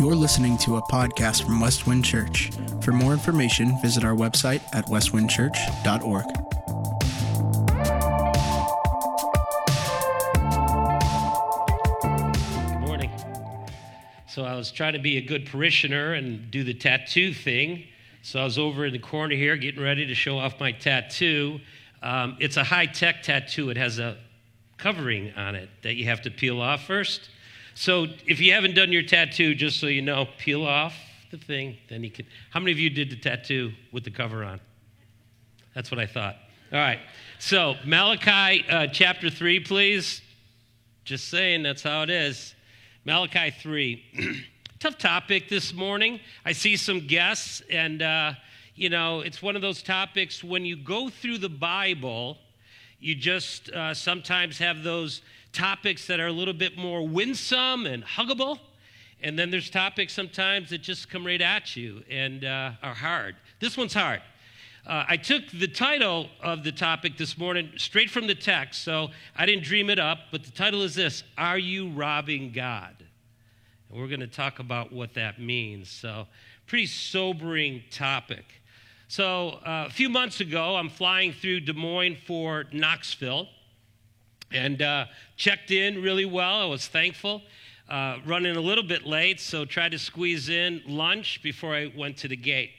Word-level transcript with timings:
You're 0.00 0.14
listening 0.14 0.56
to 0.60 0.76
a 0.78 0.82
podcast 0.84 1.44
from 1.44 1.60
Westwind 1.60 2.06
Church. 2.06 2.50
For 2.80 2.90
more 2.90 3.12
information, 3.12 3.78
visit 3.82 4.02
our 4.02 4.14
website 4.14 4.62
at 4.72 4.86
westwindchurch.org. 4.86 6.24
Good 12.72 12.80
morning. 12.80 13.10
So 14.26 14.46
I 14.46 14.54
was 14.54 14.72
trying 14.72 14.94
to 14.94 14.98
be 14.98 15.18
a 15.18 15.20
good 15.20 15.44
parishioner 15.44 16.14
and 16.14 16.50
do 16.50 16.64
the 16.64 16.72
tattoo 16.72 17.34
thing. 17.34 17.84
So 18.22 18.40
I 18.40 18.44
was 18.44 18.58
over 18.58 18.86
in 18.86 18.94
the 18.94 18.98
corner 18.98 19.34
here 19.34 19.58
getting 19.58 19.82
ready 19.82 20.06
to 20.06 20.14
show 20.14 20.38
off 20.38 20.58
my 20.58 20.72
tattoo. 20.72 21.60
Um, 22.02 22.38
it's 22.40 22.56
a 22.56 22.64
high 22.64 22.86
tech 22.86 23.22
tattoo, 23.22 23.68
it 23.68 23.76
has 23.76 23.98
a 23.98 24.16
covering 24.78 25.34
on 25.34 25.56
it 25.56 25.68
that 25.82 25.96
you 25.96 26.06
have 26.06 26.22
to 26.22 26.30
peel 26.30 26.62
off 26.62 26.86
first. 26.86 27.28
So 27.80 28.08
if 28.26 28.42
you 28.42 28.52
haven't 28.52 28.74
done 28.74 28.92
your 28.92 29.00
tattoo, 29.00 29.54
just 29.54 29.80
so 29.80 29.86
you 29.86 30.02
know, 30.02 30.28
peel 30.36 30.66
off 30.66 30.94
the 31.30 31.38
thing, 31.38 31.78
then 31.88 32.04
you 32.04 32.10
can. 32.10 32.26
How 32.50 32.60
many 32.60 32.72
of 32.72 32.78
you 32.78 32.90
did 32.90 33.08
the 33.08 33.16
tattoo 33.16 33.72
with 33.90 34.04
the 34.04 34.10
cover 34.10 34.44
on? 34.44 34.60
That's 35.74 35.90
what 35.90 35.98
I 35.98 36.04
thought. 36.04 36.36
All 36.74 36.78
right. 36.78 36.98
So 37.38 37.76
Malachi 37.86 38.68
uh, 38.68 38.88
chapter 38.88 39.30
3, 39.30 39.60
please. 39.60 40.20
Just 41.04 41.30
saying, 41.30 41.62
that's 41.62 41.82
how 41.82 42.02
it 42.02 42.10
is. 42.10 42.54
Malachi 43.06 43.50
3. 43.50 44.44
Tough 44.78 44.98
topic 44.98 45.48
this 45.48 45.72
morning. 45.72 46.20
I 46.44 46.52
see 46.52 46.76
some 46.76 47.06
guests, 47.06 47.62
and, 47.70 48.02
uh, 48.02 48.34
you 48.74 48.90
know, 48.90 49.20
it's 49.20 49.40
one 49.40 49.56
of 49.56 49.62
those 49.62 49.82
topics 49.82 50.44
when 50.44 50.66
you 50.66 50.76
go 50.76 51.08
through 51.08 51.38
the 51.38 51.48
Bible, 51.48 52.36
you 52.98 53.14
just 53.14 53.70
uh, 53.70 53.94
sometimes 53.94 54.58
have 54.58 54.82
those 54.82 55.22
topics 55.52 56.06
that 56.06 56.20
are 56.20 56.26
a 56.26 56.32
little 56.32 56.54
bit 56.54 56.76
more 56.76 57.06
winsome 57.06 57.86
and 57.86 58.04
huggable. 58.04 58.58
And 59.22 59.38
then 59.38 59.50
there's 59.50 59.68
topics 59.68 60.12
sometimes 60.12 60.70
that 60.70 60.78
just 60.78 61.10
come 61.10 61.26
right 61.26 61.40
at 61.40 61.76
you 61.76 62.02
and 62.10 62.44
uh, 62.44 62.72
are 62.82 62.94
hard. 62.94 63.36
This 63.58 63.76
one's 63.76 63.94
hard. 63.94 64.22
Uh, 64.86 65.04
I 65.06 65.18
took 65.18 65.42
the 65.50 65.68
title 65.68 66.28
of 66.42 66.64
the 66.64 66.72
topic 66.72 67.18
this 67.18 67.36
morning 67.36 67.70
straight 67.76 68.08
from 68.08 68.26
the 68.26 68.34
text, 68.34 68.82
so 68.82 69.10
I 69.36 69.44
didn't 69.44 69.64
dream 69.64 69.90
it 69.90 69.98
up, 69.98 70.18
but 70.32 70.42
the 70.42 70.50
title 70.50 70.82
is 70.82 70.94
this 70.94 71.22
Are 71.36 71.58
You 71.58 71.90
Robbing 71.90 72.52
God? 72.52 72.96
And 73.90 74.00
we're 74.00 74.08
going 74.08 74.20
to 74.20 74.26
talk 74.26 74.58
about 74.58 74.90
what 74.90 75.12
that 75.14 75.38
means. 75.38 75.90
So, 75.90 76.26
pretty 76.66 76.86
sobering 76.86 77.82
topic. 77.90 78.44
So, 79.08 79.58
uh, 79.66 79.84
a 79.86 79.90
few 79.90 80.08
months 80.08 80.40
ago, 80.40 80.76
I'm 80.76 80.88
flying 80.88 81.34
through 81.34 81.60
Des 81.60 81.74
Moines 81.74 82.16
for 82.26 82.64
Knoxville 82.72 83.48
and 84.52 84.82
uh, 84.82 85.06
checked 85.36 85.70
in 85.70 86.02
really 86.02 86.24
well. 86.24 86.60
I 86.60 86.66
was 86.66 86.86
thankful. 86.86 87.42
Uh, 87.88 88.18
running 88.24 88.56
a 88.56 88.60
little 88.60 88.84
bit 88.84 89.04
late, 89.04 89.40
so 89.40 89.64
tried 89.64 89.92
to 89.92 89.98
squeeze 89.98 90.48
in 90.48 90.82
lunch 90.86 91.42
before 91.42 91.74
I 91.74 91.92
went 91.96 92.16
to 92.18 92.28
the 92.28 92.36
gate. 92.36 92.70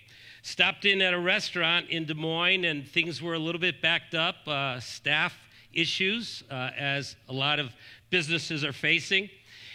Stopped 0.42 0.86
in 0.86 1.02
at 1.02 1.14
a 1.14 1.20
restaurant 1.20 1.90
in 1.90 2.06
Des 2.06 2.14
Moines, 2.14 2.66
and 2.66 2.88
things 2.88 3.22
were 3.22 3.34
a 3.34 3.40
little 3.40 3.60
bit 3.60 3.82
backed 3.82 4.16
up. 4.16 4.36
Uh, 4.48 4.80
staff 4.80 5.38
issues, 5.74 6.44
uh, 6.50 6.72
as 6.78 7.16
a 7.30 7.34
lot 7.34 7.60
of 7.60 7.72
businesses 8.10 8.64
are 8.64 8.74
facing. 8.74 9.30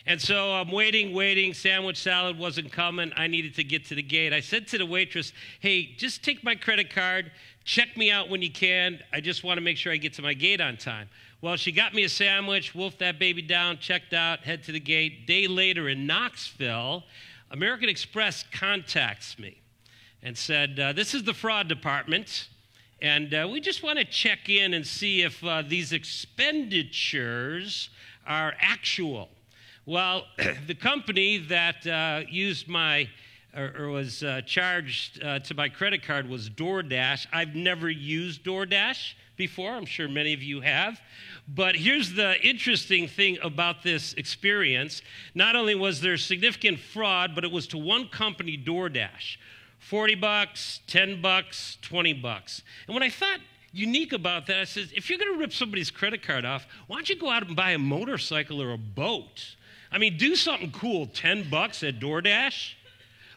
And 0.07 0.21
so 0.21 0.53
I'm 0.53 0.71
waiting, 0.71 1.13
waiting. 1.13 1.53
Sandwich 1.53 2.01
salad 2.01 2.39
wasn't 2.39 2.71
coming. 2.71 3.13
I 3.17 3.27
needed 3.27 3.55
to 3.57 3.65
get 3.65 3.85
to 3.87 3.97
the 3.97 4.03
gate. 4.03 4.33
I 4.33 4.41
said 4.41 4.69
to 4.69 4.79
the 4.79 4.87
waitress, 4.87 5.33
Hey, 5.61 5.95
just 5.97 6.23
take 6.23 6.45
my 6.45 6.55
credit 6.55 6.95
card. 6.95 7.33
Check 7.65 7.97
me 7.97 8.13
out 8.13 8.31
when 8.31 8.41
you 8.41 8.51
can. 8.51 9.01
I 9.13 9.21
just 9.21 9.43
want 9.43 9.59
to 9.59 9.61
make 9.61 9.77
sure 9.77 9.93
I 9.93 9.97
get 9.97 10.15
to 10.15 10.23
my 10.23 10.33
gate 10.33 10.61
on 10.61 10.77
time. 10.77 11.09
Well, 11.43 11.57
she 11.57 11.71
got 11.71 11.93
me 11.93 12.03
a 12.03 12.09
sandwich, 12.09 12.75
wolfed 12.75 13.01
that 13.01 13.19
baby 13.19 13.43
down, 13.43 13.77
checked 13.77 14.15
out, 14.15 14.41
head 14.41 14.63
to 14.65 14.73
the 14.73 14.81
gate. 14.81 15.27
Day 15.27 15.47
later 15.47 15.87
in 15.91 16.07
Knoxville, 16.07 17.05
American 17.51 17.91
Express 17.91 18.43
contacts 18.53 19.39
me 19.39 19.61
and 20.23 20.37
said, 20.37 20.81
uh, 20.81 20.95
This 20.95 21.13
is 21.13 21.25
the 21.25 21.35
fraud 21.35 21.69
department, 21.69 22.49
and 23.03 23.35
uh, 23.35 23.47
we 23.53 23.61
just 23.61 23.83
want 23.83 23.99
to 23.99 24.05
check 24.07 24.49
in 24.49 24.73
and 24.73 24.87
see 24.87 25.23
if 25.23 25.45
uh, 25.45 25.61
these 25.61 25.93
expenditures 25.93 27.91
are 28.27 28.55
actual. 28.59 29.29
Well, 29.85 30.25
the 30.67 30.75
company 30.75 31.37
that 31.37 31.87
uh, 31.87 32.23
used 32.31 32.67
my 32.67 33.11
or, 33.57 33.73
or 33.79 33.89
was 33.89 34.23
uh, 34.23 34.43
charged 34.43 35.23
uh, 35.23 35.39
to 35.41 35.55
my 35.55 35.69
credit 35.69 36.03
card 36.03 36.29
was 36.29 36.51
DoorDash. 36.51 37.27
I've 37.33 37.55
never 37.55 37.89
used 37.89 38.45
DoorDash 38.45 39.15
before. 39.37 39.73
I'm 39.73 39.87
sure 39.87 40.09
many 40.09 40.33
of 40.35 40.43
you 40.43 40.61
have. 40.61 41.01
But 41.49 41.77
here's 41.77 42.13
the 42.13 42.41
interesting 42.47 43.09
thing 43.09 43.39
about 43.43 43.83
this 43.83 44.13
experience. 44.15 45.03
Not 45.35 45.57
only 45.57 45.75
was 45.75 46.01
there 46.01 46.17
significant 46.17 46.79
fraud, 46.79 47.35
but 47.35 47.45
it 47.45 47.51
was 47.51 47.67
to 47.69 47.79
one 47.79 48.09
company, 48.09 48.59
DoorDash. 48.59 49.37
40 49.79 50.15
bucks, 50.17 50.81
10 50.87 51.23
bucks, 51.23 51.79
20 51.83 52.15
bucks. 52.15 52.63
And 52.87 52.95
when 52.95 53.03
I 53.03 53.11
thought 53.11 53.39
unique 53.73 54.13
about 54.13 54.47
that, 54.47 54.59
I 54.59 54.65
said, 54.65 54.89
if 54.95 55.09
you're 55.09 55.19
going 55.19 55.33
to 55.35 55.39
rip 55.39 55.53
somebody's 55.53 55.91
credit 55.91 56.23
card 56.23 56.45
off, 56.45 56.67
why 56.87 56.97
don't 56.97 57.09
you 57.09 57.17
go 57.17 57.31
out 57.31 57.47
and 57.47 57.55
buy 57.55 57.73
a 57.73 57.79
motorcycle 57.79 58.61
or 58.61 58.73
a 58.73 58.79
boat? 58.79 59.57
I 59.93 59.99
mean, 59.99 60.17
do 60.17 60.35
something 60.35 60.73
cool, 60.73 61.07
10 61.07 61.49
bucks 61.51 61.83
at 61.83 62.01
DoorDash. 62.01 62.75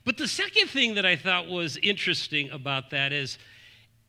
But 0.10 0.18
the 0.18 0.28
second 0.28 0.70
thing 0.72 0.96
that 0.96 1.06
I 1.06 1.16
thought 1.16 1.48
was 1.48 1.78
interesting 1.84 2.50
about 2.50 2.90
that 2.90 3.14
is 3.14 3.38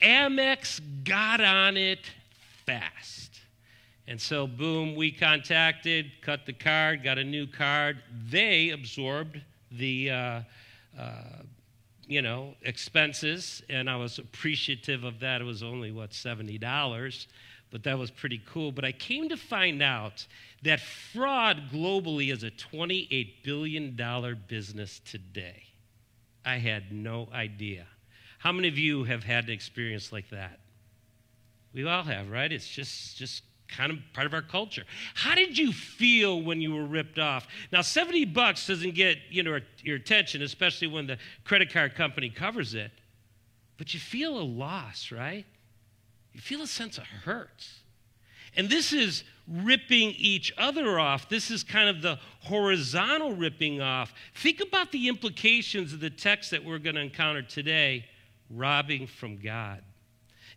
Amex 0.00 0.80
got 1.04 1.42
on 1.42 1.76
it 1.76 2.10
fast. 2.64 3.38
And 4.06 4.18
so, 4.18 4.46
boom, 4.46 4.94
we 4.94 5.12
contacted, 5.12 6.10
cut 6.22 6.46
the 6.46 6.54
card, 6.54 7.04
got 7.04 7.18
a 7.18 7.22
new 7.22 7.46
card. 7.46 7.98
They 8.30 8.70
absorbed 8.70 9.42
the, 9.72 10.10
uh, 10.10 10.40
uh, 10.98 11.12
you 12.06 12.22
know, 12.22 12.54
expenses, 12.62 13.62
and 13.68 13.90
I 13.90 13.96
was 13.96 14.18
appreciative 14.18 15.04
of 15.04 15.20
that. 15.20 15.42
It 15.42 15.44
was 15.44 15.62
only, 15.62 15.92
what, 15.92 16.12
$70, 16.12 17.26
but 17.70 17.82
that 17.82 17.98
was 17.98 18.10
pretty 18.10 18.40
cool. 18.46 18.72
But 18.72 18.86
I 18.86 18.92
came 18.92 19.28
to 19.28 19.36
find 19.36 19.82
out 19.82 20.26
that 20.62 20.80
fraud 20.80 21.64
globally 21.70 22.32
is 22.32 22.42
a 22.42 22.50
$28 22.50 23.44
billion 23.44 24.38
business 24.48 25.02
today. 25.04 25.64
I 26.44 26.56
had 26.56 26.92
no 26.92 27.28
idea. 27.32 27.86
How 28.38 28.52
many 28.52 28.68
of 28.68 28.78
you 28.78 29.04
have 29.04 29.22
had 29.22 29.44
an 29.44 29.50
experience 29.50 30.12
like 30.12 30.30
that? 30.30 30.60
We 31.74 31.86
all 31.86 32.02
have, 32.02 32.30
right? 32.30 32.50
It's 32.50 32.68
just 32.68 33.16
just 33.16 33.42
kind 33.68 33.92
of 33.92 33.98
part 34.12 34.26
of 34.26 34.34
our 34.34 34.42
culture. 34.42 34.84
How 35.14 35.34
did 35.34 35.56
you 35.56 35.72
feel 35.72 36.42
when 36.42 36.60
you 36.60 36.74
were 36.74 36.84
ripped 36.84 37.18
off? 37.18 37.46
Now, 37.72 37.82
70 37.82 38.24
bucks 38.26 38.66
doesn't 38.66 38.94
get, 38.94 39.18
you 39.30 39.42
know, 39.42 39.58
your 39.82 39.96
attention, 39.96 40.42
especially 40.42 40.88
when 40.88 41.06
the 41.06 41.18
credit 41.44 41.72
card 41.72 41.94
company 41.94 42.30
covers 42.30 42.74
it. 42.74 42.90
But 43.78 43.94
you 43.94 44.00
feel 44.00 44.38
a 44.38 44.42
loss, 44.42 45.12
right? 45.12 45.46
You 46.32 46.40
feel 46.40 46.62
a 46.62 46.66
sense 46.66 46.98
of 46.98 47.04
hurt. 47.04 47.66
And 48.56 48.68
this 48.68 48.92
is 48.92 49.24
ripping 49.50 50.10
each 50.12 50.52
other 50.56 51.00
off. 51.00 51.28
This 51.28 51.50
is 51.50 51.64
kind 51.64 51.88
of 51.88 52.02
the 52.02 52.18
horizontal 52.40 53.34
ripping 53.34 53.80
off. 53.80 54.14
Think 54.34 54.60
about 54.60 54.92
the 54.92 55.08
implications 55.08 55.92
of 55.92 56.00
the 56.00 56.10
text 56.10 56.50
that 56.52 56.64
we're 56.64 56.78
going 56.78 56.94
to 56.94 57.02
encounter 57.02 57.42
today 57.42 58.04
robbing 58.48 59.06
from 59.06 59.38
God. 59.38 59.82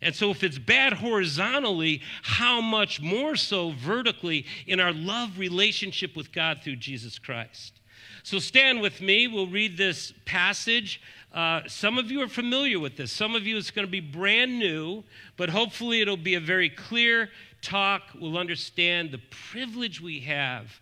And 0.02 0.14
so, 0.14 0.30
if 0.30 0.42
it's 0.42 0.58
bad 0.58 0.92
horizontally, 0.92 2.02
how 2.22 2.60
much 2.60 3.00
more 3.00 3.36
so 3.36 3.70
vertically 3.70 4.44
in 4.66 4.80
our 4.80 4.92
love 4.92 5.38
relationship 5.38 6.16
with 6.16 6.32
God 6.32 6.60
through 6.62 6.76
Jesus 6.76 7.18
Christ? 7.18 7.80
So, 8.22 8.38
stand 8.38 8.80
with 8.80 9.00
me. 9.00 9.28
We'll 9.28 9.46
read 9.46 9.76
this 9.78 10.12
passage. 10.24 11.00
Uh, 11.34 11.62
some 11.66 11.98
of 11.98 12.12
you 12.12 12.22
are 12.22 12.28
familiar 12.28 12.78
with 12.78 12.96
this. 12.96 13.10
Some 13.10 13.34
of 13.34 13.44
you, 13.44 13.58
it's 13.58 13.72
going 13.72 13.86
to 13.86 13.90
be 13.90 13.98
brand 13.98 14.56
new, 14.56 15.02
but 15.36 15.50
hopefully, 15.50 16.00
it'll 16.00 16.16
be 16.16 16.36
a 16.36 16.40
very 16.40 16.70
clear 16.70 17.28
talk. 17.60 18.02
We'll 18.14 18.38
understand 18.38 19.10
the 19.10 19.20
privilege 19.50 20.00
we 20.00 20.20
have 20.20 20.80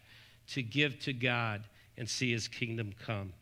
to 0.48 0.62
give 0.62 0.98
to 1.00 1.14
God 1.14 1.62
and 1.96 2.08
see 2.08 2.32
His 2.32 2.48
kingdom 2.48 2.92
come. 3.06 3.32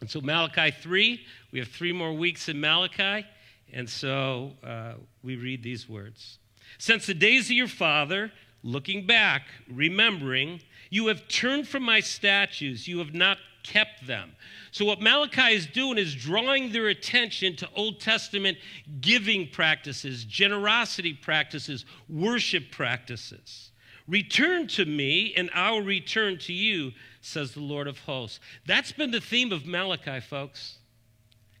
And 0.00 0.10
so, 0.10 0.20
Malachi 0.20 0.72
3, 0.72 1.20
we 1.52 1.60
have 1.60 1.68
three 1.68 1.92
more 1.92 2.12
weeks 2.12 2.48
in 2.48 2.60
Malachi. 2.60 3.24
And 3.72 3.88
so 3.88 4.52
uh, 4.64 4.94
we 5.22 5.36
read 5.36 5.62
these 5.62 5.88
words 5.88 6.38
Since 6.78 7.06
the 7.06 7.14
days 7.14 7.46
of 7.46 7.52
your 7.52 7.68
father, 7.68 8.32
looking 8.64 9.06
back, 9.06 9.42
remembering, 9.70 10.62
you 10.90 11.06
have 11.08 11.28
turned 11.28 11.68
from 11.68 11.84
my 11.84 12.00
statutes, 12.00 12.88
you 12.88 12.98
have 12.98 13.14
not 13.14 13.38
kept 13.72 14.06
them. 14.06 14.32
So, 14.70 14.84
what 14.84 15.00
Malachi 15.00 15.54
is 15.54 15.66
doing 15.66 15.98
is 15.98 16.14
drawing 16.14 16.72
their 16.72 16.88
attention 16.88 17.56
to 17.56 17.68
Old 17.74 18.00
Testament 18.00 18.58
giving 19.00 19.48
practices, 19.48 20.24
generosity 20.24 21.14
practices, 21.14 21.84
worship 22.08 22.70
practices. 22.70 23.70
Return 24.06 24.66
to 24.68 24.86
me, 24.86 25.34
and 25.36 25.50
I'll 25.54 25.82
return 25.82 26.38
to 26.38 26.52
you, 26.52 26.92
says 27.20 27.52
the 27.52 27.60
Lord 27.60 27.86
of 27.86 27.98
hosts. 27.98 28.40
That's 28.66 28.92
been 28.92 29.10
the 29.10 29.20
theme 29.20 29.52
of 29.52 29.66
Malachi, 29.66 30.20
folks. 30.20 30.78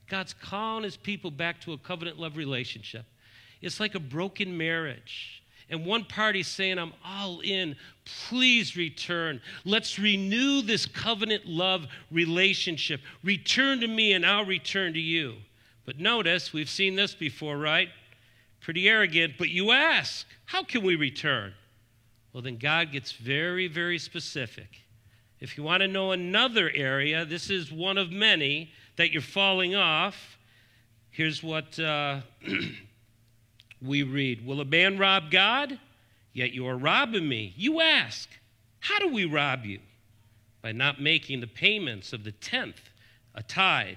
God's 0.08 0.32
calling 0.32 0.84
his 0.84 0.96
people 0.96 1.30
back 1.30 1.60
to 1.62 1.74
a 1.74 1.78
covenant 1.78 2.18
love 2.18 2.38
relationship. 2.38 3.04
It's 3.60 3.80
like 3.80 3.94
a 3.94 4.00
broken 4.00 4.56
marriage. 4.56 5.37
And 5.70 5.84
one 5.84 6.04
party 6.04 6.42
saying, 6.42 6.78
I'm 6.78 6.94
all 7.04 7.40
in. 7.40 7.76
Please 8.28 8.76
return. 8.76 9.40
Let's 9.64 9.98
renew 9.98 10.62
this 10.62 10.86
covenant 10.86 11.46
love 11.46 11.86
relationship. 12.10 13.00
Return 13.22 13.80
to 13.80 13.86
me, 13.86 14.12
and 14.14 14.24
I'll 14.24 14.46
return 14.46 14.94
to 14.94 15.00
you. 15.00 15.36
But 15.84 15.98
notice, 15.98 16.52
we've 16.52 16.70
seen 16.70 16.96
this 16.96 17.14
before, 17.14 17.58
right? 17.58 17.88
Pretty 18.60 18.88
arrogant, 18.88 19.34
but 19.38 19.50
you 19.50 19.72
ask, 19.72 20.26
How 20.46 20.62
can 20.62 20.82
we 20.82 20.96
return? 20.96 21.52
Well, 22.32 22.42
then 22.42 22.56
God 22.56 22.92
gets 22.92 23.12
very, 23.12 23.68
very 23.68 23.98
specific. 23.98 24.82
If 25.40 25.56
you 25.56 25.62
want 25.62 25.82
to 25.82 25.88
know 25.88 26.12
another 26.12 26.70
area, 26.74 27.24
this 27.24 27.48
is 27.50 27.70
one 27.70 27.96
of 27.96 28.10
many 28.10 28.72
that 28.96 29.12
you're 29.12 29.22
falling 29.22 29.74
off. 29.74 30.38
Here's 31.10 31.42
what 31.42 31.78
uh, 31.78 32.20
we 33.80 34.02
read 34.02 34.46
Will 34.46 34.60
a 34.60 34.64
man 34.64 34.98
rob 34.98 35.30
God? 35.30 35.78
Yet 36.32 36.52
you 36.52 36.66
are 36.66 36.76
robbing 36.76 37.28
me. 37.28 37.54
You 37.56 37.80
ask, 37.80 38.28
How 38.80 38.98
do 38.98 39.08
we 39.08 39.24
rob 39.24 39.64
you? 39.64 39.80
By 40.62 40.72
not 40.72 41.00
making 41.00 41.40
the 41.40 41.46
payments 41.46 42.12
of 42.12 42.24
the 42.24 42.32
tenth, 42.32 42.90
a 43.34 43.42
tithe, 43.42 43.96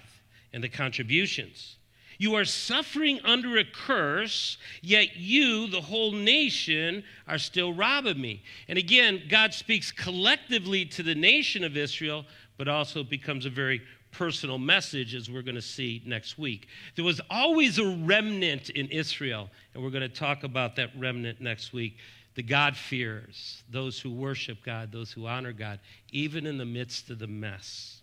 and 0.53 0.63
the 0.63 0.69
contributions. 0.69 1.77
You 2.17 2.35
are 2.35 2.45
suffering 2.45 3.19
under 3.23 3.57
a 3.57 3.63
curse, 3.63 4.57
yet 4.83 5.15
you, 5.15 5.65
the 5.65 5.81
whole 5.81 6.11
nation, 6.11 7.03
are 7.27 7.39
still 7.39 7.73
robbing 7.73 8.21
me. 8.21 8.43
And 8.67 8.77
again, 8.77 9.23
God 9.27 9.55
speaks 9.55 9.91
collectively 9.91 10.85
to 10.85 11.01
the 11.01 11.15
nation 11.15 11.63
of 11.63 11.75
Israel, 11.75 12.25
but 12.57 12.67
also 12.67 13.03
becomes 13.03 13.47
a 13.47 13.49
very 13.49 13.81
personal 14.11 14.57
message, 14.57 15.15
as 15.15 15.29
we're 15.29 15.41
going 15.41 15.55
to 15.55 15.61
see 15.61 16.01
next 16.05 16.37
week. 16.37 16.67
There 16.95 17.05
was 17.05 17.21
always 17.29 17.79
a 17.79 17.85
remnant 17.85 18.69
in 18.69 18.87
Israel, 18.87 19.49
and 19.73 19.83
we're 19.83 19.89
going 19.89 20.01
to 20.01 20.09
talk 20.09 20.43
about 20.43 20.75
that 20.75 20.89
remnant 20.97 21.41
next 21.41 21.73
week. 21.73 21.97
The 22.35 22.43
God-fearers, 22.43 23.63
those 23.69 23.99
who 23.99 24.11
worship 24.11 24.59
God, 24.63 24.91
those 24.91 25.11
who 25.11 25.27
honor 25.27 25.51
God, 25.51 25.79
even 26.11 26.45
in 26.45 26.57
the 26.57 26.65
midst 26.65 27.09
of 27.09 27.19
the 27.19 27.27
mess. 27.27 28.01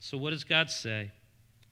So, 0.00 0.18
what 0.18 0.30
does 0.30 0.44
God 0.44 0.70
say? 0.70 1.10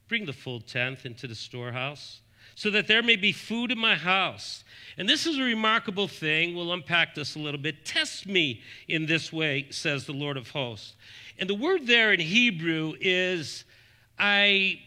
Bring 0.07 0.25
the 0.25 0.33
full 0.33 0.61
tenth 0.61 1.05
into 1.05 1.27
the 1.27 1.35
storehouse, 1.35 2.21
so 2.55 2.69
that 2.71 2.87
there 2.87 3.03
may 3.03 3.15
be 3.15 3.31
food 3.31 3.71
in 3.71 3.77
my 3.77 3.95
house. 3.95 4.63
And 4.97 5.07
this 5.07 5.25
is 5.25 5.37
a 5.37 5.43
remarkable 5.43 6.07
thing. 6.07 6.55
We'll 6.55 6.73
unpack 6.73 7.15
this 7.15 7.35
a 7.35 7.39
little 7.39 7.59
bit. 7.59 7.85
Test 7.85 8.27
me 8.27 8.61
in 8.87 9.05
this 9.05 9.31
way, 9.31 9.67
says 9.69 10.05
the 10.05 10.11
Lord 10.11 10.37
of 10.37 10.49
hosts. 10.49 10.95
And 11.37 11.49
the 11.49 11.55
word 11.55 11.87
there 11.87 12.13
in 12.13 12.19
Hebrew 12.19 12.93
is, 12.99 13.63
I 14.21 14.79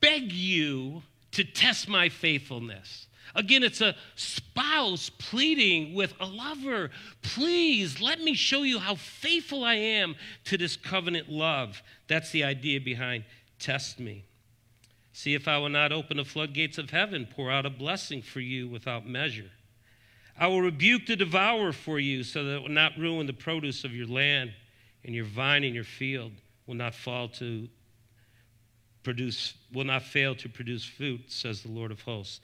beg 0.00 0.32
you 0.32 1.02
to 1.32 1.42
test 1.42 1.88
my 1.88 2.08
faithfulness. 2.08 3.08
Again, 3.34 3.62
it's 3.64 3.80
a 3.80 3.96
spouse 4.14 5.10
pleading 5.18 5.94
with 5.94 6.14
a 6.20 6.26
lover. 6.26 6.90
Please 7.22 8.00
let 8.00 8.20
me 8.20 8.34
show 8.34 8.62
you 8.62 8.78
how 8.78 8.94
faithful 8.94 9.64
I 9.64 9.74
am 9.74 10.14
to 10.44 10.56
this 10.56 10.76
covenant 10.76 11.28
love. 11.28 11.82
That's 12.06 12.30
the 12.30 12.44
idea 12.44 12.80
behind 12.80 13.24
test 13.58 13.98
me. 13.98 14.24
See 15.12 15.34
if 15.34 15.48
I 15.48 15.58
will 15.58 15.68
not 15.68 15.92
open 15.92 16.18
the 16.18 16.24
floodgates 16.24 16.78
of 16.78 16.90
heaven, 16.90 17.26
pour 17.28 17.50
out 17.50 17.66
a 17.66 17.70
blessing 17.70 18.22
for 18.22 18.40
you 18.40 18.68
without 18.68 19.06
measure. 19.06 19.50
I 20.38 20.46
will 20.46 20.62
rebuke 20.62 21.06
the 21.06 21.16
devourer 21.16 21.72
for 21.72 21.98
you 21.98 22.22
so 22.22 22.44
that 22.44 22.56
it 22.56 22.62
will 22.62 22.68
not 22.68 22.96
ruin 22.96 23.26
the 23.26 23.32
produce 23.32 23.84
of 23.84 23.94
your 23.94 24.06
land, 24.06 24.52
and 25.04 25.14
your 25.14 25.24
vine 25.24 25.64
and 25.64 25.74
your 25.74 25.84
field 25.84 26.32
will 26.66 26.74
not 26.74 26.94
fall 26.94 27.28
to 27.28 27.68
produce, 29.02 29.54
will 29.72 29.84
not 29.84 30.02
fail 30.02 30.34
to 30.36 30.48
produce 30.48 30.84
fruit, 30.84 31.20
says 31.28 31.62
the 31.62 31.70
Lord 31.70 31.90
of 31.90 32.00
hosts. 32.02 32.40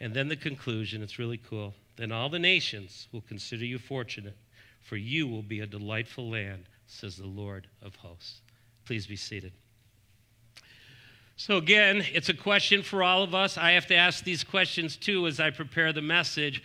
And 0.00 0.14
then 0.14 0.28
the 0.28 0.36
conclusion, 0.36 1.02
it's 1.02 1.18
really 1.18 1.38
cool. 1.38 1.74
Then 1.96 2.12
all 2.12 2.28
the 2.28 2.38
nations 2.38 3.08
will 3.12 3.22
consider 3.22 3.64
you 3.64 3.78
fortunate, 3.78 4.36
for 4.80 4.96
you 4.96 5.26
will 5.26 5.42
be 5.42 5.60
a 5.60 5.66
delightful 5.66 6.30
land, 6.30 6.64
says 6.86 7.16
the 7.16 7.26
Lord 7.26 7.66
of 7.82 7.96
hosts. 7.96 8.40
Please 8.84 9.06
be 9.06 9.16
seated. 9.16 9.52
So, 11.36 11.56
again, 11.56 12.04
it's 12.12 12.28
a 12.28 12.34
question 12.34 12.82
for 12.82 13.02
all 13.02 13.22
of 13.22 13.34
us. 13.34 13.58
I 13.58 13.72
have 13.72 13.86
to 13.88 13.94
ask 13.94 14.24
these 14.24 14.42
questions 14.42 14.96
too 14.96 15.26
as 15.26 15.38
I 15.38 15.50
prepare 15.50 15.92
the 15.92 16.02
message. 16.02 16.62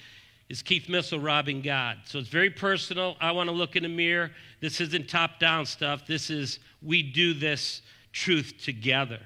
Is 0.49 0.61
Keith 0.61 0.89
Missile 0.89 1.19
robbing 1.19 1.61
God? 1.61 1.99
So 2.05 2.19
it's 2.19 2.27
very 2.27 2.49
personal. 2.49 3.15
I 3.21 3.31
want 3.31 3.49
to 3.49 3.55
look 3.55 3.75
in 3.75 3.83
the 3.83 3.89
mirror. 3.89 4.31
This 4.61 4.81
isn't 4.81 5.09
top 5.09 5.39
down 5.39 5.65
stuff. 5.65 6.05
This 6.05 6.29
is 6.29 6.59
we 6.81 7.01
do 7.01 7.33
this 7.33 7.81
truth 8.11 8.55
together. 8.61 9.19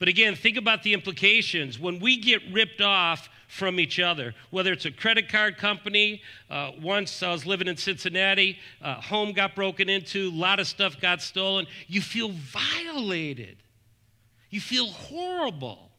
But 0.00 0.08
again, 0.08 0.34
think 0.34 0.56
about 0.56 0.82
the 0.82 0.94
implications. 0.94 1.78
When 1.78 2.00
we 2.00 2.16
get 2.16 2.40
ripped 2.50 2.80
off 2.80 3.28
from 3.48 3.78
each 3.78 4.00
other, 4.00 4.34
whether 4.48 4.72
it's 4.72 4.86
a 4.86 4.90
credit 4.90 5.28
card 5.28 5.58
company, 5.58 6.22
uh, 6.48 6.70
once 6.80 7.22
I 7.22 7.30
was 7.30 7.44
living 7.44 7.68
in 7.68 7.76
Cincinnati, 7.76 8.58
uh, 8.80 8.94
home 8.94 9.32
got 9.32 9.54
broken 9.54 9.90
into, 9.90 10.30
a 10.30 10.34
lot 10.34 10.58
of 10.58 10.66
stuff 10.66 10.98
got 10.98 11.20
stolen, 11.20 11.66
you 11.86 12.00
feel 12.00 12.30
violated. 12.30 13.58
You 14.48 14.62
feel 14.62 14.86
horrible. 14.86 15.90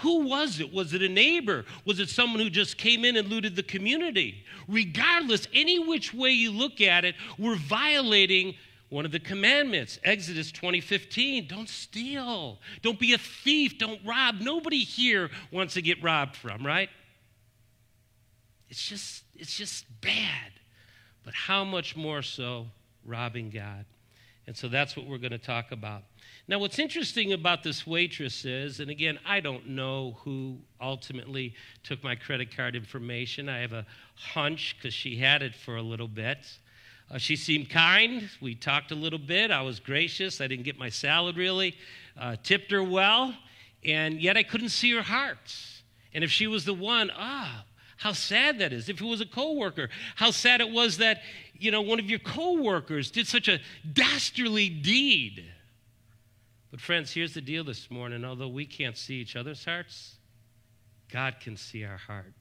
Who 0.00 0.26
was 0.26 0.58
it? 0.58 0.72
Was 0.74 0.92
it 0.92 1.00
a 1.00 1.08
neighbor? 1.08 1.64
Was 1.84 2.00
it 2.00 2.08
someone 2.08 2.40
who 2.40 2.50
just 2.50 2.76
came 2.76 3.04
in 3.04 3.16
and 3.16 3.28
looted 3.28 3.54
the 3.54 3.62
community? 3.62 4.44
Regardless, 4.66 5.46
any 5.54 5.78
which 5.78 6.12
way 6.12 6.30
you 6.30 6.50
look 6.50 6.80
at 6.80 7.04
it, 7.04 7.14
we're 7.38 7.56
violating 7.56 8.56
one 8.88 9.04
of 9.04 9.12
the 9.12 9.18
commandments 9.18 9.98
exodus 10.04 10.52
2015 10.52 11.46
don't 11.48 11.68
steal. 11.68 12.58
Don't 12.82 12.98
be 12.98 13.12
a 13.12 13.18
thief. 13.18 13.78
Don't 13.78 14.00
rob. 14.04 14.36
Nobody 14.40 14.80
here 14.80 15.30
wants 15.50 15.74
to 15.74 15.82
get 15.82 16.02
robbed 16.02 16.36
from 16.36 16.64
right? 16.64 16.88
It's 18.68 18.86
just 18.86 19.24
it's 19.34 19.56
just 19.56 19.84
bad. 20.00 20.52
But 21.24 21.34
how 21.34 21.64
much 21.64 21.96
more 21.96 22.22
so 22.22 22.66
robbing 23.04 23.50
god? 23.50 23.84
And 24.46 24.56
so 24.56 24.68
that's 24.68 24.96
what 24.96 25.06
we're 25.06 25.18
going 25.18 25.32
to 25.32 25.38
talk 25.38 25.72
about. 25.72 26.04
Now, 26.46 26.60
what's 26.60 26.78
interesting 26.78 27.32
about 27.32 27.64
this 27.64 27.84
waitress 27.84 28.44
is, 28.44 28.78
and 28.78 28.90
again, 28.90 29.18
I 29.26 29.40
don't 29.40 29.66
know 29.70 30.18
who 30.20 30.58
ultimately 30.80 31.54
took 31.82 32.04
my 32.04 32.14
credit 32.14 32.56
card 32.56 32.76
information. 32.76 33.48
I 33.48 33.58
have 33.58 33.72
a 33.72 33.84
hunch 34.14 34.76
because 34.78 34.94
she 34.94 35.16
had 35.16 35.42
it 35.42 35.54
for 35.54 35.76
a 35.76 35.82
little 35.82 36.06
bit. 36.06 36.46
Uh, 37.10 37.18
she 37.18 37.36
seemed 37.36 37.70
kind. 37.70 38.28
We 38.40 38.54
talked 38.54 38.90
a 38.90 38.96
little 38.96 39.18
bit. 39.18 39.50
I 39.50 39.62
was 39.62 39.78
gracious. 39.78 40.40
I 40.40 40.48
didn't 40.48 40.64
get 40.64 40.78
my 40.78 40.88
salad 40.88 41.36
really. 41.36 41.76
Uh, 42.18 42.36
tipped 42.42 42.70
her 42.72 42.82
well, 42.82 43.34
and 43.84 44.20
yet 44.20 44.36
I 44.36 44.42
couldn't 44.42 44.70
see 44.70 44.90
her 44.92 45.02
heart. 45.02 45.54
And 46.12 46.24
if 46.24 46.30
she 46.30 46.46
was 46.46 46.64
the 46.64 46.74
one, 46.74 47.10
ah, 47.14 47.64
how 47.98 48.12
sad 48.12 48.58
that 48.58 48.72
is. 48.72 48.88
If 48.88 49.00
it 49.00 49.04
was 49.04 49.20
a 49.20 49.26
coworker, 49.26 49.88
how 50.16 50.30
sad 50.30 50.60
it 50.60 50.70
was 50.70 50.98
that, 50.98 51.22
you 51.58 51.70
know, 51.70 51.82
one 51.82 52.00
of 52.00 52.10
your 52.10 52.18
coworkers 52.18 53.10
did 53.10 53.26
such 53.26 53.48
a 53.48 53.60
dastardly 53.92 54.68
deed. 54.68 55.44
But, 56.70 56.80
friends, 56.80 57.12
here's 57.12 57.34
the 57.34 57.40
deal 57.40 57.64
this 57.64 57.90
morning. 57.90 58.24
Although 58.24 58.48
we 58.48 58.66
can't 58.66 58.96
see 58.96 59.14
each 59.14 59.36
other's 59.36 59.64
hearts, 59.64 60.16
God 61.10 61.36
can 61.40 61.56
see 61.56 61.84
our 61.84 61.96
heart. 61.96 62.32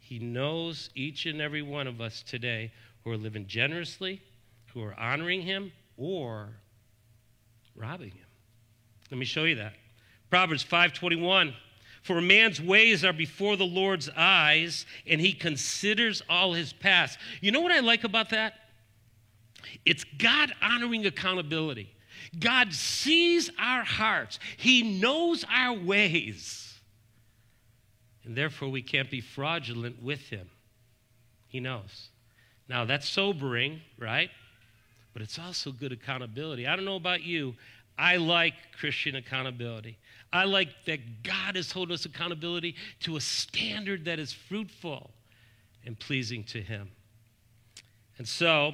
He 0.00 0.18
knows 0.18 0.90
each 0.94 1.26
and 1.26 1.40
every 1.40 1.62
one 1.62 1.86
of 1.86 2.00
us 2.00 2.22
today 2.22 2.72
who 3.06 3.12
are 3.12 3.16
living 3.16 3.46
generously, 3.46 4.20
who 4.74 4.82
are 4.82 4.98
honoring 4.98 5.40
Him, 5.40 5.70
or 5.96 6.48
robbing 7.76 8.10
Him. 8.10 8.26
Let 9.12 9.18
me 9.18 9.24
show 9.24 9.44
you 9.44 9.54
that. 9.54 9.74
Proverbs 10.28 10.64
5:21 10.64 11.54
For 12.02 12.18
a 12.18 12.22
man's 12.22 12.60
ways 12.60 13.04
are 13.04 13.12
before 13.12 13.56
the 13.56 13.64
Lord's 13.64 14.10
eyes, 14.16 14.86
and 15.06 15.20
he 15.20 15.32
considers 15.32 16.20
all 16.28 16.52
his 16.52 16.72
past. 16.72 17.20
You 17.40 17.52
know 17.52 17.60
what 17.60 17.70
I 17.70 17.78
like 17.78 18.02
about 18.02 18.30
that? 18.30 18.54
It's 19.84 20.02
God 20.18 20.52
honoring 20.60 21.06
accountability. 21.06 21.94
God 22.40 22.72
sees 22.72 23.50
our 23.56 23.84
hearts, 23.84 24.40
He 24.56 24.98
knows 24.98 25.44
our 25.48 25.78
ways. 25.78 26.80
And 28.24 28.36
therefore, 28.36 28.68
we 28.68 28.82
can't 28.82 29.12
be 29.12 29.20
fraudulent 29.20 30.02
with 30.02 30.28
Him. 30.28 30.50
He 31.46 31.60
knows. 31.60 32.08
Now, 32.68 32.84
that's 32.84 33.08
sobering, 33.08 33.80
right? 33.98 34.30
But 35.12 35.22
it's 35.22 35.38
also 35.38 35.72
good 35.72 35.92
accountability. 35.92 36.66
I 36.66 36.76
don't 36.76 36.84
know 36.84 36.96
about 36.96 37.22
you. 37.22 37.54
I 37.98 38.16
like 38.16 38.54
Christian 38.78 39.16
accountability. 39.16 39.96
I 40.32 40.44
like 40.44 40.68
that 40.86 41.22
God 41.22 41.56
has 41.56 41.68
told 41.68 41.90
us 41.90 42.04
accountability 42.04 42.74
to 43.00 43.16
a 43.16 43.20
standard 43.20 44.04
that 44.04 44.18
is 44.18 44.32
fruitful 44.32 45.10
and 45.84 45.98
pleasing 45.98 46.44
to 46.44 46.60
Him. 46.60 46.90
And 48.18 48.26
so, 48.26 48.72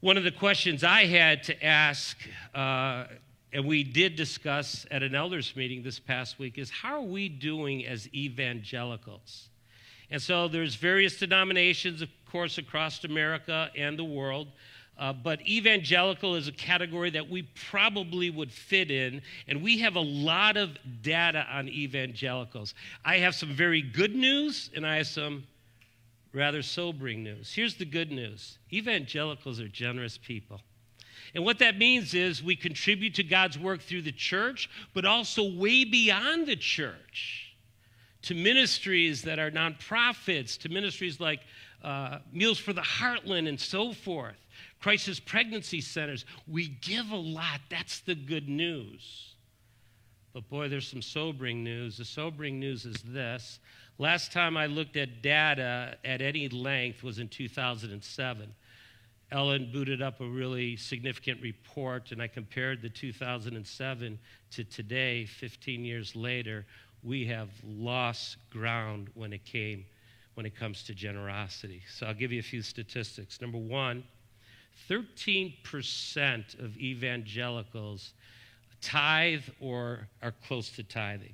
one 0.00 0.16
of 0.16 0.24
the 0.24 0.30
questions 0.30 0.84
I 0.84 1.06
had 1.06 1.42
to 1.44 1.64
ask, 1.64 2.16
uh, 2.54 3.06
and 3.52 3.64
we 3.64 3.82
did 3.82 4.14
discuss 4.14 4.86
at 4.90 5.02
an 5.02 5.14
elders 5.14 5.54
meeting 5.56 5.82
this 5.82 5.98
past 5.98 6.38
week, 6.38 6.58
is 6.58 6.70
how 6.70 6.96
are 6.96 7.06
we 7.06 7.28
doing 7.28 7.86
as 7.86 8.08
evangelicals? 8.14 9.48
And 10.10 10.22
so 10.22 10.48
there's 10.48 10.74
various 10.74 11.18
denominations, 11.18 12.02
of 12.02 12.08
course, 12.30 12.58
across 12.58 13.02
America 13.04 13.70
and 13.76 13.98
the 13.98 14.04
world. 14.04 14.48
Uh, 14.98 15.12
but 15.12 15.46
evangelical 15.46 16.36
is 16.36 16.48
a 16.48 16.52
category 16.52 17.10
that 17.10 17.28
we 17.28 17.42
probably 17.70 18.30
would 18.30 18.50
fit 18.50 18.90
in, 18.90 19.20
and 19.46 19.62
we 19.62 19.78
have 19.78 19.96
a 19.96 20.00
lot 20.00 20.56
of 20.56 20.70
data 21.02 21.46
on 21.52 21.68
evangelicals. 21.68 22.72
I 23.04 23.18
have 23.18 23.34
some 23.34 23.50
very 23.50 23.82
good 23.82 24.14
news, 24.14 24.70
and 24.74 24.86
I 24.86 24.96
have 24.96 25.06
some 25.06 25.44
rather 26.32 26.62
sobering 26.62 27.22
news. 27.22 27.52
Here's 27.52 27.76
the 27.76 27.84
good 27.84 28.10
news 28.10 28.58
evangelicals 28.72 29.60
are 29.60 29.68
generous 29.68 30.18
people. 30.18 30.60
And 31.34 31.44
what 31.44 31.58
that 31.58 31.76
means 31.76 32.14
is 32.14 32.42
we 32.42 32.56
contribute 32.56 33.14
to 33.16 33.22
God's 33.22 33.58
work 33.58 33.82
through 33.82 34.02
the 34.02 34.12
church, 34.12 34.70
but 34.94 35.04
also 35.04 35.52
way 35.52 35.84
beyond 35.84 36.46
the 36.46 36.56
church 36.56 37.45
to 38.26 38.34
ministries 38.34 39.22
that 39.22 39.38
are 39.38 39.52
nonprofits, 39.52 40.58
to 40.58 40.68
ministries 40.68 41.20
like 41.20 41.40
uh, 41.84 42.18
Meals 42.32 42.58
for 42.58 42.72
the 42.72 42.80
Heartland 42.80 43.48
and 43.48 43.58
so 43.58 43.92
forth, 43.92 44.34
crisis 44.80 45.20
pregnancy 45.20 45.80
centers. 45.80 46.24
We 46.48 46.66
give 46.66 47.12
a 47.12 47.16
lot. 47.16 47.60
That's 47.70 48.00
the 48.00 48.16
good 48.16 48.48
news. 48.48 49.34
But 50.32 50.48
boy, 50.48 50.68
there's 50.68 50.88
some 50.88 51.02
sobering 51.02 51.62
news. 51.62 51.98
The 51.98 52.04
sobering 52.04 52.58
news 52.58 52.84
is 52.84 53.00
this. 53.06 53.60
Last 53.98 54.32
time 54.32 54.56
I 54.56 54.66
looked 54.66 54.96
at 54.96 55.22
data 55.22 55.96
at 56.04 56.20
any 56.20 56.48
length 56.48 57.04
was 57.04 57.20
in 57.20 57.28
2007. 57.28 58.54
Ellen 59.32 59.70
booted 59.72 60.02
up 60.02 60.20
a 60.20 60.26
really 60.26 60.76
significant 60.76 61.40
report, 61.42 62.12
and 62.12 62.20
I 62.20 62.28
compared 62.28 62.82
the 62.82 62.88
2007 62.88 64.18
to 64.50 64.64
today, 64.64 65.26
15 65.26 65.84
years 65.84 66.14
later. 66.14 66.64
We 67.02 67.26
have 67.26 67.50
lost 67.64 68.36
ground 68.50 69.08
when 69.14 69.32
it 69.32 69.44
came 69.44 69.84
when 70.34 70.44
it 70.44 70.54
comes 70.54 70.82
to 70.82 70.94
generosity. 70.94 71.82
So 71.90 72.06
I'll 72.06 72.14
give 72.14 72.30
you 72.30 72.40
a 72.40 72.42
few 72.42 72.60
statistics. 72.60 73.40
Number 73.40 73.56
one, 73.56 74.04
13% 74.90 76.62
of 76.62 76.76
evangelicals 76.76 78.12
tithe 78.82 79.44
or 79.60 80.08
are 80.22 80.34
close 80.46 80.68
to 80.70 80.82
tithing. 80.82 81.32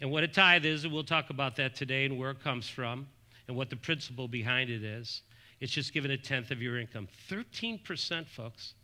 And 0.00 0.12
what 0.12 0.22
a 0.22 0.28
tithe 0.28 0.64
is, 0.64 0.84
and 0.84 0.92
we'll 0.92 1.02
talk 1.02 1.30
about 1.30 1.56
that 1.56 1.74
today 1.74 2.04
and 2.04 2.18
where 2.18 2.30
it 2.30 2.40
comes 2.40 2.68
from 2.68 3.08
and 3.48 3.56
what 3.56 3.68
the 3.68 3.76
principle 3.76 4.28
behind 4.28 4.70
it 4.70 4.84
is. 4.84 5.22
It's 5.58 5.72
just 5.72 5.92
giving 5.92 6.12
a 6.12 6.16
tenth 6.16 6.52
of 6.52 6.62
your 6.62 6.78
income. 6.78 7.08
13%, 7.28 8.28
folks. 8.28 8.74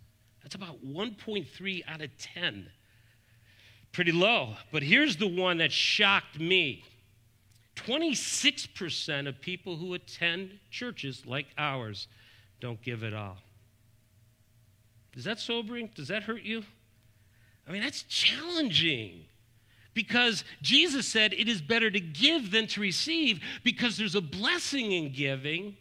That's 0.43 0.57
about 0.57 0.85
1.3 0.85 1.83
out 1.87 2.00
of 2.00 2.11
10. 2.19 2.69
Pretty 3.92 4.12
low. 4.12 4.54
But 4.70 4.82
here's 4.82 5.16
the 5.16 5.28
one 5.28 5.58
that 5.58 5.70
shocked 5.70 6.40
me 6.40 6.84
26% 7.76 9.28
of 9.28 9.40
people 9.40 9.76
who 9.76 9.94
attend 9.94 10.58
churches 10.70 11.25
like 11.26 11.46
ours 11.56 12.08
don't 12.61 12.80
give 12.82 13.02
at 13.02 13.14
all. 13.14 13.38
Is 15.14 15.25
that 15.25 15.38
sobering? 15.38 15.90
Does 15.94 16.08
that 16.08 16.22
hurt 16.22 16.42
you? 16.42 16.64
I 17.68 17.72
mean, 17.72 17.82
that's 17.82 18.02
challenging 18.04 19.25
because 19.94 20.44
Jesus 20.62 21.06
said 21.06 21.32
it 21.32 21.49
is 21.49 21.61
better 21.61 21.90
to 21.90 22.00
give 22.00 22.50
than 22.50 22.66
to 22.68 22.80
receive 22.80 23.40
because 23.62 23.96
there's 23.96 24.14
a 24.14 24.20
blessing 24.20 24.92
in 24.92 25.12
giving. 25.12 25.76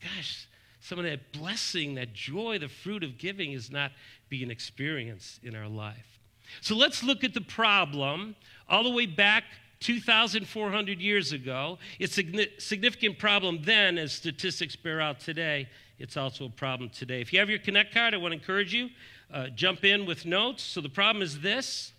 Gosh, 0.00 0.48
some 0.80 0.98
of 0.98 1.04
that 1.04 1.32
blessing, 1.32 1.96
that 1.96 2.12
joy, 2.12 2.58
the 2.58 2.68
fruit 2.68 3.02
of 3.02 3.18
giving 3.18 3.52
is 3.52 3.70
not 3.70 3.92
being 4.28 4.50
experienced 4.50 5.42
in 5.42 5.54
our 5.56 5.68
life. 5.68 6.19
So 6.60 6.76
let's 6.76 7.02
look 7.02 7.24
at 7.24 7.34
the 7.34 7.40
problem 7.40 8.36
all 8.68 8.84
the 8.84 8.90
way 8.90 9.06
back 9.06 9.44
2,400 9.80 11.00
years 11.00 11.32
ago. 11.32 11.78
It's 11.98 12.18
a 12.18 12.48
significant 12.58 13.18
problem 13.18 13.60
then, 13.62 13.98
as 13.98 14.12
statistics 14.12 14.76
bear 14.76 15.00
out 15.00 15.20
today. 15.20 15.68
It's 15.98 16.16
also 16.16 16.46
a 16.46 16.50
problem 16.50 16.90
today. 16.90 17.20
If 17.20 17.32
you 17.32 17.38
have 17.38 17.50
your 17.50 17.58
Connect 17.58 17.92
card, 17.92 18.14
I 18.14 18.18
want 18.18 18.32
to 18.32 18.38
encourage 18.38 18.72
you, 18.74 18.88
uh, 19.32 19.48
jump 19.48 19.84
in 19.84 20.06
with 20.06 20.26
notes. 20.26 20.62
So 20.62 20.80
the 20.80 20.88
problem 20.88 21.22
is 21.22 21.40
this 21.40 21.92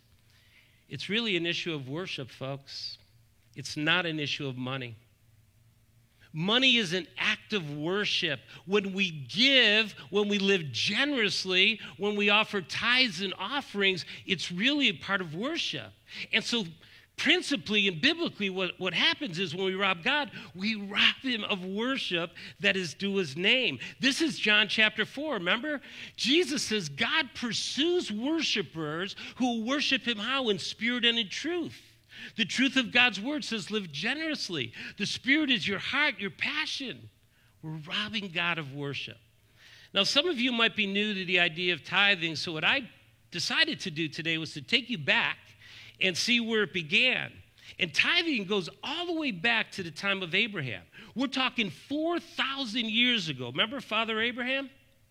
it's 0.89 1.08
really 1.08 1.38
an 1.38 1.46
issue 1.46 1.74
of 1.74 1.88
worship, 1.88 2.29
folks. 2.29 2.98
It's 3.55 3.77
not 3.77 4.05
an 4.05 4.20
issue 4.20 4.48
of 4.48 4.58
money. 4.58 4.96
Money 6.34 6.78
is 6.78 6.94
an 6.94 7.08
act 7.18 7.54
of 7.54 7.76
worship. 7.76 8.40
When 8.66 8.94
we 8.94 9.12
give, 9.12 9.94
when 10.10 10.30
we 10.30 10.40
live 10.40 10.72
generously, 10.72 11.80
when 11.98 12.16
we 12.16 12.30
offer 12.30 12.62
tithes 12.62 13.22
and 13.22 13.34
offerings, 13.38 14.06
it's 14.26 14.52
really 14.52 14.90
a 14.90 14.94
part 14.94 15.22
of 15.22 15.36
worship. 15.36 15.92
And 16.32 16.44
so 16.44 16.66
principally 17.18 17.88
and 17.88 18.02
biblically, 18.02 18.50
what, 18.50 18.72
what 18.80 18.94
happens 18.94 19.38
is 19.38 19.54
when 19.54 19.66
we 19.66 19.76
rob 19.76 20.04
God, 20.04 20.32
we 20.56 20.76
rob 20.76 21.16
him 21.22 21.44
of 21.44 21.64
worship 21.64 22.32
that 22.62 22.76
is 22.76 22.94
due 22.94 23.18
his 23.18 23.38
name. 23.38 23.78
This 24.00 24.22
is 24.22 24.40
John 24.40 24.68
chapter 24.68 25.06
4. 25.06 25.36
Remember? 25.36 25.82
Jesus 26.16 26.64
says 26.64 26.90
God 26.90 27.30
pursues 27.36 28.12
worshipers 28.12 29.16
who 29.36 29.66
worship 29.66 30.08
him 30.08 30.18
how? 30.18 30.50
In 30.50 30.58
spirit 30.58 31.06
and 31.06 31.20
in 31.20 31.30
truth. 31.30 31.80
The 32.38 32.46
truth 32.46 32.75
of 32.75 32.92
God's 32.92 33.20
word 33.20 33.44
says 33.44 33.72
live 33.72 33.92
generously. 33.92 34.74
The 34.98 35.06
spirit 35.06 35.50
is 35.50 35.68
your 35.68 35.80
heart, 35.80 36.20
your 36.20 36.32
passion. 36.32 37.10
We're 37.62 37.80
robbing 37.88 38.32
God 38.34 38.58
of 38.58 38.74
worship. 38.74 39.18
Now, 39.94 40.04
some 40.04 40.28
of 40.28 40.40
you 40.40 40.51
might 40.51 40.75
be 40.75 40.88
new 40.88 41.13
to 41.13 41.25
the 41.25 41.40
idea 41.40 41.74
of 41.74 41.84
tithing, 41.84 42.36
so 42.38 42.54
what 42.54 42.63
I 42.63 42.90
decided 43.30 43.80
to 43.82 43.92
do 43.92 44.08
today 44.08 44.38
was 44.38 44.54
to 44.54 44.62
take 44.62 44.90
you 44.90 44.98
back 44.98 45.38
and 46.00 46.18
see 46.18 46.40
where 46.40 46.63
it 46.63 46.74
began. 46.74 47.32
And 47.80 47.94
tithing 47.94 48.46
goes 48.46 48.70
all 48.84 49.06
the 49.06 49.13
way 49.13 49.32
back 49.32 49.72
to 49.72 49.84
the 49.84 49.92
time 49.92 50.22
of 50.24 50.36
Abraham. 50.36 50.84
We're 51.16 51.28
talking 51.28 51.70
4,000 51.70 52.86
years 52.86 53.30
ago. 53.30 53.48
Remember 53.48 53.82
Father 53.82 54.20
Abraham? 54.22 54.70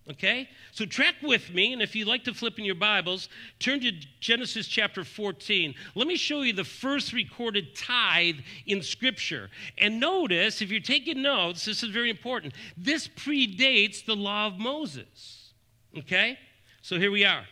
Okay? 0.08 0.48
So 0.72 0.86
track 0.86 1.16
with 1.22 1.50
me, 1.52 1.72
and 1.72 1.82
if 1.82 1.94
you'd 1.94 2.08
like 2.08 2.24
to 2.24 2.34
flip 2.34 2.58
in 2.58 2.64
your 2.64 2.74
Bibles, 2.74 3.28
turn 3.58 3.80
to 3.80 3.92
Genesis 4.20 4.66
chapter 4.66 5.04
14. 5.04 5.74
Let 5.94 6.08
me 6.08 6.16
show 6.16 6.42
you 6.42 6.52
the 6.52 6.64
first 6.64 7.12
recorded 7.12 7.76
tithe 7.76 8.38
in 8.66 8.82
Scripture. 8.82 9.50
And 9.78 10.00
notice, 10.00 10.62
if 10.62 10.70
you're 10.70 10.80
taking 10.80 11.22
notes, 11.22 11.64
this 11.64 11.82
is 11.82 11.90
very 11.90 12.10
important. 12.10 12.54
This 12.76 13.06
predates 13.08 14.04
the 14.04 14.16
law 14.16 14.46
of 14.46 14.58
Moses. 14.58 15.52
Okay? 15.96 16.38
So 16.82 16.98
here 16.98 17.10
we 17.10 17.24
are. 17.24 17.44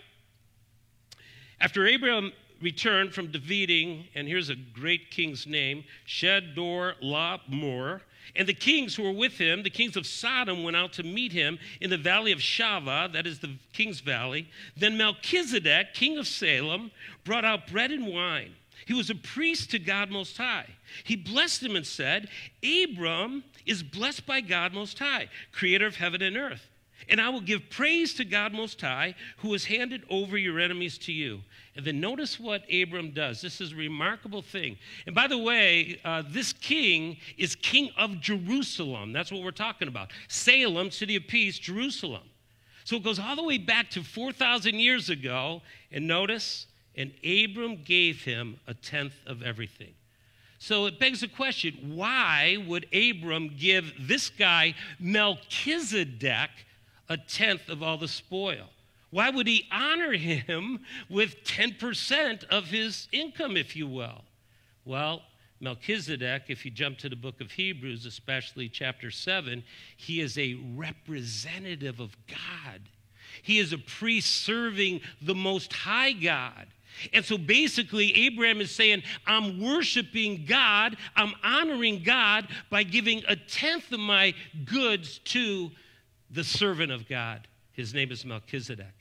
After 1.61 1.87
Abraham 1.87 2.33
returned 2.61 3.15
from 3.15 3.31
defeating, 3.31 4.07
and 4.15 4.27
here's 4.27 4.49
a 4.49 4.57
great 4.57 5.11
king's 5.11 5.47
name, 5.47 5.85
Chedorlaomer. 6.07 8.01
And 8.37 8.49
the 8.49 8.55
kings 8.55 8.95
who 8.95 9.03
were 9.03 9.13
with 9.13 9.39
him, 9.39 9.63
the 9.63 9.71
kings 9.71 9.97
of 9.97 10.07
Sodom, 10.07 10.63
went 10.63 10.77
out 10.77 10.93
to 10.95 11.03
meet 11.03 11.33
him 11.33 11.59
in 11.81 11.91
the 11.91 11.99
valley 11.99 12.33
of 12.33 12.39
Shaveh, 12.39 13.13
that 13.13 13.27
is 13.27 13.39
the 13.39 13.57
king's 13.73 14.01
valley. 14.01 14.49
Then 14.77 14.97
Melchizedek, 14.97 15.95
king 15.95 16.19
of 16.19 16.27
Salem, 16.27 16.91
brought 17.25 17.45
out 17.45 17.67
bread 17.71 17.91
and 17.91 18.07
wine. 18.07 18.55
He 18.87 18.95
was 18.95 19.11
a 19.11 19.15
priest 19.15 19.71
to 19.73 19.79
God 19.79 20.11
Most 20.11 20.37
High. 20.37 20.67
He 21.05 21.17
blessed 21.17 21.63
him 21.63 21.77
and 21.77 21.87
said, 21.87 22.29
Abram 22.63 23.45
is 23.67 23.83
blessed 23.83 24.25
by 24.25 24.41
God 24.41 24.73
Most 24.73 24.99
High, 24.99 25.29
creator 25.53 25.87
of 25.87 25.97
heaven 25.97 26.23
and 26.23 26.37
earth. 26.37 26.67
And 27.09 27.21
I 27.21 27.29
will 27.29 27.41
give 27.41 27.71
praise 27.71 28.15
to 28.15 28.25
God 28.25 28.53
Most 28.53 28.81
High, 28.81 29.15
who 29.39 29.53
has 29.53 29.65
handed 29.67 30.05
over 30.11 30.37
your 30.37 30.59
enemies 30.59 30.99
to 30.99 31.13
you. 31.13 31.41
And 31.79 31.87
then 31.87 32.01
notice 32.01 32.41
what 32.41 32.65
Abram 32.75 33.13
does. 33.13 33.41
This 33.41 33.61
is 33.61 33.71
a 33.71 33.77
remarkable 33.77 34.43
thing. 34.43 34.77
And 35.07 35.15
by 35.15 35.29
the 35.29 35.39
way, 35.39 36.01
uh, 36.05 36.25
this 36.29 36.53
king 36.53 37.19
is 37.37 37.55
king 37.55 37.91
of 37.97 38.21
Jerusalem. 38.21 39.13
That's 39.13 39.31
what 39.31 39.45
we're 39.45 39.53
talking 39.53 39.87
about. 39.87 40.11
Salem, 40.27 40.91
city 40.91 41.15
of 41.15 41.29
peace, 41.29 41.57
Jerusalem. 41.57 42.25
So 42.83 42.97
it 42.97 43.05
goes 43.05 43.21
all 43.21 43.37
the 43.37 43.45
way 43.45 43.59
back 43.59 43.91
to 43.91 44.03
4,000 44.03 44.75
years 44.75 45.09
ago. 45.09 45.63
And 45.93 46.09
notice, 46.09 46.67
and 46.97 47.13
Abram 47.25 47.85
gave 47.85 48.25
him 48.25 48.59
a 48.67 48.75
tenth 48.75 49.15
of 49.25 49.45
everything. 49.45 49.95
So 50.59 50.87
it 50.87 50.99
begs 50.99 51.21
the 51.21 51.29
question 51.29 51.93
why 51.95 52.57
would 52.67 52.87
Abram 52.93 53.55
give 53.57 53.93
this 54.01 54.31
guy 54.31 54.75
Melchizedek 54.99 56.51
a 57.09 57.17
tenth 57.17 57.69
of 57.69 57.85
all 57.85 57.99
the 57.99 58.09
spoil? 58.09 58.67
Why 59.11 59.31
would 59.31 59.47
he 59.47 59.67
honor 59.73 60.13
him 60.13 60.81
with 61.09 61.43
10% 61.45 62.45
of 62.45 62.67
his 62.67 63.09
income, 63.13 63.57
if 63.57 63.75
you 63.75 63.87
will? 63.87 64.23
Well, 64.85 65.23
Melchizedek, 65.61 66.45
if 66.49 66.65
you 66.65 66.71
jump 66.71 66.99
to 66.99 67.09
the 67.09 67.17
book 67.17 67.41
of 67.41 67.51
Hebrews, 67.51 68.07
especially 68.07 68.69
chapter 68.69 69.11
7, 69.11 69.65
he 69.97 70.21
is 70.21 70.39
a 70.39 70.55
representative 70.77 72.01
of 72.01 72.17
God. 72.29 72.81
He 73.43 73.59
is 73.59 73.73
a 73.73 73.79
priest 73.79 74.45
serving 74.45 75.01
the 75.23 75.35
Most 75.35 75.73
High 75.73 76.13
God. 76.13 76.67
And 77.13 77.25
so 77.25 77.39
basically, 77.39 78.15
Abraham 78.27 78.61
is 78.61 78.75
saying, 78.75 79.03
I'm 79.27 79.61
worshiping 79.61 80.45
God, 80.47 80.97
I'm 81.17 81.33
honoring 81.45 82.03
God 82.03 82.49
by 82.71 82.83
giving 82.83 83.23
a 83.29 83.37
tenth 83.37 83.93
of 83.93 84.01
my 84.01 84.35
goods 84.65 85.19
to 85.25 85.71
the 86.31 86.45
servant 86.45 86.93
of 86.93 87.09
God. 87.09 87.47
His 87.73 87.95
name 87.95 88.11
is 88.11 88.25
Melchizedek. 88.25 88.98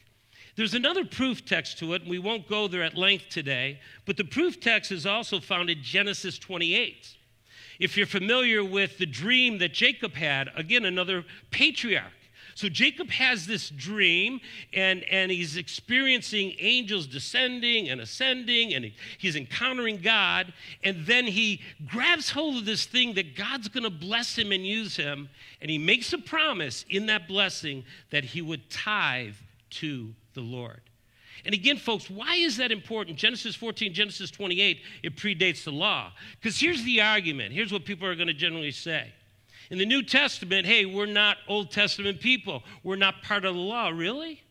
There's 0.58 0.74
another 0.74 1.06
proof 1.06 1.46
text 1.46 1.78
to 1.80 1.94
it, 1.94 2.02
and 2.02 2.10
we 2.10 2.18
won't 2.18 2.50
go 2.50 2.68
there 2.68 2.82
at 2.82 2.98
length 2.98 3.30
today, 3.30 3.80
but 4.06 4.18
the 4.18 4.24
proof 4.24 4.60
text 4.60 4.92
is 4.92 5.06
also 5.06 5.40
found 5.40 5.70
in 5.70 5.84
Genesis 5.84 6.40
28. 6.40 7.16
If 7.80 7.96
you're 7.96 8.08
familiar 8.08 8.64
with 8.66 8.98
the 8.98 9.06
dream 9.06 9.60
that 9.60 9.72
Jacob 9.72 10.16
had, 10.16 10.50
again, 10.56 10.86
another 10.86 11.24
patriarch. 11.52 12.12
So 12.56 12.70
Jacob 12.70 13.12
has 13.12 13.46
this 13.46 13.70
dream, 13.70 14.42
and, 14.74 15.04
and 15.04 15.30
he's 15.30 15.58
experiencing 15.58 16.56
angels 16.58 17.06
descending 17.06 17.90
and 17.90 18.02
ascending, 18.02 18.74
and 18.74 18.86
he, 18.86 18.96
he's 19.20 19.36
encountering 19.36 19.98
God. 19.98 20.52
And 20.84 21.06
then 21.06 21.26
he 21.26 21.62
grabs 21.86 22.32
hold 22.32 22.56
of 22.56 22.66
this 22.66 22.88
thing 22.88 23.14
that 23.14 23.36
God's 23.36 23.68
going 23.68 23.84
to 23.84 23.92
bless 23.92 24.36
him 24.36 24.52
and 24.52 24.66
use 24.66 24.96
him. 24.96 25.30
And 25.62 25.70
he 25.70 25.78
makes 25.78 26.14
a 26.14 26.18
promise 26.18 26.84
in 26.90 27.06
that 27.06 27.28
blessing 27.28 27.86
that 28.10 28.24
he 28.24 28.42
would 28.42 28.72
tithe 28.72 29.36
to 29.70 30.16
the 30.38 30.42
Lord. 30.42 30.82
And 31.46 31.54
again, 31.54 31.78
folks, 31.78 32.10
why 32.10 32.36
is 32.36 32.58
that 32.58 32.72
important? 32.72 33.18
Genesis 33.18 33.56
14, 33.56 33.94
Genesis 33.94 34.32
28, 34.32 34.82
it 35.04 35.16
predates 35.16 35.64
the 35.64 35.72
law. 35.72 36.12
Because 36.40 36.60
here's 36.60 36.84
the 36.84 37.02
argument. 37.02 37.54
Here's 37.54 37.72
what 37.72 37.86
people 37.86 38.08
are 38.08 38.16
going 38.16 38.28
to 38.28 38.34
generally 38.34 38.72
say. 38.72 39.14
In 39.70 39.78
the 39.78 39.86
New 39.86 40.02
Testament, 40.02 40.66
hey, 40.66 40.86
we're 40.86 41.06
not 41.06 41.38
Old 41.48 41.72
Testament 41.72 42.22
people. 42.22 42.64
We're 42.84 42.96
not 42.96 43.22
part 43.22 43.46
of 43.46 43.54
the 43.54 43.62
law. 43.62 43.90
Really? 43.90 44.42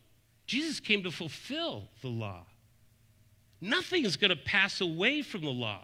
Jesus 0.47 0.79
came 0.79 1.03
to 1.03 1.11
fulfill 1.11 1.89
the 2.03 2.09
law. 2.09 2.45
Nothing 3.61 4.05
is 4.05 4.17
going 4.17 4.31
to 4.31 4.37
pass 4.37 4.81
away 4.81 5.23
from 5.23 5.41
the 5.41 5.51
law. 5.51 5.81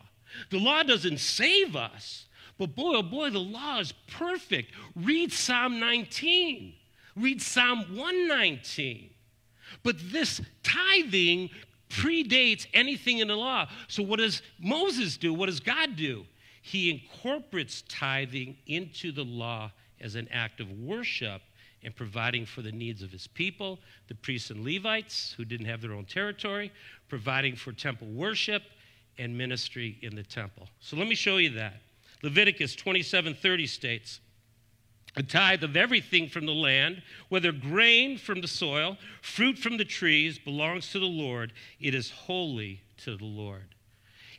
The 0.50 0.59
law 0.59 0.82
doesn't 0.82 1.18
save 1.18 1.75
us, 1.76 2.26
but 2.59 2.75
boy, 2.75 2.97
oh 2.97 3.02
boy, 3.02 3.30
the 3.30 3.38
law 3.38 3.80
is 3.80 3.92
perfect. 4.11 4.73
Read 4.94 5.32
Psalm 5.32 5.80
19, 5.80 6.75
read 7.16 7.42
Psalm 7.42 7.80
119. 7.97 9.11
But 9.83 9.97
this 10.12 10.41
tithing 10.62 11.50
predates 11.88 12.67
anything 12.73 13.19
in 13.19 13.29
the 13.29 13.37
law. 13.37 13.69
So, 13.88 14.02
what 14.02 14.19
does 14.19 14.43
Moses 14.59 15.17
do? 15.17 15.35
What 15.35 15.47
does 15.47 15.61
God 15.61 15.97
do? 15.97 16.25
He 16.62 16.91
incorporates 16.91 17.83
tithing 17.88 18.57
into 18.67 19.12
the 19.12 19.25
law 19.25 19.73
as 20.00 20.14
an 20.14 20.29
act 20.33 20.61
of 20.61 20.71
worship 20.81 21.43
and 21.85 21.95
providing 21.95 22.47
for 22.47 22.62
the 22.62 22.73
needs 22.73 23.02
of 23.02 23.11
his 23.11 23.26
people, 23.26 23.79
the 24.09 24.14
priests 24.14 24.50
and 24.50 24.64
Levites 24.64 25.35
who 25.37 25.45
didn't 25.45 25.67
have 25.67 25.81
their 25.81 25.93
own 25.93 26.05
territory, 26.05 26.71
providing 27.09 27.57
for 27.57 27.73
temple 27.73 28.07
worship 28.09 28.62
and 29.19 29.37
ministry 29.37 29.99
in 30.02 30.14
the 30.14 30.23
temple. 30.23 30.69
So 30.81 30.97
let 30.97 31.09
me 31.09 31.14
show 31.14 31.37
you 31.38 31.50
that. 31.50 31.83
Leviticus 32.23 32.76
27:30 32.76 33.67
states, 33.69 34.21
a 35.16 35.23
tithe 35.23 35.62
of 35.62 35.76
everything 35.76 36.28
from 36.28 36.47
the 36.47 36.54
land, 36.54 37.02
whether 37.28 37.52
grain 37.52 38.16
from 38.16 38.40
the 38.40 38.49
soil, 38.49 38.97
fruit 39.21 39.59
from 39.59 39.76
the 39.76 39.85
trees, 39.85 40.38
belongs 40.38 40.90
to 40.92 40.99
the 40.99 41.04
Lord. 41.04 41.52
It 41.81 41.95
is 41.95 42.11
holy 42.11 42.81
to 42.99 43.16
the 43.16 43.25
Lord. 43.25 43.75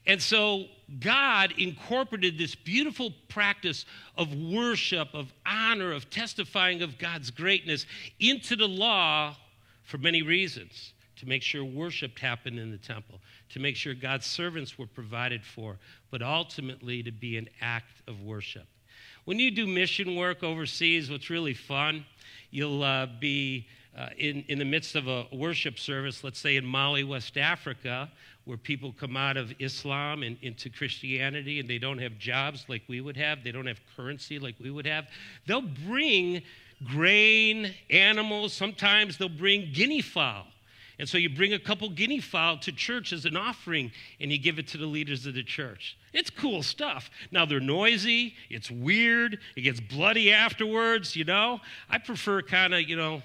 And 0.05 0.21
so 0.21 0.65
God 0.99 1.53
incorporated 1.57 2.37
this 2.37 2.55
beautiful 2.55 3.13
practice 3.29 3.85
of 4.17 4.33
worship, 4.35 5.09
of 5.13 5.31
honor, 5.45 5.93
of 5.93 6.09
testifying 6.09 6.81
of 6.81 6.97
God's 6.97 7.31
greatness 7.31 7.85
into 8.19 8.55
the 8.55 8.67
law 8.67 9.37
for 9.83 9.97
many 9.97 10.21
reasons 10.21 10.93
to 11.17 11.27
make 11.27 11.41
sure 11.41 11.63
worship 11.63 12.17
happened 12.19 12.59
in 12.59 12.71
the 12.71 12.77
temple, 12.77 13.21
to 13.49 13.59
make 13.59 13.75
sure 13.75 13.93
God's 13.93 14.25
servants 14.25 14.77
were 14.77 14.87
provided 14.87 15.43
for, 15.43 15.77
but 16.11 16.21
ultimately 16.21 17.01
to 17.03 17.11
be 17.11 17.37
an 17.37 17.47
act 17.61 18.01
of 18.07 18.21
worship. 18.21 18.67
When 19.25 19.39
you 19.39 19.51
do 19.51 19.65
mission 19.65 20.17
work 20.17 20.43
overseas, 20.43 21.09
what's 21.09 21.29
really 21.29 21.53
fun, 21.53 22.05
you'll 22.51 22.83
uh, 22.83 23.07
be 23.21 23.67
uh, 23.97 24.09
in, 24.17 24.43
in 24.49 24.59
the 24.59 24.65
midst 24.65 24.95
of 24.95 25.07
a 25.07 25.25
worship 25.31 25.79
service, 25.79 26.25
let's 26.25 26.39
say 26.39 26.57
in 26.57 26.65
Mali, 26.65 27.05
West 27.05 27.37
Africa, 27.37 28.11
where 28.43 28.57
people 28.57 28.91
come 28.91 29.15
out 29.15 29.37
of 29.37 29.53
Islam 29.59 30.23
and 30.23 30.37
into 30.41 30.69
Christianity 30.69 31.61
and 31.61 31.69
they 31.69 31.77
don't 31.77 31.99
have 31.99 32.17
jobs 32.17 32.65
like 32.67 32.81
we 32.89 32.99
would 32.99 33.15
have, 33.15 33.45
they 33.45 33.51
don't 33.53 33.65
have 33.65 33.79
currency 33.95 34.39
like 34.39 34.55
we 34.59 34.71
would 34.71 34.85
have, 34.85 35.07
they'll 35.47 35.61
bring 35.61 36.41
grain, 36.83 37.73
animals, 37.89 38.51
sometimes 38.51 39.17
they'll 39.17 39.29
bring 39.29 39.71
guinea 39.71 40.01
fowl. 40.01 40.47
And 40.99 41.09
so 41.09 41.17
you 41.17 41.29
bring 41.29 41.53
a 41.53 41.59
couple 41.59 41.89
guinea 41.89 42.19
fowl 42.19 42.57
to 42.59 42.71
church 42.71 43.13
as 43.13 43.25
an 43.25 43.35
offering 43.35 43.91
and 44.19 44.31
you 44.31 44.37
give 44.37 44.59
it 44.59 44.67
to 44.69 44.77
the 44.77 44.85
leaders 44.85 45.25
of 45.25 45.33
the 45.33 45.43
church. 45.43 45.97
It's 46.13 46.29
cool 46.29 46.61
stuff. 46.61 47.09
Now 47.31 47.45
they're 47.45 47.59
noisy, 47.59 48.35
it's 48.49 48.69
weird, 48.69 49.39
it 49.55 49.61
gets 49.61 49.79
bloody 49.79 50.31
afterwards, 50.31 51.15
you 51.15 51.23
know. 51.23 51.61
I 51.89 51.97
prefer 51.97 52.41
kind 52.43 52.73
of, 52.73 52.81
you 52.81 52.95
know, 52.95 53.23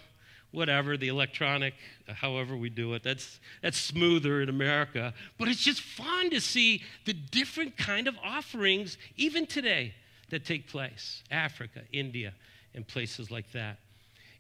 whatever, 0.51 0.97
the 0.97 1.09
electronic, 1.09 1.75
however 2.07 2.57
we 2.57 2.71
do 2.71 2.95
it. 2.95 3.03
That's, 3.03 3.39
that's 3.63 3.77
smoother 3.77 4.41
in 4.41 4.49
America. 4.49 5.13
But 5.37 5.49
it's 5.49 5.63
just 5.63 5.83
fun 5.83 6.31
to 6.31 6.41
see 6.41 6.83
the 7.05 7.13
different 7.13 7.77
kind 7.77 8.09
of 8.09 8.17
offerings, 8.25 8.97
even 9.17 9.47
today, 9.47 9.95
that 10.31 10.47
take 10.47 10.69
place. 10.69 11.23
Africa, 11.31 11.83
India, 11.93 12.33
and 12.75 12.87
places 12.87 13.31
like 13.31 13.53
that. 13.53 13.79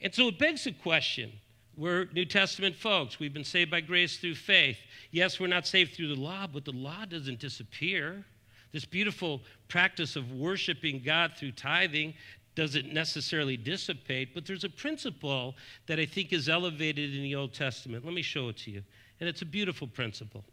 And 0.01 0.15
so 0.15 0.29
it 0.29 0.39
begs 0.39 0.65
the 0.65 0.73
question 0.73 1.33
we're 1.79 2.09
New 2.13 2.25
Testament 2.25 2.75
folks. 2.75 3.21
We've 3.21 3.33
been 3.33 3.45
saved 3.45 3.71
by 3.71 3.81
grace 3.81 4.17
through 4.17 4.35
faith. 4.35 4.79
Yes, 5.13 5.39
we're 5.39 5.47
not 5.47 5.67
saved 5.67 5.95
through 5.95 6.09
the 6.09 6.21
law, 6.21 6.49
but 6.53 6.65
the 6.65 6.73
law 6.73 7.05
doesn't 7.05 7.39
disappear. 7.39 8.25
This 8.73 8.85
beautiful 8.85 9.41
practice 9.69 10.17
of 10.17 10.33
worshiping 10.33 11.01
God 11.05 11.33
through 11.39 11.53
tithing 11.53 12.15
doesn't 12.57 12.93
necessarily 12.93 13.57
dissipate, 13.57 14.35
but 14.35 14.45
there's 14.45 14.65
a 14.65 14.69
principle 14.69 15.55
that 15.87 16.01
I 16.01 16.07
think 16.07 16.33
is 16.33 16.49
elevated 16.49 17.15
in 17.15 17.23
the 17.23 17.37
Old 17.37 17.55
Testament. 17.55 18.05
Let 18.05 18.13
me 18.13 18.23
show 18.23 18.49
it 18.49 18.57
to 18.59 18.73
you. 18.73 18.83
And 19.21 19.29
it's 19.29 19.43
a 19.43 19.47
beautiful 19.47 19.87
principle. 19.87 20.45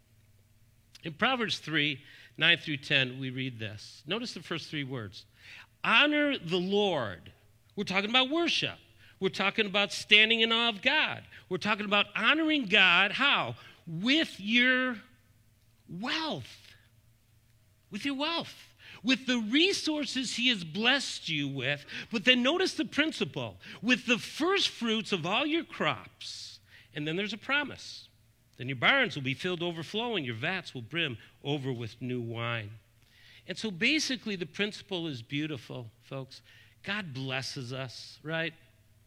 In 1.02 1.12
Proverbs 1.12 1.58
3 1.58 1.98
9 2.38 2.58
through 2.58 2.76
10, 2.76 3.18
we 3.18 3.30
read 3.30 3.58
this. 3.58 4.02
Notice 4.06 4.34
the 4.34 4.42
first 4.42 4.70
three 4.70 4.84
words 4.84 5.24
Honor 5.82 6.38
the 6.38 6.58
Lord. 6.58 7.32
We're 7.74 7.84
talking 7.84 8.10
about 8.10 8.30
worship. 8.30 8.78
We're 9.18 9.28
talking 9.30 9.66
about 9.66 9.92
standing 9.92 10.40
in 10.40 10.52
awe 10.52 10.68
of 10.68 10.82
God. 10.82 11.22
We're 11.48 11.56
talking 11.58 11.86
about 11.86 12.06
honoring 12.14 12.66
God. 12.66 13.12
How? 13.12 13.54
With 13.86 14.38
your 14.38 14.96
wealth. 15.88 16.74
With 17.90 18.04
your 18.04 18.16
wealth. 18.16 18.54
With 19.02 19.26
the 19.26 19.38
resources 19.38 20.36
He 20.36 20.48
has 20.48 20.64
blessed 20.64 21.28
you 21.28 21.48
with. 21.48 21.84
But 22.10 22.24
then 22.24 22.42
notice 22.42 22.74
the 22.74 22.84
principle 22.84 23.56
with 23.82 24.06
the 24.06 24.18
first 24.18 24.68
fruits 24.68 25.12
of 25.12 25.24
all 25.24 25.46
your 25.46 25.64
crops. 25.64 26.58
And 26.94 27.06
then 27.06 27.16
there's 27.16 27.32
a 27.32 27.38
promise. 27.38 28.08
Then 28.58 28.68
your 28.68 28.76
barns 28.76 29.14
will 29.14 29.22
be 29.22 29.34
filled 29.34 29.62
overflowing, 29.62 30.24
your 30.24 30.34
vats 30.34 30.74
will 30.74 30.82
brim 30.82 31.18
over 31.44 31.72
with 31.72 32.00
new 32.00 32.20
wine. 32.20 32.70
And 33.46 33.56
so 33.56 33.70
basically, 33.70 34.34
the 34.34 34.46
principle 34.46 35.06
is 35.06 35.22
beautiful, 35.22 35.90
folks. 36.02 36.42
God 36.82 37.12
blesses 37.12 37.72
us, 37.72 38.18
right? 38.22 38.54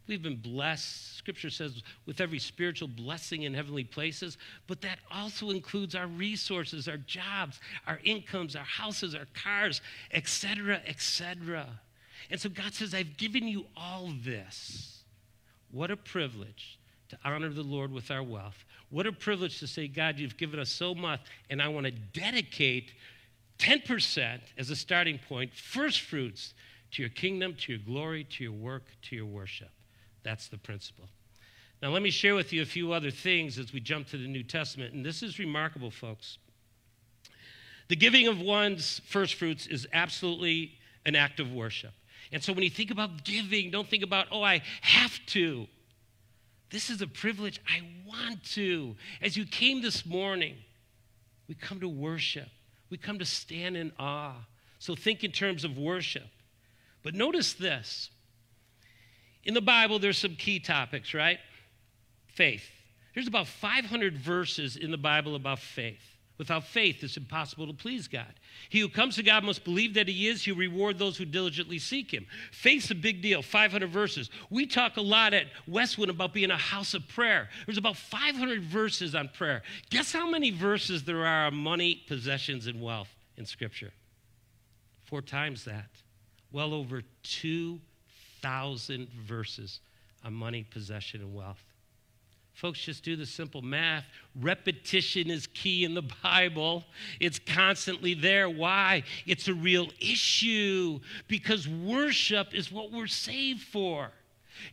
We've 0.10 0.24
been 0.24 0.38
blessed, 0.38 1.18
scripture 1.18 1.52
says, 1.52 1.84
with 2.08 2.20
every 2.20 2.40
spiritual 2.40 2.88
blessing 2.88 3.44
in 3.44 3.54
heavenly 3.54 3.84
places, 3.84 4.40
but 4.66 4.82
that 4.82 4.98
also 5.12 5.52
includes 5.52 5.94
our 5.94 6.08
resources, 6.08 6.88
our 6.88 6.98
jobs, 6.98 7.60
our 7.86 8.00
incomes, 8.04 8.56
our 8.56 8.64
houses, 8.64 9.14
our 9.14 9.28
cars, 9.36 9.82
etc., 10.12 10.82
etc. 10.88 11.68
And 12.32 12.42
so 12.42 12.50
God 12.50 12.74
says, 12.74 12.96
I've 12.96 13.18
given 13.18 13.48
you 13.48 13.68
all 13.78 14.12
this. 14.24 15.04
What 15.72 15.92
a 15.92 15.96
privilege 15.96 16.80
to 17.10 17.18
honor 17.24 17.50
the 17.50 17.62
Lord 17.62 17.92
with 17.92 18.10
our 18.10 18.24
wealth. 18.24 18.66
What 18.90 19.06
a 19.06 19.12
privilege 19.12 19.60
to 19.60 19.68
say, 19.68 19.88
God, 19.88 20.18
you've 20.18 20.38
given 20.38 20.60
us 20.60 20.72
so 20.72 20.96
much, 20.96 21.22
and 21.52 21.62
I 21.62 21.68
want 21.68 21.86
to 21.86 21.92
dedicate 21.92 22.94
10% 23.60 24.40
as 24.58 24.72
a 24.72 24.76
starting 24.76 25.20
point, 25.30 25.54
first 25.54 26.02
fruits 26.02 26.56
to 26.94 27.04
your 27.04 27.12
kingdom, 27.12 27.54
to 27.60 27.74
your 27.74 27.82
glory, 27.86 28.24
to 28.24 28.44
your 28.44 28.54
work, 28.54 28.86
to 29.04 29.16
your 29.16 29.28
worship. 29.28 29.70
That's 30.30 30.48
the 30.48 30.60
principle. 30.60 31.06
Now, 31.82 31.90
let 31.90 32.04
me 32.04 32.12
share 32.12 32.36
with 32.36 32.54
you 32.54 32.62
a 32.62 32.66
few 32.66 32.94
other 32.94 33.10
things 33.10 33.58
as 33.58 33.74
we 33.74 33.80
jump 33.80 34.10
to 34.10 34.18
the 34.18 34.28
New 34.28 34.44
Testament. 34.44 34.94
And 34.94 35.04
this 35.04 35.24
is 35.24 35.40
remarkable, 35.40 35.90
folks. 35.90 36.38
The 37.88 37.96
giving 37.96 38.28
of 38.28 38.40
one's 38.40 39.02
first 39.08 39.34
fruits 39.34 39.66
is 39.66 39.88
absolutely 39.92 40.74
an 41.04 41.16
act 41.16 41.40
of 41.40 41.52
worship. 41.52 41.94
And 42.32 42.44
so 42.44 42.54
when 42.54 42.62
you 42.62 42.70
think 42.70 42.92
about 42.92 43.24
giving, 43.24 43.72
don't 43.72 43.88
think 43.88 44.04
about, 44.04 44.28
oh, 44.32 44.44
I 44.44 44.62
have 44.82 45.20
to. 45.30 45.66
This 46.70 46.92
is 46.92 47.02
a 47.02 47.08
privilege. 47.08 47.60
I 47.68 47.82
want 48.08 48.44
to. 48.52 48.96
As 49.24 49.36
you 49.36 49.48
came 49.48 49.82
this 49.82 50.06
morning, 50.06 50.58
we 51.48 51.56
come 51.56 51.80
to 51.80 51.90
worship, 51.90 52.50
we 52.92 52.98
come 52.98 53.18
to 53.18 53.26
stand 53.26 53.76
in 53.76 53.92
awe. 53.98 54.36
So 54.78 54.94
think 54.94 55.24
in 55.24 55.32
terms 55.32 55.64
of 55.64 55.76
worship. 55.76 56.28
But 57.02 57.16
notice 57.16 57.54
this 57.54 58.12
in 59.44 59.54
the 59.54 59.62
Bible, 59.62 60.00
there's 60.00 60.18
some 60.18 60.36
key 60.36 60.60
topics, 60.60 61.14
right? 61.14 61.40
Faith. 62.28 62.70
There's 63.14 63.28
about 63.28 63.48
500 63.48 64.18
verses 64.18 64.76
in 64.76 64.92
the 64.92 64.98
Bible 64.98 65.36
about 65.36 65.60
faith. 65.60 66.02
Without 66.38 66.64
faith, 66.64 67.04
it's 67.04 67.18
impossible 67.18 67.68
to 67.68 67.74
please 67.74 68.08
God. 68.08 68.34
He 68.70 68.80
who 68.80 68.88
comes 68.88 69.18
to 69.18 69.24
God 69.24 69.44
must 69.44 69.66
believe 69.66 69.96
that 69.96 70.08
He 70.08 70.30
is. 70.30 70.42
He'll 70.42 70.56
reward 70.56 70.98
those 70.98 71.18
who 71.18 71.26
diligently 71.26 71.80
seek 71.80 72.12
Him. 72.12 72.26
Faith's 72.54 72.90
a 72.92 72.96
big 72.96 73.22
deal, 73.22 73.42
500 73.42 73.90
verses. 73.90 74.30
We 74.50 74.66
talk 74.66 74.96
a 74.96 75.02
lot 75.02 75.34
at 75.34 75.48
Westwind 75.68 76.10
about 76.10 76.34
being 76.34 76.50
a 76.50 76.58
house 76.58 76.94
of 76.94 77.06
prayer. 77.10 77.50
There's 77.66 77.78
about 77.78 77.98
500 77.98 78.64
verses 78.64 79.16
on 79.16 79.28
prayer. 79.28 79.64
Guess 79.90 80.14
how 80.14 80.30
many 80.30 80.50
verses 80.50 81.04
there 81.04 81.26
are 81.26 81.48
on 81.48 81.56
money, 81.56 82.04
possessions, 82.08 82.68
and 82.68 82.82
wealth 82.82 83.14
in 83.36 83.46
Scripture? 83.46 83.92
Four 85.04 85.22
times 85.22 85.66
that. 85.66 85.90
Well 86.54 86.74
over 86.74 87.02
2 87.24 87.82
thousand 88.42 89.10
verses 89.10 89.80
on 90.24 90.34
money, 90.34 90.66
possession, 90.70 91.22
and 91.22 91.34
wealth. 91.34 91.64
Folks, 92.54 92.80
just 92.80 93.04
do 93.04 93.16
the 93.16 93.26
simple 93.26 93.62
math. 93.62 94.04
Repetition 94.36 95.30
is 95.30 95.48
key 95.48 95.86
in 95.86 95.94
the 95.94 96.04
Bible. 96.22 96.84
It's 97.22 97.40
constantly 97.40 98.14
there. 98.14 98.50
Why? 98.50 99.04
It's 99.26 99.48
a 99.48 99.54
real 99.54 99.88
issue 100.02 101.00
because 101.30 101.70
worship 101.70 102.54
is 102.54 102.70
what 102.70 102.92
we're 102.92 103.08
saved 103.08 103.62
for. 103.62 104.12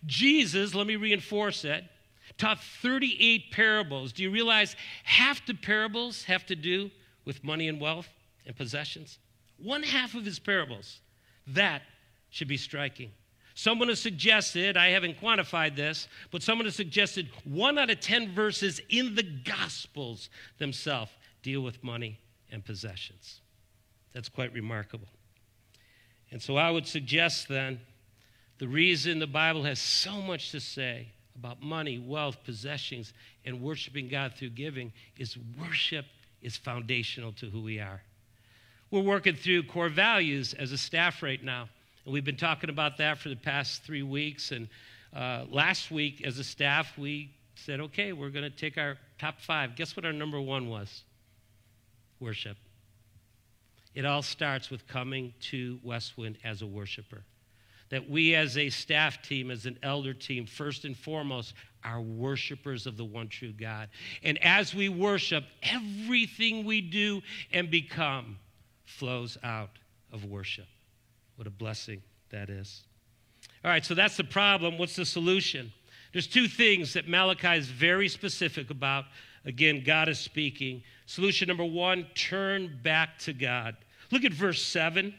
Jesus, 0.04 0.74
let 0.74 0.88
me 0.88 0.96
reinforce 0.96 1.64
it, 1.64 1.84
taught 2.38 2.60
38 2.60 3.52
parables. 3.52 4.12
Do 4.12 4.24
you 4.24 4.32
realize 4.32 4.74
half 5.04 5.46
the 5.46 5.54
parables 5.54 6.24
have 6.24 6.44
to 6.46 6.56
do 6.56 6.90
with 7.24 7.44
money 7.44 7.68
and 7.68 7.80
wealth 7.80 8.08
and 8.46 8.56
possessions? 8.56 9.18
One 9.62 9.84
half 9.84 10.14
of 10.16 10.24
his 10.24 10.40
parables. 10.40 10.98
That 11.46 11.82
should 12.30 12.48
be 12.48 12.56
striking. 12.56 13.12
Someone 13.58 13.88
has 13.88 13.98
suggested, 13.98 14.76
I 14.76 14.88
haven't 14.88 15.18
quantified 15.18 15.76
this, 15.76 16.08
but 16.30 16.42
someone 16.42 16.66
has 16.66 16.76
suggested 16.76 17.30
one 17.44 17.78
out 17.78 17.88
of 17.88 18.00
10 18.00 18.34
verses 18.34 18.82
in 18.90 19.14
the 19.14 19.22
Gospels 19.22 20.28
themselves 20.58 21.10
deal 21.42 21.62
with 21.62 21.82
money 21.82 22.20
and 22.52 22.62
possessions. 22.62 23.40
That's 24.12 24.28
quite 24.28 24.52
remarkable. 24.52 25.08
And 26.30 26.42
so 26.42 26.58
I 26.58 26.70
would 26.70 26.86
suggest 26.86 27.48
then 27.48 27.80
the 28.58 28.68
reason 28.68 29.20
the 29.20 29.26
Bible 29.26 29.62
has 29.62 29.78
so 29.78 30.20
much 30.20 30.50
to 30.50 30.60
say 30.60 31.08
about 31.34 31.62
money, 31.62 31.98
wealth, 31.98 32.44
possessions, 32.44 33.14
and 33.46 33.62
worshiping 33.62 34.08
God 34.08 34.34
through 34.34 34.50
giving 34.50 34.92
is 35.16 35.38
worship 35.58 36.04
is 36.42 36.58
foundational 36.58 37.32
to 37.32 37.48
who 37.48 37.62
we 37.62 37.80
are. 37.80 38.02
We're 38.90 39.00
working 39.00 39.34
through 39.34 39.62
core 39.62 39.88
values 39.88 40.52
as 40.52 40.72
a 40.72 40.78
staff 40.78 41.22
right 41.22 41.42
now. 41.42 41.70
And 42.06 42.12
we've 42.12 42.24
been 42.24 42.36
talking 42.36 42.70
about 42.70 42.98
that 42.98 43.18
for 43.18 43.28
the 43.28 43.36
past 43.36 43.82
three 43.82 44.04
weeks. 44.04 44.52
And 44.52 44.68
uh, 45.14 45.44
last 45.50 45.90
week, 45.90 46.24
as 46.24 46.38
a 46.38 46.44
staff, 46.44 46.96
we 46.96 47.30
said, 47.56 47.80
okay, 47.80 48.12
we're 48.12 48.30
going 48.30 48.44
to 48.44 48.56
take 48.56 48.78
our 48.78 48.96
top 49.18 49.40
five. 49.40 49.74
Guess 49.74 49.96
what 49.96 50.06
our 50.06 50.12
number 50.12 50.40
one 50.40 50.68
was? 50.68 51.02
Worship. 52.20 52.56
It 53.94 54.04
all 54.04 54.22
starts 54.22 54.70
with 54.70 54.86
coming 54.86 55.34
to 55.50 55.80
Westwind 55.82 56.38
as 56.44 56.62
a 56.62 56.66
worshiper. 56.66 57.24
That 57.88 58.08
we, 58.08 58.36
as 58.36 58.56
a 58.56 58.70
staff 58.70 59.22
team, 59.22 59.50
as 59.50 59.66
an 59.66 59.78
elder 59.82 60.14
team, 60.14 60.46
first 60.46 60.84
and 60.84 60.96
foremost, 60.96 61.54
are 61.82 62.00
worshipers 62.00 62.86
of 62.86 62.96
the 62.96 63.04
one 63.04 63.28
true 63.28 63.52
God. 63.52 63.88
And 64.22 64.38
as 64.44 64.74
we 64.74 64.88
worship, 64.88 65.44
everything 65.62 66.64
we 66.64 66.80
do 66.80 67.22
and 67.52 67.68
become 67.68 68.38
flows 68.84 69.38
out 69.42 69.70
of 70.12 70.24
worship. 70.24 70.66
What 71.36 71.46
a 71.46 71.50
blessing 71.50 72.02
that 72.30 72.50
is. 72.50 72.82
All 73.64 73.70
right, 73.70 73.84
so 73.84 73.94
that's 73.94 74.16
the 74.16 74.24
problem. 74.24 74.78
What's 74.78 74.96
the 74.96 75.04
solution? 75.04 75.72
There's 76.12 76.26
two 76.26 76.48
things 76.48 76.94
that 76.94 77.08
Malachi 77.08 77.58
is 77.58 77.68
very 77.68 78.08
specific 78.08 78.70
about. 78.70 79.04
Again, 79.44 79.82
God 79.84 80.08
is 80.08 80.18
speaking. 80.18 80.82
Solution 81.06 81.48
number 81.48 81.64
one 81.64 82.06
turn 82.14 82.78
back 82.82 83.18
to 83.20 83.32
God. 83.32 83.76
Look 84.10 84.24
at 84.24 84.32
verse 84.32 84.62
7. 84.62 85.14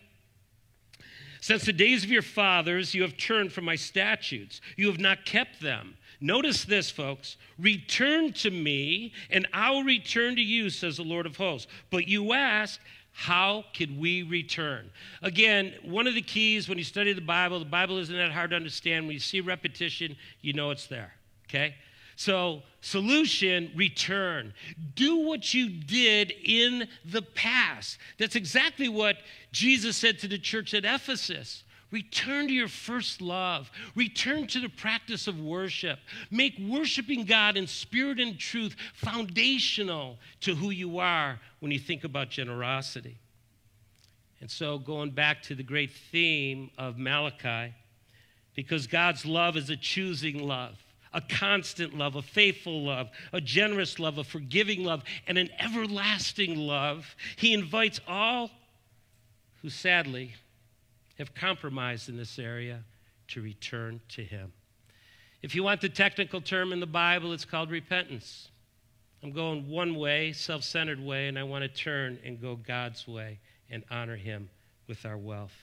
Since 1.40 1.66
the 1.66 1.74
days 1.74 2.04
of 2.04 2.10
your 2.10 2.22
fathers, 2.22 2.94
you 2.94 3.04
have 3.04 3.16
turned 3.16 3.54
from 3.54 3.66
my 3.66 3.76
statutes, 3.76 4.60
you 4.76 4.88
have 4.88 5.00
not 5.00 5.26
kept 5.26 5.62
them. 5.62 5.96
Notice 6.20 6.66
this, 6.66 6.90
folks. 6.90 7.38
Return 7.60 8.34
to 8.34 8.50
me, 8.50 9.14
and 9.30 9.48
I'll 9.54 9.84
return 9.84 10.36
to 10.36 10.42
you, 10.42 10.70
says 10.70 10.98
the 10.98 11.04
Lord 11.04 11.28
of 11.28 11.38
hosts. 11.38 11.68
But 11.92 12.08
you 12.08 12.34
ask, 12.34 12.80
how 13.18 13.66
can 13.74 13.98
we 13.98 14.22
return? 14.22 14.92
Again, 15.24 15.74
one 15.82 16.06
of 16.06 16.14
the 16.14 16.22
keys 16.22 16.70
when 16.70 16.78
you 16.78 16.84
study 16.84 17.14
the 17.14 17.20
Bible, 17.20 17.58
the 17.58 17.66
Bible 17.66 17.98
isn't 17.98 18.16
that 18.16 18.32
hard 18.32 18.52
to 18.52 18.56
understand. 18.56 19.08
When 19.08 19.16
you 19.16 19.20
see 19.20 19.42
repetition, 19.42 20.16
you 20.42 20.54
know 20.54 20.70
it's 20.70 20.86
there. 20.86 21.16
Okay? 21.50 21.74
So, 22.16 22.62
solution, 22.82 23.72
return. 23.76 24.54
Do 24.94 25.16
what 25.16 25.52
you 25.52 25.68
did 25.68 26.32
in 26.44 26.88
the 27.06 27.24
past. 27.24 27.98
That's 28.20 28.36
exactly 28.36 28.88
what 28.88 29.18
Jesus 29.52 29.98
said 29.98 30.20
to 30.20 30.28
the 30.28 30.38
church 30.38 30.76
at 30.76 30.86
Ephesus. 30.86 31.64
Return 31.90 32.48
to 32.48 32.54
your 32.54 32.68
first 32.68 33.22
love. 33.22 33.72
Return 33.96 34.48
to 34.48 34.60
the 34.60 34.70
practice 34.70 35.28
of 35.28 35.40
worship. 35.40 36.00
Make 36.30 36.60
worshiping 36.60 37.24
God 37.24 37.56
in 37.56 37.66
spirit 37.66 38.20
and 38.20 38.38
truth 38.38 38.76
foundational 38.94 40.18
to 40.42 40.54
who 40.54 40.70
you 40.70 41.00
are 41.00 41.40
when 41.60 41.72
you 41.72 41.80
think 41.80 42.04
about 42.04 42.30
generosity. 42.30 43.18
And 44.42 44.52
so, 44.52 44.78
going 44.78 45.12
back 45.12 45.42
to 45.44 45.56
the 45.56 45.64
great 45.64 45.92
theme 45.92 46.70
of 46.78 46.98
Malachi, 46.98 47.74
because 48.54 48.86
God's 48.86 49.26
love 49.26 49.56
is 49.56 49.70
a 49.70 49.78
choosing 49.78 50.46
love, 50.46 50.76
a 51.14 51.22
constant 51.22 51.98
love, 51.98 52.16
a 52.16 52.22
faithful 52.22 52.84
love, 52.84 53.10
a 53.32 53.40
generous 53.40 53.98
love, 53.98 54.18
a 54.18 54.24
forgiving 54.24 54.84
love, 54.84 55.04
and 55.26 55.38
an 55.38 55.50
everlasting 55.58 56.56
love, 56.58 57.16
He 57.38 57.54
invites 57.54 58.02
all 58.08 58.52
who 59.62 59.70
sadly 59.70 60.36
have 61.18 61.34
compromised 61.34 62.10
in 62.10 62.18
this 62.18 62.40
area 62.40 62.84
to 63.30 63.42
return 63.42 64.00
to 64.10 64.24
Him. 64.24 64.52
If 65.42 65.56
you 65.56 65.64
want 65.64 65.82
the 65.82 65.90
technical 65.90 66.42
term 66.42 66.74
in 66.74 66.80
the 66.80 66.86
Bible, 66.86 67.34
it's 67.34 67.46
called 67.46 67.70
repentance. 67.70 68.50
I'm 69.24 69.32
going 69.32 69.68
one 69.68 69.96
way, 69.96 70.32
self 70.32 70.64
centered 70.64 71.00
way, 71.00 71.28
and 71.28 71.38
I 71.38 71.44
want 71.44 71.64
to 71.64 71.68
turn 71.68 72.20
and 72.24 72.42
go 72.42 72.56
God's 72.56 73.08
way 73.08 73.40
and 73.70 73.84
honor 73.90 74.16
Him 74.16 74.50
with 74.88 75.06
our 75.06 75.18
wealth. 75.18 75.54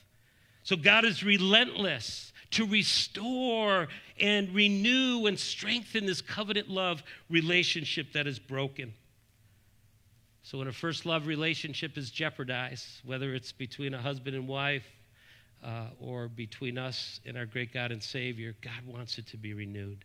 So 0.65 0.77
God 0.77 1.05
is 1.05 1.23
relentless 1.23 2.33
to 2.53 2.67
restore 2.67 3.89
and 4.19 4.55
renew 4.55 5.27
and 5.27 5.39
strengthen 5.39 6.07
this 6.07 6.23
covenant 6.23 6.71
love 6.71 7.03
relationship 7.29 8.13
that 8.15 8.27
is 8.27 8.39
broken. 8.39 8.95
So 10.43 10.59
when 10.59 10.69
a 10.69 10.73
first 10.73 11.05
love 11.05 11.27
relationship 11.27 11.99
is 11.99 12.11
jeopardized, 12.11 12.87
whether 13.05 13.35
it's 13.35 13.53
between 13.53 13.93
a 13.93 14.01
husband 14.01 14.37
and 14.37 14.49
wife, 14.49 14.87
uh, 15.65 15.87
or 15.99 16.29
between 16.29 16.79
us 16.79 17.21
and 17.25 17.37
our 17.37 17.47
great 17.47 17.73
God 17.73 17.91
and 17.91 18.03
Savior, 18.03 18.55
God 18.61 18.87
wants 18.87 19.19
it 19.19 19.27
to 19.29 19.37
be 19.37 19.55
renewed. 19.55 20.05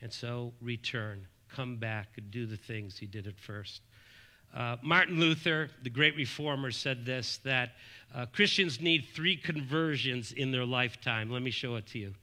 And 0.00 0.12
so 0.12 0.52
return, 0.60 1.26
come 1.48 1.76
back, 1.76 2.08
and 2.16 2.30
do 2.30 2.46
the 2.46 2.56
things 2.56 2.98
He 2.98 3.06
did 3.06 3.26
at 3.26 3.38
first. 3.38 3.82
Uh, 4.54 4.76
Martin 4.82 5.20
Luther, 5.20 5.68
the 5.82 5.90
great 5.90 6.16
reformer, 6.16 6.70
said 6.70 7.04
this 7.04 7.38
that 7.44 7.72
uh, 8.14 8.26
Christians 8.32 8.80
need 8.80 9.06
three 9.14 9.36
conversions 9.36 10.32
in 10.32 10.50
their 10.50 10.64
lifetime. 10.64 11.30
Let 11.30 11.42
me 11.42 11.50
show 11.50 11.76
it 11.76 11.86
to 11.88 11.98
you. 11.98 12.14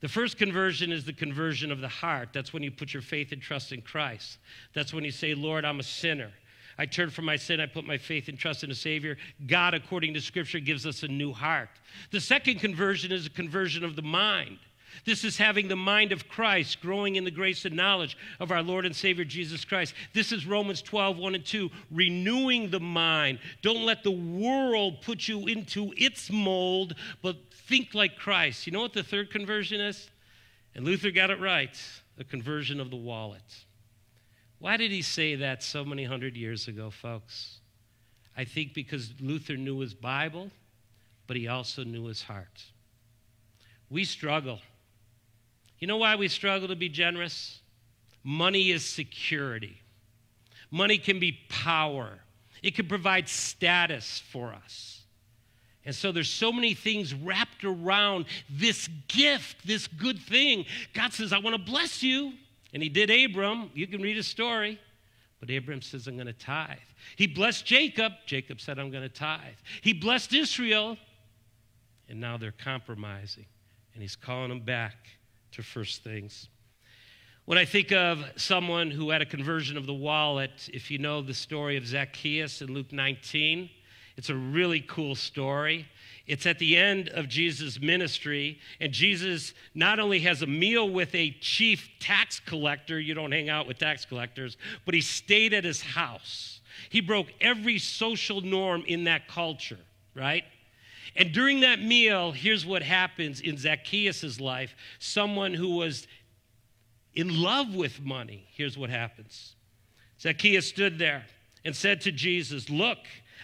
The 0.00 0.08
first 0.08 0.38
conversion 0.38 0.90
is 0.90 1.04
the 1.04 1.12
conversion 1.12 1.70
of 1.70 1.80
the 1.80 1.88
heart. 1.88 2.30
That's 2.32 2.52
when 2.52 2.62
you 2.62 2.70
put 2.70 2.92
your 2.92 3.02
faith 3.02 3.32
and 3.32 3.40
trust 3.40 3.70
in 3.70 3.82
Christ. 3.82 4.38
That's 4.74 4.94
when 4.94 5.04
you 5.04 5.10
say, 5.10 5.34
Lord, 5.34 5.64
I'm 5.64 5.78
a 5.78 5.84
sinner. 5.84 6.32
I 6.80 6.86
turn 6.86 7.10
from 7.10 7.26
my 7.26 7.36
sin. 7.36 7.60
I 7.60 7.66
put 7.66 7.84
my 7.84 7.98
faith 7.98 8.28
and 8.28 8.38
trust 8.38 8.64
in 8.64 8.70
a 8.70 8.74
Savior. 8.74 9.18
God, 9.46 9.74
according 9.74 10.14
to 10.14 10.20
Scripture, 10.22 10.60
gives 10.60 10.86
us 10.86 11.02
a 11.02 11.08
new 11.08 11.30
heart. 11.30 11.68
The 12.10 12.22
second 12.22 12.58
conversion 12.58 13.12
is 13.12 13.26
a 13.26 13.30
conversion 13.30 13.84
of 13.84 13.96
the 13.96 14.02
mind. 14.02 14.56
This 15.04 15.22
is 15.22 15.36
having 15.36 15.68
the 15.68 15.76
mind 15.76 16.10
of 16.10 16.26
Christ, 16.26 16.80
growing 16.80 17.16
in 17.16 17.24
the 17.24 17.30
grace 17.30 17.66
and 17.66 17.76
knowledge 17.76 18.16
of 18.40 18.50
our 18.50 18.62
Lord 18.62 18.86
and 18.86 18.96
Savior 18.96 19.26
Jesus 19.26 19.62
Christ. 19.62 19.92
This 20.14 20.32
is 20.32 20.46
Romans 20.46 20.80
12, 20.80 21.18
1 21.18 21.34
and 21.34 21.44
2, 21.44 21.70
renewing 21.90 22.70
the 22.70 22.80
mind. 22.80 23.40
Don't 23.60 23.84
let 23.84 24.02
the 24.02 24.10
world 24.10 25.02
put 25.02 25.28
you 25.28 25.48
into 25.48 25.92
its 25.98 26.32
mold, 26.32 26.94
but 27.20 27.36
think 27.52 27.92
like 27.92 28.16
Christ. 28.16 28.66
You 28.66 28.72
know 28.72 28.80
what 28.80 28.94
the 28.94 29.02
third 29.02 29.30
conversion 29.30 29.82
is? 29.82 30.08
And 30.74 30.86
Luther 30.86 31.10
got 31.10 31.30
it 31.30 31.40
right 31.40 31.78
the 32.16 32.24
conversion 32.24 32.80
of 32.80 32.88
the 32.88 32.96
wallet. 32.96 33.66
Why 34.60 34.76
did 34.76 34.90
he 34.92 35.02
say 35.02 35.34
that 35.36 35.62
so 35.62 35.84
many 35.84 36.04
hundred 36.04 36.36
years 36.36 36.68
ago, 36.68 36.90
folks? 36.90 37.58
I 38.36 38.44
think 38.44 38.74
because 38.74 39.12
Luther 39.18 39.56
knew 39.56 39.80
his 39.80 39.94
Bible, 39.94 40.50
but 41.26 41.36
he 41.36 41.48
also 41.48 41.82
knew 41.82 42.04
his 42.06 42.22
heart. 42.22 42.62
We 43.88 44.04
struggle. 44.04 44.60
You 45.78 45.86
know 45.86 45.96
why 45.96 46.14
we 46.14 46.28
struggle 46.28 46.68
to 46.68 46.76
be 46.76 46.90
generous? 46.90 47.60
Money 48.22 48.70
is 48.70 48.84
security. 48.84 49.80
Money 50.70 50.98
can 50.98 51.18
be 51.18 51.38
power. 51.48 52.18
It 52.62 52.74
can 52.74 52.86
provide 52.86 53.28
status 53.28 54.22
for 54.30 54.52
us. 54.52 55.00
And 55.86 55.94
so 55.94 56.12
there's 56.12 56.28
so 56.28 56.52
many 56.52 56.74
things 56.74 57.14
wrapped 57.14 57.64
around 57.64 58.26
this 58.50 58.88
gift, 59.08 59.66
this 59.66 59.86
good 59.86 60.18
thing. 60.18 60.66
God 60.92 61.14
says, 61.14 61.32
I 61.32 61.38
want 61.38 61.56
to 61.56 61.62
bless 61.62 62.02
you. 62.02 62.34
And 62.72 62.82
he 62.82 62.88
did 62.88 63.10
Abram. 63.10 63.70
You 63.74 63.86
can 63.86 64.00
read 64.00 64.16
his 64.16 64.26
story. 64.26 64.78
But 65.40 65.50
Abram 65.50 65.80
says, 65.80 66.06
I'm 66.06 66.16
going 66.16 66.26
to 66.26 66.32
tithe. 66.32 66.76
He 67.16 67.26
blessed 67.26 67.64
Jacob. 67.64 68.12
Jacob 68.26 68.60
said, 68.60 68.78
I'm 68.78 68.90
going 68.90 69.02
to 69.02 69.08
tithe. 69.08 69.56
He 69.80 69.92
blessed 69.92 70.34
Israel. 70.34 70.98
And 72.08 72.20
now 72.20 72.36
they're 72.36 72.52
compromising. 72.52 73.46
And 73.94 74.02
he's 74.02 74.16
calling 74.16 74.50
them 74.50 74.60
back 74.60 74.96
to 75.52 75.62
first 75.62 76.04
things. 76.04 76.48
When 77.46 77.58
I 77.58 77.64
think 77.64 77.90
of 77.90 78.24
someone 78.36 78.90
who 78.90 79.10
had 79.10 79.22
a 79.22 79.26
conversion 79.26 79.76
of 79.76 79.86
the 79.86 79.94
wallet, 79.94 80.68
if 80.72 80.90
you 80.90 80.98
know 80.98 81.22
the 81.22 81.34
story 81.34 81.76
of 81.76 81.86
Zacchaeus 81.86 82.62
in 82.62 82.72
Luke 82.72 82.92
19, 82.92 83.70
it's 84.16 84.28
a 84.28 84.34
really 84.34 84.80
cool 84.80 85.14
story. 85.14 85.88
It's 86.30 86.46
at 86.46 86.60
the 86.60 86.76
end 86.76 87.08
of 87.08 87.28
Jesus' 87.28 87.80
ministry, 87.80 88.60
and 88.78 88.92
Jesus 88.92 89.52
not 89.74 89.98
only 89.98 90.20
has 90.20 90.42
a 90.42 90.46
meal 90.46 90.88
with 90.88 91.12
a 91.12 91.32
chief 91.40 91.90
tax 91.98 92.38
collector, 92.38 93.00
you 93.00 93.14
don't 93.14 93.32
hang 93.32 93.48
out 93.48 93.66
with 93.66 93.78
tax 93.78 94.04
collectors, 94.04 94.56
but 94.86 94.94
he 94.94 95.00
stayed 95.00 95.52
at 95.52 95.64
his 95.64 95.82
house. 95.82 96.60
He 96.88 97.00
broke 97.00 97.26
every 97.40 97.80
social 97.80 98.42
norm 98.42 98.84
in 98.86 99.02
that 99.04 99.26
culture, 99.26 99.80
right? 100.14 100.44
And 101.16 101.32
during 101.32 101.62
that 101.62 101.82
meal, 101.82 102.30
here's 102.30 102.64
what 102.64 102.84
happens 102.84 103.40
in 103.40 103.56
Zacchaeus' 103.56 104.38
life 104.38 104.76
someone 105.00 105.52
who 105.52 105.78
was 105.78 106.06
in 107.12 107.42
love 107.42 107.74
with 107.74 108.00
money. 108.02 108.46
Here's 108.52 108.78
what 108.78 108.88
happens 108.88 109.56
Zacchaeus 110.20 110.68
stood 110.68 110.96
there 110.96 111.24
and 111.64 111.74
said 111.74 112.02
to 112.02 112.12
Jesus, 112.12 112.70
Look, 112.70 112.98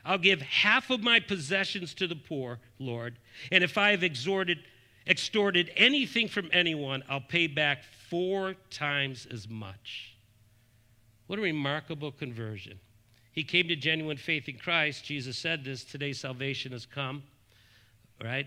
I'll 0.04 0.18
give 0.18 0.42
half 0.42 0.90
of 0.90 1.02
my 1.02 1.20
possessions 1.20 1.94
to 1.94 2.06
the 2.06 2.16
poor, 2.16 2.58
Lord. 2.78 3.16
And 3.50 3.64
if 3.64 3.78
I 3.78 3.90
have 3.90 4.04
extorted, 4.04 4.58
extorted 5.06 5.70
anything 5.76 6.28
from 6.28 6.48
anyone, 6.52 7.02
I'll 7.08 7.20
pay 7.20 7.46
back 7.46 7.84
four 8.08 8.54
times 8.70 9.26
as 9.30 9.48
much. 9.48 10.16
What 11.26 11.38
a 11.38 11.42
remarkable 11.42 12.12
conversion. 12.12 12.78
He 13.32 13.42
came 13.42 13.68
to 13.68 13.76
genuine 13.76 14.16
faith 14.16 14.48
in 14.48 14.56
Christ. 14.56 15.04
Jesus 15.04 15.36
said 15.36 15.64
this 15.64 15.84
today 15.84 16.12
salvation 16.12 16.72
has 16.72 16.86
come, 16.86 17.22
right? 18.22 18.46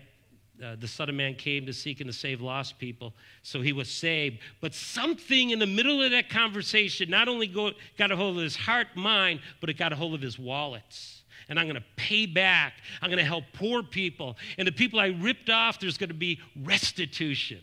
Uh, 0.62 0.76
the 0.78 0.88
Son 0.88 1.08
of 1.08 1.14
Man 1.14 1.34
came 1.34 1.64
to 1.64 1.72
seek 1.72 2.00
and 2.00 2.10
to 2.10 2.12
save 2.12 2.42
lost 2.42 2.78
people, 2.78 3.14
so 3.42 3.62
he 3.62 3.72
was 3.72 3.88
saved. 3.88 4.40
But 4.60 4.74
something 4.74 5.50
in 5.50 5.58
the 5.58 5.66
middle 5.66 6.02
of 6.02 6.10
that 6.10 6.28
conversation 6.28 7.08
not 7.08 7.28
only 7.28 7.46
go, 7.46 7.70
got 7.96 8.10
a 8.10 8.16
hold 8.16 8.36
of 8.36 8.42
his 8.42 8.56
heart, 8.56 8.88
mind, 8.94 9.40
but 9.60 9.70
it 9.70 9.78
got 9.78 9.92
a 9.92 9.96
hold 9.96 10.14
of 10.14 10.20
his 10.20 10.38
wallets 10.38 11.19
and 11.50 11.58
I'm 11.58 11.66
going 11.66 11.76
to 11.76 11.84
pay 11.96 12.24
back. 12.26 12.74
I'm 13.02 13.10
going 13.10 13.18
to 13.18 13.24
help 13.24 13.44
poor 13.52 13.82
people. 13.82 14.38
And 14.56 14.66
the 14.66 14.72
people 14.72 15.00
I 15.00 15.08
ripped 15.08 15.50
off, 15.50 15.80
there's 15.80 15.98
going 15.98 16.08
to 16.08 16.14
be 16.14 16.38
restitution. 16.62 17.58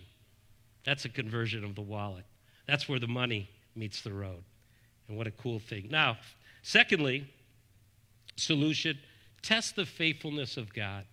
That's 0.85 1.05
a 1.05 1.09
conversion 1.09 1.63
of 1.63 1.73
the 1.73 1.81
wallet. 1.81 2.25
That's 2.67 2.87
where 2.87 2.99
the 2.99 3.07
money 3.07 3.49
meets 3.75 4.01
the 4.01 4.11
road. 4.11 4.43
And 5.07 5.17
what 5.17 5.25
a 5.25 5.31
cool 5.31 5.59
thing. 5.59 5.87
Now, 5.89 6.17
secondly, 6.61 7.31
solution 8.35 8.99
test 9.41 9.77
the 9.77 9.85
faithfulness 9.85 10.57
of 10.57 10.73
God. 10.73 11.05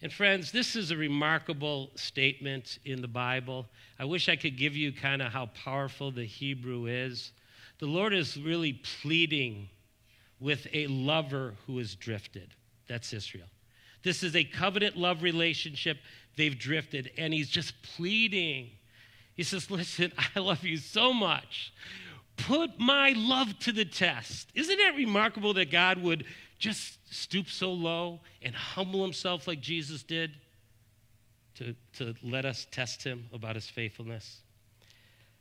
And 0.00 0.10
friends, 0.12 0.50
this 0.52 0.74
is 0.74 0.90
a 0.90 0.96
remarkable 0.96 1.90
statement 1.96 2.78
in 2.84 3.02
the 3.02 3.08
Bible. 3.08 3.66
I 3.98 4.06
wish 4.06 4.28
I 4.28 4.36
could 4.36 4.56
give 4.56 4.74
you 4.74 4.92
kind 4.92 5.20
of 5.20 5.32
how 5.32 5.46
powerful 5.46 6.12
the 6.12 6.24
Hebrew 6.24 6.86
is. 6.86 7.32
The 7.78 7.86
Lord 7.86 8.14
is 8.14 8.38
really 8.38 8.80
pleading 9.02 9.68
with 10.40 10.66
a 10.72 10.86
lover 10.86 11.54
who 11.66 11.78
has 11.78 11.94
drifted. 11.94 12.54
That's 12.88 13.12
Israel. 13.12 13.48
This 14.02 14.22
is 14.22 14.36
a 14.36 14.44
covenant 14.44 14.96
love 14.96 15.22
relationship. 15.22 15.98
They've 16.36 16.56
drifted, 16.56 17.10
and 17.18 17.34
he's 17.34 17.48
just 17.48 17.74
pleading. 17.82 18.70
He 19.34 19.42
says, 19.42 19.70
Listen, 19.70 20.12
I 20.36 20.40
love 20.40 20.64
you 20.64 20.76
so 20.76 21.12
much. 21.12 21.72
Put 22.36 22.78
my 22.78 23.14
love 23.16 23.58
to 23.60 23.72
the 23.72 23.84
test. 23.84 24.48
Isn't 24.54 24.78
that 24.78 24.94
remarkable 24.96 25.54
that 25.54 25.72
God 25.72 25.98
would 25.98 26.24
just 26.58 26.98
stoop 27.12 27.48
so 27.48 27.72
low 27.72 28.20
and 28.42 28.54
humble 28.54 29.02
himself 29.02 29.48
like 29.48 29.60
Jesus 29.60 30.04
did 30.04 30.32
to, 31.56 31.74
to 31.94 32.14
let 32.22 32.44
us 32.44 32.66
test 32.70 33.02
him 33.02 33.26
about 33.32 33.56
his 33.56 33.68
faithfulness? 33.68 34.38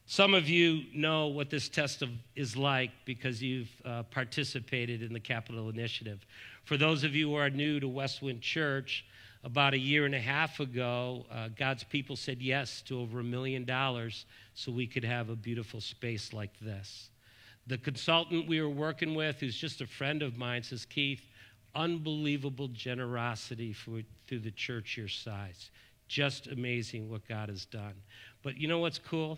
Some 0.10 0.34
of 0.34 0.48
you 0.48 0.84
know 0.94 1.28
what 1.28 1.50
this 1.50 1.68
test 1.68 2.02
of, 2.02 2.10
is 2.34 2.56
like 2.56 2.92
because 3.04 3.44
you've 3.44 3.70
uh, 3.84 4.04
participated 4.04 5.04
in 5.04 5.12
the 5.12 5.20
Capital 5.20 5.68
Initiative. 5.68 6.26
For 6.64 6.78
those 6.78 7.04
of 7.04 7.14
you 7.14 7.32
who 7.32 7.36
are 7.36 7.50
new 7.50 7.82
to 7.82 7.90
Westwind 7.90 8.40
Church, 8.40 9.04
about 9.44 9.74
a 9.74 9.78
year 9.78 10.06
and 10.06 10.16
a 10.16 10.20
half 10.20 10.62
ago, 10.62 11.26
uh, 11.30 11.50
God's 11.58 11.84
people 11.84 12.16
said 12.16 12.42
yes 12.42 12.82
to 12.84 13.02
over 13.02 13.20
a 13.20 13.24
million 13.24 13.66
dollars 13.66 14.26
so 14.54 14.72
we 14.72 14.88
could 14.88 15.04
have 15.04 15.30
a 15.30 15.36
beautiful 15.36 15.82
space 15.82 16.32
like 16.32 16.58
this. 16.62 17.10
The 17.68 17.78
consultant 17.78 18.48
we 18.48 18.62
were 18.62 18.70
working 18.70 19.14
with, 19.14 19.42
who's 19.42 19.58
just 19.58 19.82
a 19.82 19.88
friend 19.88 20.24
of 20.24 20.38
mine, 20.38 20.64
says, 20.64 20.86
Keith, 20.86 21.28
unbelievable 21.76 22.70
generosity 22.70 23.74
for, 23.74 24.00
through 24.26 24.40
the 24.40 24.52
church 24.52 24.96
your 24.96 25.10
size. 25.10 25.70
Just 26.08 26.48
amazing 26.48 27.10
what 27.10 27.28
God 27.28 27.50
has 27.50 27.66
done. 27.66 27.94
But 28.42 28.56
you 28.56 28.70
know 28.70 28.80
what's 28.80 29.00
cool? 29.00 29.38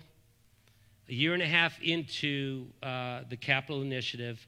A 1.10 1.14
year 1.14 1.34
and 1.34 1.42
a 1.42 1.48
half 1.48 1.82
into 1.82 2.68
uh, 2.84 3.22
the 3.30 3.38
capital 3.38 3.82
initiative 3.82 4.46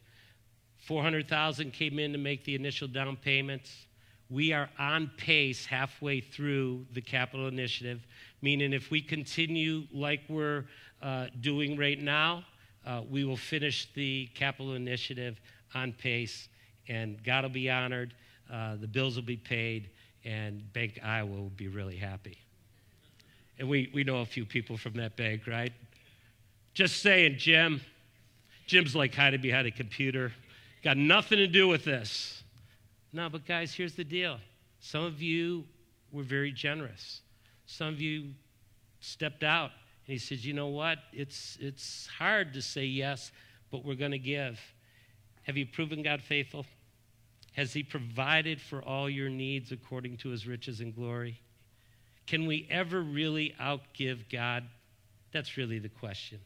400000 0.86 1.72
came 1.72 2.00
in 2.00 2.12
to 2.12 2.18
make 2.18 2.44
the 2.44 2.56
initial 2.56 2.88
down 2.88 3.16
payments. 3.16 3.86
We 4.30 4.54
are 4.54 4.70
on 4.80 5.12
pace 5.18 5.66
halfway 5.66 6.22
through 6.22 6.86
the 6.94 7.02
capital 7.02 7.48
initiative 7.48 8.06
meaning 8.44 8.74
if 8.74 8.90
we 8.90 9.02
continue 9.02 9.84
like 9.92 10.22
we're 10.30 10.66
uh, 11.02 11.28
doing 11.42 11.78
right 11.78 12.02
now 12.02 12.44
uh, 12.86 13.02
we 13.10 13.24
will 13.24 13.38
finish 13.38 13.88
the 13.94 14.28
capital 14.34 14.74
initiative 14.74 15.40
on 15.74 15.92
pace. 15.94 16.48
And 16.88 17.24
god 17.24 17.44
will 17.44 17.50
be 17.50 17.70
honored 17.70 18.14
uh, 18.52 18.76
the 18.76 18.88
bills 18.88 19.16
will 19.16 19.24
be 19.24 19.38
paid 19.38 19.90
and 20.26 20.72
bank 20.74 21.00
iowa 21.04 21.30
will 21.30 21.50
be 21.50 21.68
really 21.68 21.98
happy. 21.98 22.38
And 23.58 23.68
we, 23.68 23.90
we 23.94 24.04
know 24.04 24.18
a 24.18 24.26
few 24.26 24.46
people 24.46 24.78
from 24.78 24.94
that 24.94 25.18
bank 25.18 25.48
right 25.48 25.74
just 26.74 27.02
saying, 27.02 27.36
Jim. 27.38 27.82
Jim's 28.68 28.96
like 28.96 29.14
hiding 29.14 29.42
behind 29.42 29.68
a 29.68 29.72
computer. 29.72 30.32
Got 30.84 30.98
nothing 30.98 31.38
to 31.40 31.48
do 31.48 31.68
with 31.68 31.84
this. 31.84 32.44
No, 33.14 33.30
but 33.30 33.46
guys, 33.46 33.74
here's 33.74 33.96
the 33.96 34.04
deal. 34.04 34.40
Some 34.80 35.04
of 35.04 35.22
you 35.22 35.66
were 36.12 36.24
very 36.24 36.52
generous. 36.52 37.22
Some 37.66 37.90
of 37.90 38.02
you 38.02 38.30
stepped 39.00 39.44
out. 39.44 39.72
And 40.08 40.14
he 40.14 40.18
says, 40.18 40.46
you 40.46 40.54
know 40.54 40.68
what? 40.68 41.00
It's, 41.12 41.58
it's 41.60 42.08
hard 42.08 42.54
to 42.54 42.62
say 42.62 42.86
yes, 42.86 43.32
but 43.72 43.86
we're 43.86 43.96
going 43.96 44.12
to 44.12 44.20
give. 44.20 44.60
Have 45.44 45.58
you 45.58 45.66
proven 45.66 46.02
God 46.02 46.22
faithful? 46.22 46.66
Has 47.54 47.74
he 47.74 47.84
provided 47.84 48.62
for 48.62 48.82
all 48.82 49.10
your 49.10 49.30
needs 49.30 49.72
according 49.72 50.18
to 50.18 50.30
his 50.30 50.48
riches 50.48 50.80
and 50.80 50.96
glory? 50.96 51.42
Can 52.26 52.46
we 52.46 52.68
ever 52.72 53.02
really 53.02 53.54
outgive 53.60 54.30
God? 54.32 54.64
That's 55.34 55.58
really 55.58 55.80
the 55.80 55.90
question. 55.90 56.40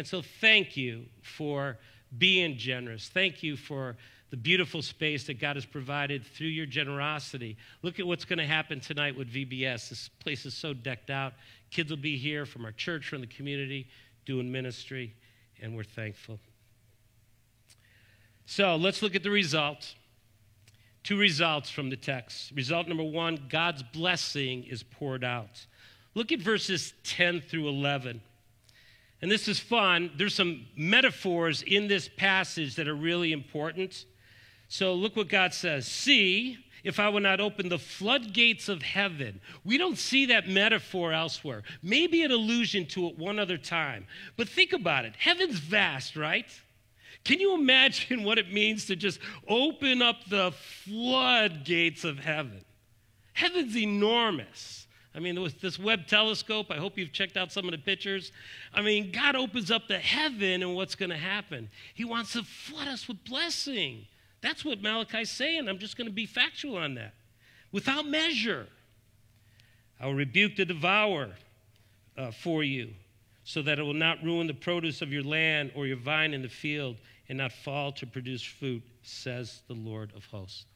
And 0.00 0.06
so, 0.06 0.22
thank 0.22 0.78
you 0.78 1.04
for 1.20 1.76
being 2.16 2.56
generous. 2.56 3.10
Thank 3.12 3.42
you 3.42 3.54
for 3.54 3.98
the 4.30 4.36
beautiful 4.38 4.80
space 4.80 5.26
that 5.26 5.38
God 5.38 5.56
has 5.56 5.66
provided 5.66 6.24
through 6.24 6.46
your 6.46 6.64
generosity. 6.64 7.58
Look 7.82 8.00
at 8.00 8.06
what's 8.06 8.24
going 8.24 8.38
to 8.38 8.46
happen 8.46 8.80
tonight 8.80 9.14
with 9.14 9.30
VBS. 9.30 9.90
This 9.90 10.08
place 10.18 10.46
is 10.46 10.54
so 10.54 10.72
decked 10.72 11.10
out. 11.10 11.34
Kids 11.70 11.90
will 11.90 11.98
be 11.98 12.16
here 12.16 12.46
from 12.46 12.64
our 12.64 12.72
church, 12.72 13.08
from 13.10 13.20
the 13.20 13.26
community, 13.26 13.88
doing 14.24 14.50
ministry, 14.50 15.14
and 15.60 15.76
we're 15.76 15.84
thankful. 15.84 16.38
So 18.46 18.76
let's 18.76 19.02
look 19.02 19.14
at 19.14 19.22
the 19.22 19.30
results. 19.30 19.96
Two 21.04 21.18
results 21.18 21.68
from 21.68 21.90
the 21.90 21.96
text. 21.96 22.52
Result 22.52 22.88
number 22.88 23.04
one 23.04 23.38
God's 23.50 23.82
blessing 23.82 24.64
is 24.64 24.82
poured 24.82 25.24
out. 25.24 25.66
Look 26.14 26.32
at 26.32 26.40
verses 26.40 26.94
10 27.04 27.42
through 27.42 27.68
11. 27.68 28.22
And 29.22 29.30
this 29.30 29.48
is 29.48 29.58
fun. 29.58 30.10
There's 30.16 30.34
some 30.34 30.66
metaphors 30.76 31.62
in 31.62 31.88
this 31.88 32.08
passage 32.08 32.76
that 32.76 32.88
are 32.88 32.94
really 32.94 33.32
important. 33.32 34.06
So 34.68 34.94
look 34.94 35.16
what 35.16 35.28
God 35.28 35.52
says 35.52 35.86
See, 35.86 36.58
if 36.84 36.98
I 36.98 37.08
would 37.08 37.22
not 37.22 37.40
open 37.40 37.68
the 37.68 37.78
floodgates 37.78 38.68
of 38.68 38.82
heaven. 38.82 39.40
We 39.64 39.78
don't 39.78 39.98
see 39.98 40.26
that 40.26 40.48
metaphor 40.48 41.12
elsewhere. 41.12 41.62
Maybe 41.82 42.22
an 42.22 42.30
allusion 42.30 42.86
to 42.86 43.08
it 43.08 43.18
one 43.18 43.38
other 43.38 43.58
time. 43.58 44.06
But 44.36 44.48
think 44.48 44.72
about 44.72 45.04
it 45.04 45.14
heaven's 45.18 45.58
vast, 45.58 46.16
right? 46.16 46.46
Can 47.24 47.40
you 47.40 47.54
imagine 47.54 48.24
what 48.24 48.38
it 48.38 48.52
means 48.52 48.86
to 48.86 48.96
just 48.96 49.20
open 49.48 50.02
up 50.02 50.24
the 50.28 50.52
floodgates 50.52 52.04
of 52.04 52.18
heaven? 52.18 52.64
Heaven's 53.32 53.76
enormous. 53.76 54.79
I 55.14 55.18
mean, 55.18 55.40
with 55.40 55.60
this 55.60 55.78
Webb 55.78 56.06
telescope, 56.06 56.66
I 56.70 56.76
hope 56.76 56.96
you've 56.96 57.12
checked 57.12 57.36
out 57.36 57.50
some 57.50 57.64
of 57.64 57.72
the 57.72 57.78
pictures. 57.78 58.30
I 58.72 58.80
mean, 58.80 59.10
God 59.10 59.34
opens 59.34 59.70
up 59.70 59.88
the 59.88 59.98
heaven, 59.98 60.62
and 60.62 60.74
what's 60.76 60.94
going 60.94 61.10
to 61.10 61.16
happen? 61.16 61.68
He 61.94 62.04
wants 62.04 62.32
to 62.34 62.44
flood 62.44 62.86
us 62.86 63.08
with 63.08 63.24
blessing. 63.24 64.06
That's 64.40 64.64
what 64.64 64.80
Malachi's 64.80 65.30
saying. 65.30 65.68
I'm 65.68 65.78
just 65.78 65.96
going 65.96 66.06
to 66.06 66.12
be 66.12 66.26
factual 66.26 66.76
on 66.76 66.94
that. 66.94 67.14
Without 67.72 68.06
measure, 68.06 68.68
I 69.98 70.06
will 70.06 70.14
rebuke 70.14 70.56
the 70.56 70.64
devourer 70.64 71.32
uh, 72.16 72.30
for 72.30 72.62
you, 72.62 72.90
so 73.42 73.62
that 73.62 73.80
it 73.80 73.82
will 73.82 73.94
not 73.94 74.22
ruin 74.22 74.46
the 74.46 74.54
produce 74.54 75.02
of 75.02 75.12
your 75.12 75.24
land 75.24 75.72
or 75.74 75.86
your 75.86 75.96
vine 75.96 76.34
in 76.34 76.42
the 76.42 76.48
field, 76.48 76.96
and 77.28 77.38
not 77.38 77.52
fall 77.52 77.90
to 77.92 78.06
produce 78.06 78.42
fruit, 78.42 78.82
says 79.02 79.62
the 79.66 79.74
Lord 79.74 80.12
of 80.14 80.24
hosts. 80.26 80.66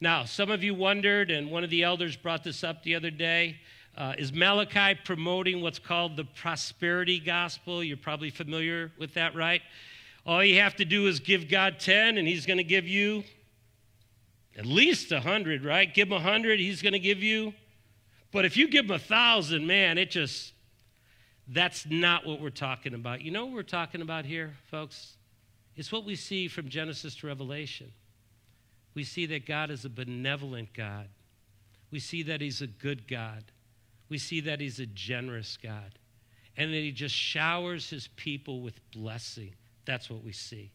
Now, 0.00 0.24
some 0.24 0.50
of 0.50 0.62
you 0.62 0.74
wondered, 0.74 1.30
and 1.30 1.50
one 1.50 1.64
of 1.64 1.70
the 1.70 1.82
elders 1.82 2.16
brought 2.16 2.44
this 2.44 2.62
up 2.62 2.82
the 2.82 2.94
other 2.94 3.10
day. 3.10 3.56
Uh, 3.96 4.12
is 4.18 4.32
Malachi 4.32 4.98
promoting 5.04 5.62
what's 5.62 5.78
called 5.78 6.16
the 6.16 6.24
prosperity 6.24 7.18
gospel? 7.18 7.82
You're 7.82 7.96
probably 7.96 8.28
familiar 8.30 8.92
with 8.98 9.14
that, 9.14 9.34
right? 9.34 9.62
All 10.26 10.44
you 10.44 10.60
have 10.60 10.76
to 10.76 10.84
do 10.84 11.06
is 11.06 11.18
give 11.20 11.48
God 11.48 11.80
10, 11.80 12.18
and 12.18 12.28
He's 12.28 12.44
going 12.44 12.58
to 12.58 12.64
give 12.64 12.86
you 12.86 13.24
At 14.56 14.64
least 14.64 15.12
a 15.12 15.20
hundred, 15.20 15.64
right? 15.64 15.92
Give 15.92 16.08
him 16.08 16.14
a 16.14 16.20
hundred, 16.20 16.58
he's 16.60 16.80
going 16.80 16.94
to 16.94 16.98
give 16.98 17.22
you. 17.22 17.52
But 18.32 18.44
if 18.46 18.56
you 18.56 18.68
give 18.68 18.86
him 18.86 18.90
a 18.90 18.98
thousand, 18.98 19.66
man, 19.66 19.98
it 19.98 20.10
just, 20.10 20.52
that's 21.48 21.86
not 21.86 22.26
what 22.26 22.40
we're 22.40 22.50
talking 22.50 22.94
about. 22.94 23.20
You 23.20 23.30
know 23.30 23.44
what 23.44 23.54
we're 23.54 23.62
talking 23.62 24.00
about 24.00 24.24
here, 24.24 24.56
folks? 24.70 25.16
It's 25.76 25.92
what 25.92 26.04
we 26.04 26.16
see 26.16 26.48
from 26.48 26.68
Genesis 26.68 27.14
to 27.16 27.26
Revelation. 27.26 27.92
We 28.96 29.04
see 29.04 29.26
that 29.26 29.44
God 29.44 29.70
is 29.70 29.84
a 29.84 29.90
benevolent 29.90 30.72
God. 30.72 31.08
We 31.90 32.00
see 32.00 32.22
that 32.24 32.40
He's 32.40 32.62
a 32.62 32.66
good 32.66 33.06
God. 33.06 33.44
We 34.08 34.16
see 34.16 34.40
that 34.40 34.58
He's 34.58 34.80
a 34.80 34.86
generous 34.86 35.58
God. 35.62 35.98
And 36.56 36.72
that 36.72 36.78
He 36.78 36.92
just 36.92 37.14
showers 37.14 37.90
His 37.90 38.08
people 38.16 38.62
with 38.62 38.80
blessing. 38.92 39.52
That's 39.84 40.08
what 40.08 40.24
we 40.24 40.32
see. 40.32 40.72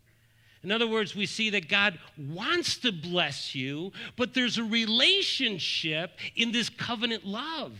In 0.64 0.72
other 0.72 0.88
words, 0.88 1.16
we 1.16 1.26
see 1.26 1.50
that 1.50 1.68
God 1.68 1.98
wants 2.16 2.78
to 2.78 2.92
bless 2.92 3.56
you, 3.56 3.92
but 4.16 4.36
there's 4.36 4.60
a 4.60 4.64
relationship 4.64 6.12
in 6.36 6.52
this 6.52 6.70
covenant 6.70 7.26
love. 7.26 7.74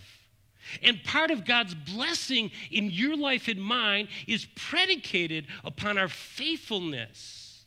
And 0.82 1.04
part 1.04 1.30
of 1.30 1.46
God's 1.46 1.76
blessing 1.76 2.50
in 2.72 2.90
your 2.90 3.16
life 3.16 3.48
and 3.48 3.62
mine 3.62 4.08
is 4.26 4.48
predicated 4.56 5.46
upon 5.64 6.00
our 6.00 6.08
faithfulness 6.08 7.66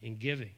in 0.00 0.18
giving. 0.18 0.52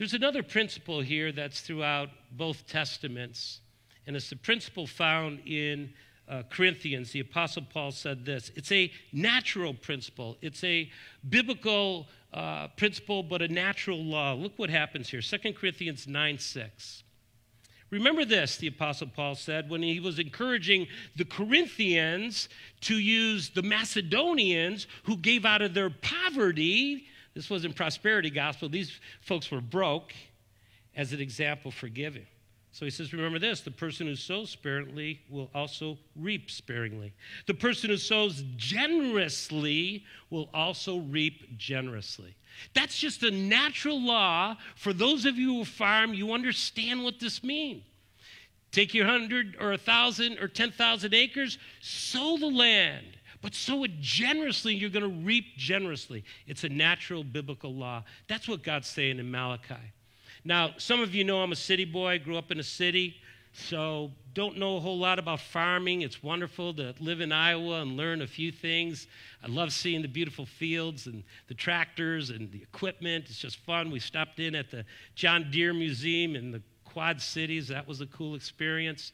There's 0.00 0.14
another 0.14 0.42
principle 0.42 1.02
here 1.02 1.30
that's 1.30 1.60
throughout 1.60 2.08
both 2.32 2.66
testaments, 2.66 3.60
and 4.06 4.16
it's 4.16 4.30
the 4.30 4.36
principle 4.36 4.86
found 4.86 5.40
in 5.44 5.92
uh, 6.26 6.42
Corinthians. 6.48 7.12
The 7.12 7.20
Apostle 7.20 7.66
Paul 7.70 7.90
said 7.90 8.24
this 8.24 8.50
it's 8.56 8.72
a 8.72 8.90
natural 9.12 9.74
principle, 9.74 10.38
it's 10.40 10.64
a 10.64 10.90
biblical 11.28 12.08
uh, 12.32 12.68
principle, 12.78 13.22
but 13.22 13.42
a 13.42 13.48
natural 13.48 14.02
law. 14.02 14.32
Look 14.32 14.58
what 14.58 14.70
happens 14.70 15.10
here 15.10 15.20
2 15.20 15.52
Corinthians 15.52 16.06
9 16.06 16.38
6. 16.38 17.02
Remember 17.90 18.24
this, 18.24 18.56
the 18.56 18.68
Apostle 18.68 19.08
Paul 19.14 19.34
said 19.34 19.68
when 19.68 19.82
he 19.82 20.00
was 20.00 20.18
encouraging 20.18 20.86
the 21.16 21.26
Corinthians 21.26 22.48
to 22.80 22.94
use 22.94 23.50
the 23.50 23.62
Macedonians 23.62 24.86
who 25.02 25.18
gave 25.18 25.44
out 25.44 25.60
of 25.60 25.74
their 25.74 25.90
poverty. 25.90 27.04
This 27.34 27.48
wasn't 27.48 27.76
prosperity 27.76 28.30
gospel, 28.30 28.68
these 28.68 28.98
folks 29.20 29.50
were 29.50 29.60
broke 29.60 30.12
as 30.96 31.12
an 31.12 31.20
example 31.20 31.70
for 31.70 31.88
giving. 31.88 32.26
So 32.72 32.84
he 32.84 32.90
says, 32.90 33.12
remember 33.12 33.38
this 33.38 33.60
the 33.60 33.70
person 33.70 34.06
who 34.06 34.14
sows 34.14 34.50
sparingly 34.50 35.20
will 35.28 35.50
also 35.54 35.98
reap 36.14 36.50
sparingly. 36.50 37.12
The 37.46 37.54
person 37.54 37.90
who 37.90 37.96
sows 37.96 38.44
generously 38.56 40.04
will 40.30 40.48
also 40.54 40.98
reap 40.98 41.56
generously. 41.56 42.36
That's 42.74 42.98
just 42.98 43.22
a 43.22 43.30
natural 43.30 44.00
law. 44.00 44.56
For 44.76 44.92
those 44.92 45.24
of 45.24 45.36
you 45.36 45.54
who 45.54 45.64
farm, 45.64 46.14
you 46.14 46.32
understand 46.32 47.02
what 47.02 47.18
this 47.18 47.42
means. 47.42 47.82
Take 48.72 48.94
your 48.94 49.06
hundred 49.06 49.56
or 49.60 49.72
a 49.72 49.78
thousand 49.78 50.38
or 50.38 50.46
10,000 50.46 51.12
acres, 51.12 51.58
sow 51.80 52.36
the 52.36 52.46
land, 52.46 53.16
but 53.42 53.54
sow 53.54 53.84
it 53.84 54.00
generously, 54.00 54.74
you're 54.74 54.90
going 54.90 55.02
to 55.02 55.24
reap 55.24 55.56
generously. 55.56 56.24
It's 56.46 56.64
a 56.64 56.68
natural 56.68 57.24
biblical 57.24 57.74
law. 57.74 58.04
That's 58.28 58.48
what 58.48 58.62
God's 58.62 58.88
saying 58.88 59.18
in 59.18 59.30
Malachi. 59.30 59.74
Now, 60.44 60.74
some 60.78 61.00
of 61.00 61.14
you 61.14 61.24
know 61.24 61.42
I'm 61.42 61.52
a 61.52 61.56
city 61.56 61.84
boy, 61.84 62.18
grew 62.18 62.36
up 62.36 62.50
in 62.50 62.58
a 62.60 62.64
city, 62.64 63.16
so 63.52 64.10
don't 64.32 64.58
know 64.58 64.76
a 64.76 64.80
whole 64.80 64.98
lot 64.98 65.18
about 65.18 65.40
farming. 65.40 66.02
It's 66.02 66.22
wonderful 66.22 66.72
to 66.74 66.94
live 67.00 67.20
in 67.20 67.32
Iowa 67.32 67.82
and 67.82 67.96
learn 67.96 68.22
a 68.22 68.26
few 68.26 68.52
things. 68.52 69.06
I 69.42 69.48
love 69.48 69.72
seeing 69.72 70.02
the 70.02 70.08
beautiful 70.08 70.46
fields 70.46 71.06
and 71.06 71.24
the 71.48 71.54
tractors 71.54 72.30
and 72.30 72.50
the 72.52 72.62
equipment. 72.62 73.26
It's 73.28 73.38
just 73.38 73.58
fun. 73.58 73.90
We 73.90 74.00
stopped 74.00 74.38
in 74.38 74.54
at 74.54 74.70
the 74.70 74.84
John 75.14 75.50
Deere 75.50 75.74
Museum 75.74 76.36
in 76.36 76.52
the 76.52 76.62
Quad 76.84 77.20
Cities. 77.20 77.68
That 77.68 77.88
was 77.88 78.00
a 78.00 78.06
cool 78.06 78.34
experience. 78.34 79.12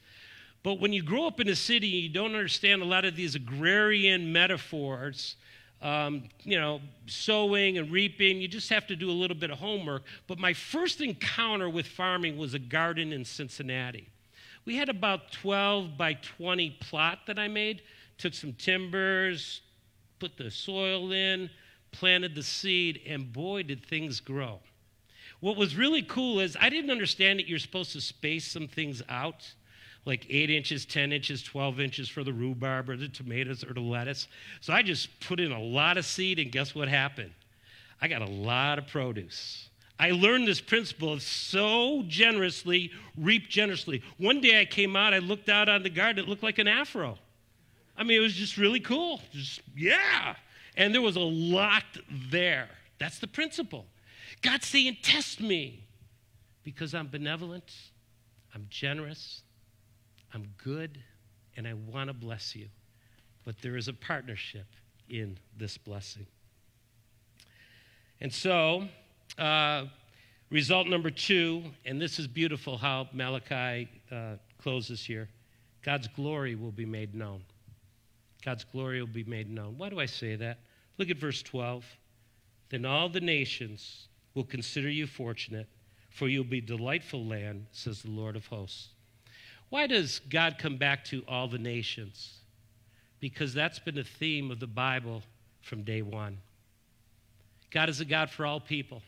But 0.66 0.80
when 0.80 0.92
you 0.92 1.00
grow 1.00 1.28
up 1.28 1.38
in 1.38 1.46
a 1.46 1.54
city, 1.54 1.94
and 1.94 2.02
you 2.02 2.08
don't 2.08 2.34
understand 2.34 2.82
a 2.82 2.84
lot 2.84 3.04
of 3.04 3.14
these 3.14 3.36
agrarian 3.36 4.32
metaphors. 4.32 5.36
Um, 5.80 6.24
you 6.42 6.58
know, 6.58 6.80
sowing 7.06 7.78
and 7.78 7.88
reaping, 7.92 8.40
you 8.40 8.48
just 8.48 8.68
have 8.70 8.84
to 8.88 8.96
do 8.96 9.08
a 9.08 9.12
little 9.12 9.36
bit 9.36 9.50
of 9.52 9.60
homework. 9.60 10.02
But 10.26 10.40
my 10.40 10.52
first 10.52 11.00
encounter 11.00 11.70
with 11.70 11.86
farming 11.86 12.36
was 12.36 12.54
a 12.54 12.58
garden 12.58 13.12
in 13.12 13.24
Cincinnati. 13.24 14.08
We 14.64 14.74
had 14.74 14.88
about 14.88 15.30
12 15.30 15.96
by 15.96 16.14
20 16.14 16.70
plot 16.80 17.20
that 17.28 17.38
I 17.38 17.46
made. 17.46 17.82
Took 18.18 18.34
some 18.34 18.52
timbers, 18.52 19.60
put 20.18 20.36
the 20.36 20.50
soil 20.50 21.12
in, 21.12 21.48
planted 21.92 22.34
the 22.34 22.42
seed, 22.42 23.02
and 23.06 23.32
boy, 23.32 23.62
did 23.62 23.86
things 23.86 24.18
grow. 24.18 24.58
What 25.38 25.56
was 25.56 25.76
really 25.76 26.02
cool 26.02 26.40
is 26.40 26.56
I 26.60 26.70
didn't 26.70 26.90
understand 26.90 27.38
that 27.38 27.46
you're 27.46 27.60
supposed 27.60 27.92
to 27.92 28.00
space 28.00 28.50
some 28.50 28.66
things 28.66 29.00
out, 29.08 29.48
like 30.06 30.24
eight 30.30 30.50
inches, 30.50 30.86
10 30.86 31.12
inches, 31.12 31.42
12 31.42 31.80
inches 31.80 32.08
for 32.08 32.24
the 32.24 32.32
rhubarb 32.32 32.88
or 32.88 32.96
the 32.96 33.08
tomatoes 33.08 33.64
or 33.64 33.74
the 33.74 33.80
lettuce. 33.80 34.28
So 34.60 34.72
I 34.72 34.82
just 34.82 35.08
put 35.20 35.40
in 35.40 35.52
a 35.52 35.60
lot 35.60 35.98
of 35.98 36.06
seed, 36.06 36.38
and 36.38 36.50
guess 36.50 36.74
what 36.74 36.88
happened? 36.88 37.32
I 38.00 38.08
got 38.08 38.22
a 38.22 38.26
lot 38.26 38.78
of 38.78 38.86
produce. 38.86 39.68
I 39.98 40.12
learned 40.12 40.46
this 40.46 40.60
principle 40.60 41.12
of 41.12 41.22
sow 41.22 42.04
generously, 42.06 42.92
reap 43.16 43.48
generously. 43.48 44.02
One 44.18 44.40
day 44.40 44.60
I 44.60 44.64
came 44.64 44.94
out, 44.94 45.12
I 45.12 45.18
looked 45.18 45.48
out 45.48 45.68
on 45.68 45.82
the 45.82 45.90
garden, 45.90 46.24
it 46.24 46.28
looked 46.28 46.42
like 46.42 46.58
an 46.58 46.68
afro. 46.68 47.18
I 47.96 48.04
mean, 48.04 48.18
it 48.18 48.22
was 48.22 48.34
just 48.34 48.58
really 48.58 48.80
cool. 48.80 49.20
Just, 49.32 49.62
yeah. 49.76 50.36
And 50.76 50.94
there 50.94 51.02
was 51.02 51.16
a 51.16 51.20
lot 51.20 51.84
there. 52.30 52.68
That's 52.98 53.18
the 53.18 53.26
principle. 53.26 53.86
God's 54.42 54.66
saying, 54.66 54.98
Test 55.02 55.40
me 55.40 55.82
because 56.62 56.94
I'm 56.94 57.08
benevolent, 57.08 57.72
I'm 58.54 58.66
generous, 58.68 59.42
I'm 60.34 60.46
good, 60.62 60.98
and 61.56 61.66
I 61.66 61.74
want 61.74 62.08
to 62.08 62.14
bless 62.14 62.54
you. 62.54 62.68
But 63.44 63.60
there 63.62 63.76
is 63.76 63.88
a 63.88 63.92
partnership 63.92 64.66
in 65.08 65.38
this 65.56 65.78
blessing. 65.78 66.26
And 68.20 68.32
so, 68.32 68.88
uh, 69.38 69.84
result 70.50 70.88
number 70.88 71.10
two, 71.10 71.62
and 71.84 72.00
this 72.00 72.18
is 72.18 72.26
beautiful 72.26 72.76
how 72.78 73.08
Malachi 73.12 73.88
uh, 74.10 74.34
closes 74.58 75.04
here 75.04 75.28
God's 75.82 76.08
glory 76.08 76.56
will 76.56 76.72
be 76.72 76.86
made 76.86 77.14
known. 77.14 77.42
God's 78.44 78.64
glory 78.64 79.00
will 79.00 79.06
be 79.08 79.24
made 79.24 79.48
known. 79.48 79.78
Why 79.78 79.88
do 79.88 80.00
I 80.00 80.06
say 80.06 80.34
that? 80.36 80.58
Look 80.98 81.10
at 81.10 81.16
verse 81.16 81.42
12. 81.42 81.84
Then 82.70 82.84
all 82.84 83.08
the 83.08 83.20
nations 83.20 84.08
will 84.34 84.44
consider 84.44 84.90
you 84.90 85.06
fortunate, 85.06 85.68
for 86.10 86.28
you'll 86.28 86.44
be 86.44 86.60
delightful 86.60 87.24
land, 87.24 87.66
says 87.70 88.02
the 88.02 88.10
Lord 88.10 88.34
of 88.34 88.46
hosts. 88.46 88.88
Why 89.68 89.86
does 89.86 90.20
God 90.28 90.56
come 90.58 90.76
back 90.76 91.04
to 91.06 91.22
all 91.26 91.48
the 91.48 91.58
nations? 91.58 92.38
Because 93.20 93.52
that's 93.52 93.78
been 93.78 93.96
the 93.96 94.04
theme 94.04 94.50
of 94.50 94.60
the 94.60 94.66
Bible 94.66 95.22
from 95.62 95.82
day 95.82 96.02
one. 96.02 96.38
God 97.70 97.88
is 97.88 98.00
a 98.00 98.04
God 98.04 98.30
for 98.30 98.46
all 98.46 98.60
people. 98.60 99.02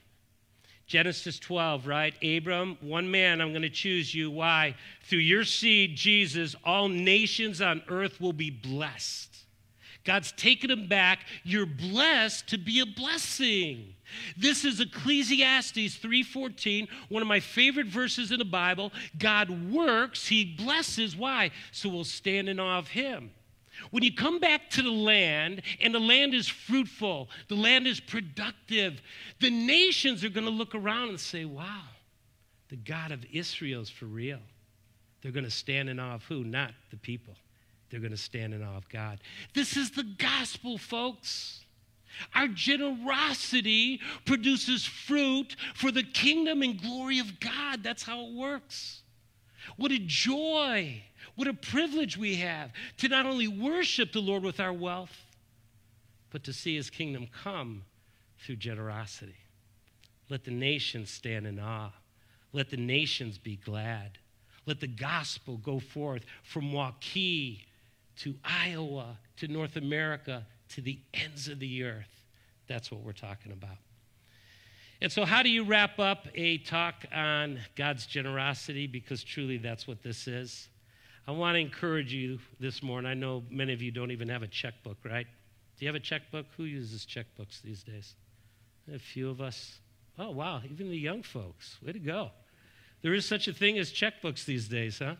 Genesis 0.87 1.39
12, 1.39 1.87
right? 1.87 2.15
Abram, 2.25 2.79
one 2.81 3.11
man, 3.11 3.41
I'm 3.41 3.51
going 3.51 3.63
to 3.63 3.71
choose 3.71 4.15
you. 4.15 4.31
Why? 4.31 4.75
Through 5.05 5.19
your 5.19 5.45
seed, 5.45 5.95
Jesus, 5.95 6.57
all 6.65 6.89
nations 6.89 7.61
on 7.61 7.83
earth 7.89 8.21
will 8.21 8.33
be 8.33 8.51
blessed. 8.51 9.38
God's 10.05 10.33
taken 10.33 10.71
him 10.71 10.89
back. 10.89 11.27
You're 11.45 11.67
blessed 11.67 12.49
to 12.49 12.59
be 12.59 12.81
a 12.81 12.87
blessing. 12.87 13.95
This 14.37 14.65
is 14.65 14.81
Ecclesiastes 14.81 15.97
3:14, 15.97 16.89
one 17.09 17.23
of 17.23 17.29
my 17.29 17.41
favorite 17.41 17.87
verses 17.87 18.33
in 18.33 18.39
the 18.39 18.45
Bible. 18.45 18.93
God 19.19 19.71
works, 19.71 20.27
he 20.29 20.45
blesses. 20.45 21.15
Why? 21.15 21.51
So 21.73 21.89
we'll 21.89 22.05
stand 22.05 22.49
in 22.49 22.59
awe 22.59 22.79
of 22.79 22.89
him. 22.89 23.31
When 23.91 24.03
you 24.03 24.13
come 24.13 24.41
back 24.41 24.71
to 24.71 24.83
the 24.83 24.91
land 24.91 25.63
and 25.81 25.95
the 25.95 26.01
land 26.01 26.35
is 26.35 26.49
fruitful, 26.49 27.29
the 27.49 27.55
land 27.55 27.87
is 27.87 28.01
productive, 28.01 29.01
the 29.41 29.51
nations 29.51 30.25
are 30.25 30.31
going 30.31 30.47
to 30.47 30.53
look 30.53 30.75
around 30.75 31.11
and 31.11 31.21
say, 31.21 31.45
wow, 31.45 31.83
the 32.71 32.77
God 32.77 33.13
of 33.13 33.25
Israel 33.33 33.83
is 33.83 33.91
for 33.91 34.07
real. 34.07 34.41
They're 35.23 35.33
going 35.33 35.45
to 35.45 35.51
stand 35.51 35.89
in 35.89 36.01
awe 36.01 36.15
of 36.15 36.25
who? 36.25 36.45
Not 36.45 36.73
the 36.91 36.97
people. 36.97 37.35
They're 37.91 38.01
going 38.01 38.13
to 38.13 38.17
stand 38.17 38.55
in 38.55 38.63
awe 38.63 38.77
of 38.77 38.89
God. 38.89 39.21
This 39.55 39.77
is 39.77 39.93
the 39.93 40.05
gospel, 40.05 40.79
folks. 40.79 41.65
Our 42.35 42.49
generosity 42.49 44.01
produces 44.25 44.85
fruit 44.85 45.57
for 45.75 45.91
the 45.91 46.03
kingdom 46.03 46.63
and 46.63 46.81
glory 46.81 47.19
of 47.19 47.41
God. 47.41 47.83
That's 47.83 48.03
how 48.03 48.27
it 48.27 48.35
works. 48.35 49.03
What 49.77 49.93
a 49.93 49.99
joy 49.99 51.03
what 51.39 51.47
a 51.47 51.55
privilege 51.55 52.17
we 52.17 52.35
have 52.35 52.73
to 52.97 53.09
not 53.09 53.25
only 53.25 53.47
worship 53.47 54.11
the 54.11 54.21
Lord 54.21 54.43
with 54.43 54.59
our 54.59 54.73
wealth, 54.73 55.25
but 56.31 56.43
to 56.43 56.53
see 56.53 56.75
his 56.75 56.91
kingdom 56.91 57.29
come 57.45 57.85
through 58.41 58.57
generosity. 58.57 59.37
Let 60.29 60.43
the 60.43 60.51
nations 60.51 61.11
stand 61.11 61.47
in 61.47 61.61
awe. 61.61 61.93
Let 62.53 62.71
the 62.71 62.77
nations 62.77 63.39
be 63.39 63.55
glad. 63.55 64.19
Let 64.67 64.81
the 64.81 64.89
gospel 64.89 65.59
go 65.59 65.79
forth 65.79 66.25
from 66.43 66.73
Waukee 66.73 67.61
to 68.19 68.35
Iowa 68.45 69.19
to 69.37 69.49
North 69.49 69.77
America 69.77 70.47
to 70.71 70.81
the 70.81 70.99
ends 71.15 71.49
of 71.49 71.59
the 71.59 71.85
earth. 71.85 72.25
That's 72.67 72.91
what 72.91 73.03
we're 73.03 73.13
talking 73.13 73.53
about. 73.53 73.79
And 75.01 75.13
so, 75.13 75.25
how 75.25 75.43
do 75.43 75.49
you 75.49 75.65
wrap 75.65 75.99
up 75.99 76.27
a 76.35 76.59
talk 76.59 77.07
on 77.15 77.61
God's 77.77 78.05
generosity? 78.07 78.87
Because 78.87 79.23
truly 79.23 79.57
that's 79.57 79.87
what 79.87 80.03
this 80.03 80.27
is. 80.27 80.69
I 81.27 81.31
want 81.31 81.55
to 81.55 81.61
encourage 81.61 82.13
you 82.13 82.41
this 82.59 82.83
morning. 82.83 83.09
I 83.09 83.15
know 83.15 83.45
many 83.51 83.73
of 83.73 83.81
you 83.81 83.91
don't 83.91 84.11
even 84.11 84.29
have 84.29 84.43
a 84.43 84.49
checkbook, 84.49 84.97
right? 85.05 85.27
Do 85.79 85.85
you 85.85 85.89
have 85.89 85.95
a 85.95 86.01
checkbook? 86.01 86.47
Who 86.57 86.65
uses 86.65 87.07
checkbooks 87.07 87.63
these 87.63 87.85
days? 87.85 88.15
A 88.93 88.99
few 88.99 89.31
of 89.31 89.41
us. 89.41 89.79
Oh, 90.19 90.31
wow, 90.31 90.63
even 90.69 90.91
the 90.91 90.99
young 90.99 91.23
folks. 91.23 91.77
Way 91.85 91.93
to 91.93 91.99
go. 92.01 92.31
There 93.03 93.15
is 93.15 93.25
such 93.25 93.47
a 93.47 93.53
thing 93.53 93.79
as 93.79 93.93
checkbooks 93.93 94.45
these 94.45 94.67
days, 94.67 94.99
huh? 94.99 95.15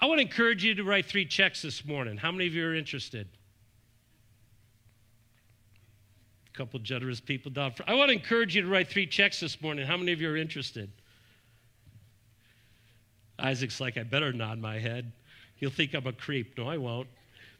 I 0.00 0.06
want 0.06 0.18
to 0.18 0.22
encourage 0.22 0.64
you 0.64 0.74
to 0.74 0.84
write 0.84 1.06
three 1.06 1.26
checks 1.26 1.60
this 1.62 1.84
morning. 1.84 2.16
How 2.16 2.32
many 2.32 2.46
of 2.46 2.54
you 2.54 2.66
are 2.66 2.74
interested? 2.74 3.28
A 6.52 6.56
couple 6.56 6.80
generous 6.80 7.20
people 7.20 7.50
down. 7.50 7.74
I 7.86 7.94
want 7.94 8.08
to 8.08 8.14
encourage 8.14 8.56
you 8.56 8.62
to 8.62 8.68
write 8.68 8.88
three 8.88 9.06
checks 9.06 9.40
this 9.40 9.60
morning. 9.60 9.86
How 9.86 9.98
many 9.98 10.12
of 10.12 10.20
you 10.20 10.30
are 10.30 10.36
interested? 10.36 10.90
Isaac's 13.38 13.80
like, 13.80 13.98
I 13.98 14.02
better 14.02 14.32
nod 14.32 14.58
my 14.58 14.78
head. 14.78 15.12
He'll 15.56 15.70
think 15.70 15.94
I'm 15.94 16.06
a 16.06 16.12
creep. 16.12 16.56
No, 16.56 16.66
I 16.66 16.78
won't. 16.78 17.08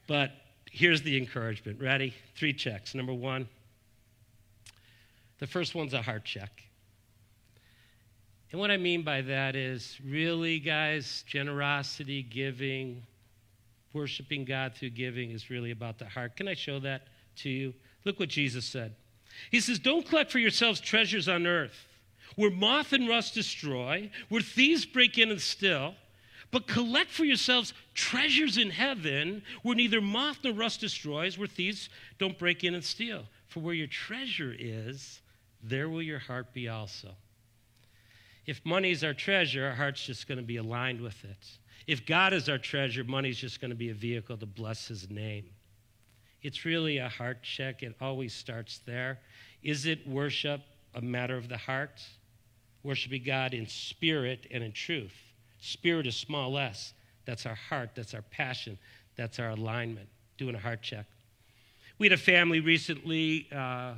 But 0.07 0.33
here's 0.71 1.03
the 1.03 1.19
encouragement. 1.19 1.81
Ready? 1.81 2.15
Three 2.37 2.55
checks. 2.55 2.95
Number 2.95 3.13
one, 3.13 3.49
the 5.39 5.47
first 5.47 5.75
one's 5.75 5.93
a 5.93 6.01
heart 6.01 6.25
check. 6.25 6.63
And 8.53 8.61
what 8.61 8.71
I 8.71 8.77
mean 8.77 9.03
by 9.03 9.23
that 9.23 9.55
is 9.55 9.99
really, 10.05 10.59
guys, 10.59 11.25
generosity, 11.27 12.23
giving, 12.23 13.03
worshiping 13.93 14.45
God 14.45 14.75
through 14.75 14.91
giving 14.91 15.31
is 15.31 15.51
really 15.51 15.71
about 15.71 15.99
the 15.99 16.07
heart. 16.07 16.37
Can 16.37 16.49
I 16.49 16.55
show 16.55 16.81
that 16.81 17.03
to 17.37 17.49
you? 17.49 17.75
Look 18.05 18.19
what 18.19 18.29
Jesus 18.29 18.65
said. 18.65 18.95
He 19.51 19.61
says, 19.61 19.79
Don't 19.79 20.07
collect 20.07 20.33
for 20.33 20.39
yourselves 20.39 20.81
treasures 20.81 21.29
on 21.29 21.47
earth 21.47 21.87
where 22.37 22.51
moth 22.51 22.93
and 22.93 23.09
rust 23.09 23.35
destroy, 23.35 24.11
where 24.29 24.41
thieves 24.41 24.87
break 24.87 25.19
in 25.19 25.31
and 25.31 25.41
steal, 25.41 25.95
but 26.51 26.67
collect 26.67 27.11
for 27.11 27.25
yourselves 27.25 27.75
treasures 27.95 28.57
in 28.57 28.71
heaven 28.71 29.43
where 29.63 29.77
neither 29.77 30.01
moth 30.01 30.39
nor 30.43 30.53
rust 30.53 30.81
destroys, 30.81 31.39
where 31.39 31.47
thieves 31.47 31.89
don't 32.19 32.39
break 32.39 32.65
in 32.65 32.75
and 32.75 32.85
steal. 32.85 33.25
For 33.47 33.61
where 33.61 33.75
your 33.75 33.87
treasure 33.87 34.55
is, 34.59 35.21
there 35.63 35.89
will 35.89 36.03
your 36.03 36.19
heart 36.19 36.53
be 36.53 36.69
also. 36.69 37.15
If 38.51 38.67
money 38.67 38.91
is 38.91 39.05
our 39.05 39.15
treasure, 39.15 39.65
our 39.65 39.75
heart's 39.77 40.05
just 40.05 40.27
going 40.27 40.39
to 40.39 40.45
be 40.45 40.57
aligned 40.57 41.01
with 41.01 41.23
it. 41.23 41.47
If 41.87 42.05
God 42.05 42.33
is 42.33 42.49
our 42.49 42.59
treasure, 42.59 43.05
money's 43.05 43.39
just 43.39 43.61
going 43.61 43.71
to 43.71 43.77
be 43.77 43.91
a 43.91 43.95
vehicle 43.95 44.37
to 44.39 44.45
bless 44.45 44.89
his 44.89 45.09
name. 45.09 45.45
It's 46.43 46.65
really 46.65 46.99
a 46.99 47.09
heart 47.09 47.45
check. 47.45 47.85
It 47.85 47.95
always 48.01 48.35
starts 48.35 48.81
there. 48.85 49.21
Is 49.63 49.87
it 49.87 50.05
worship 50.05 50.63
a 50.97 51.01
matter 51.01 51.37
of 51.37 51.49
the 51.49 51.59
heart? 51.59 52.03
Worshiping 52.83 53.23
God 53.23 53.55
in 53.55 53.69
spirit 53.69 54.49
and 54.51 54.65
in 54.65 54.73
truth. 54.73 55.15
Spirit 55.61 56.09
is 56.09 56.17
small 56.17 56.59
s. 56.59 56.93
That's 57.27 57.47
our 57.47 57.55
heart. 57.55 57.91
That's 57.95 58.15
our 58.15 58.23
passion. 58.33 58.77
That's 59.15 59.39
our 59.39 59.51
alignment. 59.51 60.09
Doing 60.39 60.57
a 60.57 60.59
heart 60.59 60.83
check. 60.83 61.07
We 61.99 62.09
had 62.09 62.15
a 62.15 62.21
family 62.21 62.59
recently 62.59 63.47
uh, 63.53 63.95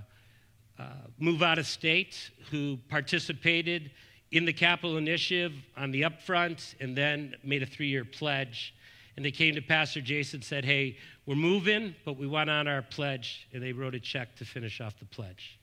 uh, 0.78 0.84
move 1.18 1.42
out 1.42 1.58
of 1.58 1.66
state 1.66 2.30
who 2.50 2.76
participated 2.90 3.92
in 4.32 4.46
the 4.46 4.52
capital 4.52 4.96
initiative 4.96 5.52
on 5.76 5.90
the 5.90 6.02
upfront 6.02 6.74
and 6.80 6.96
then 6.96 7.36
made 7.44 7.62
a 7.62 7.66
three 7.66 7.88
year 7.88 8.04
pledge. 8.04 8.74
And 9.14 9.24
they 9.24 9.30
came 9.30 9.54
to 9.54 9.60
Pastor 9.60 10.00
Jason 10.00 10.38
and 10.38 10.44
said, 10.44 10.64
Hey, 10.64 10.96
we're 11.26 11.36
moving, 11.36 11.94
but 12.04 12.16
we 12.16 12.26
want 12.26 12.48
on 12.50 12.66
our 12.66 12.82
pledge. 12.82 13.46
And 13.52 13.62
they 13.62 13.72
wrote 13.72 13.94
a 13.94 14.00
check 14.00 14.34
to 14.36 14.44
finish 14.44 14.80
off 14.80 14.98
the 14.98 15.04
pledge. 15.04 15.58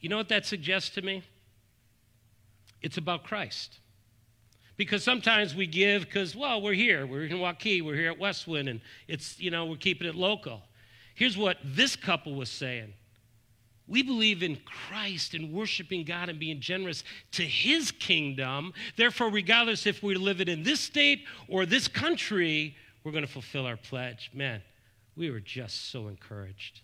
You 0.00 0.08
know 0.08 0.16
what 0.16 0.28
that 0.28 0.44
suggests 0.44 0.90
to 0.90 1.02
me? 1.02 1.22
It's 2.82 2.98
about 2.98 3.24
Christ. 3.24 3.78
Because 4.76 5.02
sometimes 5.02 5.54
we 5.54 5.66
give 5.66 6.02
because, 6.02 6.36
well, 6.36 6.60
we're 6.60 6.74
here. 6.74 7.06
We're 7.06 7.24
in 7.24 7.38
Waukee. 7.38 7.82
We're 7.82 7.94
here 7.94 8.10
at 8.10 8.18
Westwind, 8.18 8.68
and 8.68 8.80
it's, 9.08 9.40
you 9.40 9.50
know, 9.50 9.64
we're 9.64 9.76
keeping 9.76 10.06
it 10.06 10.14
local. 10.14 10.60
Here's 11.14 11.38
what 11.38 11.56
this 11.64 11.96
couple 11.96 12.34
was 12.34 12.50
saying 12.50 12.92
we 13.88 14.02
believe 14.02 14.42
in 14.42 14.58
Christ 14.64 15.34
and 15.34 15.52
worshiping 15.52 16.04
God 16.04 16.28
and 16.28 16.38
being 16.38 16.60
generous 16.60 17.04
to 17.32 17.42
his 17.42 17.92
kingdom. 17.92 18.72
Therefore, 18.96 19.30
regardless 19.30 19.86
if 19.86 20.02
we 20.02 20.14
live 20.16 20.40
it 20.40 20.48
in 20.48 20.62
this 20.62 20.80
state 20.80 21.24
or 21.48 21.66
this 21.66 21.86
country, 21.86 22.76
we're 23.04 23.12
going 23.12 23.24
to 23.26 23.30
fulfill 23.30 23.66
our 23.66 23.76
pledge. 23.76 24.30
Man, 24.34 24.60
we 25.16 25.30
were 25.30 25.40
just 25.40 25.90
so 25.90 26.08
encouraged. 26.08 26.80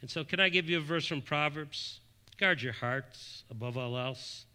And 0.00 0.08
so, 0.08 0.22
can 0.22 0.38
I 0.38 0.48
give 0.48 0.70
you 0.70 0.78
a 0.78 0.80
verse 0.80 1.06
from 1.06 1.22
Proverbs? 1.22 2.00
Guard 2.38 2.62
your 2.62 2.72
hearts 2.72 3.42
above 3.50 3.76
all 3.76 3.98
else, 3.98 4.46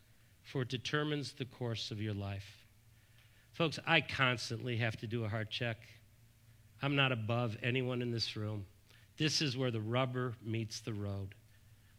for 0.44 0.62
it 0.62 0.70
determines 0.70 1.34
the 1.34 1.44
course 1.44 1.92
of 1.92 2.02
your 2.02 2.14
life. 2.14 2.46
Folks, 3.52 3.78
I 3.86 4.00
constantly 4.00 4.78
have 4.78 4.96
to 4.98 5.08
do 5.08 5.26
a 5.26 5.30
heart 5.30 5.50
check. 5.50 5.78
I'm 6.82 6.96
not 6.96 7.12
above 7.12 7.58
anyone 7.62 8.02
in 8.02 8.12
this 8.12 8.38
room. 8.38 8.66
This 9.18 9.42
is 9.42 9.58
where 9.58 9.70
the 9.70 9.82
rubber 9.82 10.34
meets 10.44 10.80
the 10.80 10.94
road. 10.94 11.36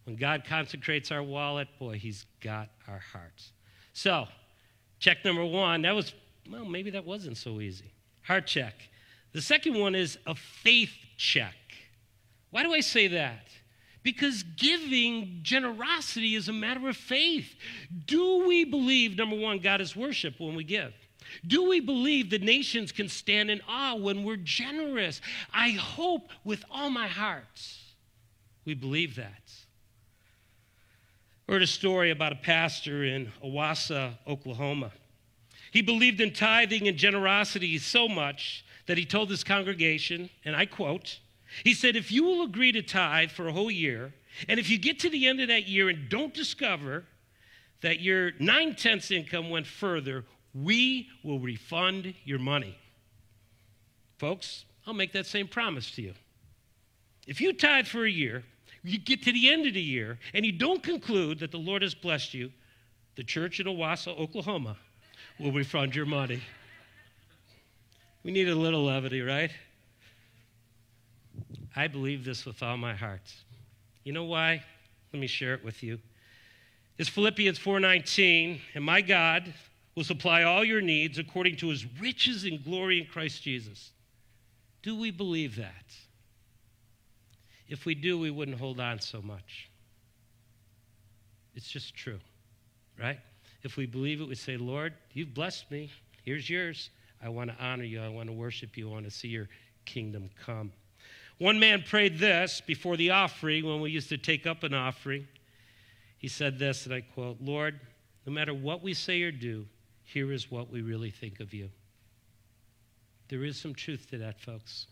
When 0.04 0.16
God 0.16 0.44
consecrates 0.44 1.10
our 1.10 1.22
wallet, 1.22 1.68
boy, 1.78 1.98
He's 1.98 2.26
got 2.40 2.68
our 2.88 2.98
hearts. 3.12 3.52
So, 3.92 4.26
check 4.98 5.24
number 5.24 5.44
one, 5.44 5.82
that 5.82 5.94
was, 5.94 6.12
well, 6.50 6.64
maybe 6.64 6.90
that 6.90 7.04
wasn't 7.04 7.36
so 7.36 7.60
easy. 7.60 7.92
Heart 8.22 8.46
check. 8.46 8.74
The 9.32 9.42
second 9.42 9.78
one 9.78 9.94
is 9.94 10.18
a 10.26 10.34
faith 10.34 10.94
check. 11.16 11.54
Why 12.50 12.62
do 12.62 12.72
I 12.72 12.80
say 12.80 13.08
that? 13.08 13.48
Because 14.02 14.42
giving, 14.42 15.40
generosity 15.42 16.34
is 16.34 16.48
a 16.48 16.52
matter 16.52 16.88
of 16.88 16.96
faith. 16.96 17.54
Do 18.06 18.46
we 18.46 18.64
believe, 18.64 19.16
number 19.16 19.36
one, 19.36 19.58
God 19.58 19.80
is 19.80 19.96
worship 19.96 20.38
when 20.38 20.54
we 20.54 20.62
give? 20.64 20.92
Do 21.46 21.68
we 21.68 21.80
believe 21.80 22.28
the 22.28 22.38
nations 22.38 22.92
can 22.92 23.08
stand 23.08 23.50
in 23.50 23.60
awe 23.66 23.96
when 23.96 24.24
we're 24.24 24.36
generous? 24.36 25.22
I 25.52 25.70
hope 25.70 26.28
with 26.44 26.64
all 26.70 26.90
my 26.90 27.08
heart 27.08 27.62
we 28.64 28.74
believe 28.74 29.16
that. 29.16 29.42
Heard 31.48 31.62
a 31.62 31.66
story 31.66 32.10
about 32.10 32.32
a 32.32 32.36
pastor 32.36 33.04
in 33.04 33.30
Owasso, 33.44 34.14
Oklahoma. 34.26 34.92
He 35.72 35.82
believed 35.82 36.20
in 36.20 36.32
tithing 36.32 36.88
and 36.88 36.96
generosity 36.96 37.76
so 37.78 38.08
much 38.08 38.64
that 38.86 38.96
he 38.96 39.04
told 39.04 39.28
his 39.28 39.44
congregation, 39.44 40.30
and 40.44 40.56
I 40.56 40.66
quote, 40.66 41.18
he 41.62 41.74
said, 41.74 41.96
If 41.96 42.10
you 42.10 42.24
will 42.24 42.42
agree 42.42 42.72
to 42.72 42.82
tithe 42.82 43.30
for 43.30 43.46
a 43.46 43.52
whole 43.52 43.70
year, 43.70 44.14
and 44.48 44.58
if 44.58 44.70
you 44.70 44.78
get 44.78 44.98
to 45.00 45.10
the 45.10 45.26
end 45.26 45.40
of 45.40 45.48
that 45.48 45.68
year 45.68 45.88
and 45.88 46.08
don't 46.08 46.32
discover 46.32 47.04
that 47.82 48.00
your 48.00 48.32
nine 48.40 48.74
tenths 48.74 49.10
income 49.10 49.50
went 49.50 49.66
further, 49.66 50.24
we 50.54 51.08
will 51.22 51.38
refund 51.38 52.14
your 52.24 52.38
money. 52.38 52.76
Folks, 54.18 54.64
I'll 54.86 54.94
make 54.94 55.12
that 55.12 55.26
same 55.26 55.46
promise 55.46 55.90
to 55.92 56.02
you. 56.02 56.14
If 57.26 57.40
you 57.40 57.52
tithe 57.52 57.86
for 57.86 58.04
a 58.04 58.10
year 58.10 58.44
you 58.84 58.98
get 58.98 59.22
to 59.22 59.32
the 59.32 59.50
end 59.50 59.66
of 59.66 59.74
the 59.74 59.80
year 59.80 60.18
and 60.34 60.44
you 60.44 60.52
don't 60.52 60.82
conclude 60.82 61.38
that 61.40 61.50
the 61.50 61.58
Lord 61.58 61.82
has 61.82 61.94
blessed 61.94 62.34
you, 62.34 62.52
the 63.16 63.24
church 63.24 63.58
in 63.58 63.66
Owasso, 63.66 64.18
Oklahoma 64.18 64.76
will 65.40 65.52
refund 65.52 65.94
your 65.94 66.06
money. 66.06 66.42
We 68.22 68.30
need 68.30 68.48
a 68.48 68.54
little 68.54 68.84
levity, 68.84 69.22
right? 69.22 69.50
I 71.74 71.88
believe 71.88 72.24
this 72.24 72.44
with 72.44 72.62
all 72.62 72.76
my 72.76 72.94
heart. 72.94 73.32
You 74.04 74.12
know 74.12 74.24
why? 74.24 74.62
Let 75.12 75.20
me 75.20 75.26
share 75.26 75.54
it 75.54 75.64
with 75.64 75.82
you. 75.82 75.98
It's 76.98 77.08
Philippians 77.08 77.58
4:19, 77.58 78.60
and 78.74 78.84
my 78.84 79.00
God 79.00 79.52
will 79.94 80.04
supply 80.04 80.42
all 80.42 80.64
your 80.64 80.80
needs 80.80 81.18
according 81.18 81.56
to 81.56 81.68
his 81.68 81.86
riches 82.00 82.44
and 82.44 82.62
glory 82.62 83.00
in 83.00 83.06
Christ 83.06 83.42
Jesus. 83.42 83.92
Do 84.82 84.94
we 84.94 85.10
believe 85.10 85.56
that? 85.56 85.94
If 87.74 87.86
we 87.86 87.96
do, 87.96 88.16
we 88.16 88.30
wouldn't 88.30 88.56
hold 88.56 88.78
on 88.78 89.00
so 89.00 89.20
much. 89.20 89.68
It's 91.56 91.68
just 91.68 91.92
true, 91.92 92.20
right? 92.96 93.18
If 93.64 93.76
we 93.76 93.84
believe 93.84 94.20
it, 94.20 94.28
we 94.28 94.36
say, 94.36 94.56
Lord, 94.56 94.94
you've 95.12 95.34
blessed 95.34 95.68
me. 95.72 95.90
Here's 96.22 96.48
yours. 96.48 96.90
I 97.20 97.30
want 97.30 97.50
to 97.50 97.56
honor 97.60 97.82
you. 97.82 98.00
I 98.00 98.08
want 98.10 98.28
to 98.28 98.32
worship 98.32 98.76
you. 98.76 98.88
I 98.88 98.92
want 98.92 99.06
to 99.06 99.10
see 99.10 99.26
your 99.26 99.48
kingdom 99.86 100.30
come. 100.40 100.70
One 101.38 101.58
man 101.58 101.82
prayed 101.82 102.20
this 102.20 102.62
before 102.64 102.96
the 102.96 103.10
offering 103.10 103.66
when 103.66 103.80
we 103.80 103.90
used 103.90 104.10
to 104.10 104.18
take 104.18 104.46
up 104.46 104.62
an 104.62 104.72
offering. 104.72 105.26
He 106.16 106.28
said 106.28 106.60
this, 106.60 106.86
and 106.86 106.94
I 106.94 107.00
quote 107.00 107.38
Lord, 107.40 107.80
no 108.24 108.32
matter 108.32 108.54
what 108.54 108.84
we 108.84 108.94
say 108.94 109.20
or 109.22 109.32
do, 109.32 109.66
here 110.04 110.30
is 110.30 110.48
what 110.48 110.70
we 110.70 110.80
really 110.80 111.10
think 111.10 111.40
of 111.40 111.52
you. 111.52 111.70
There 113.26 113.42
is 113.42 113.60
some 113.60 113.74
truth 113.74 114.08
to 114.10 114.18
that, 114.18 114.40
folks 114.40 114.86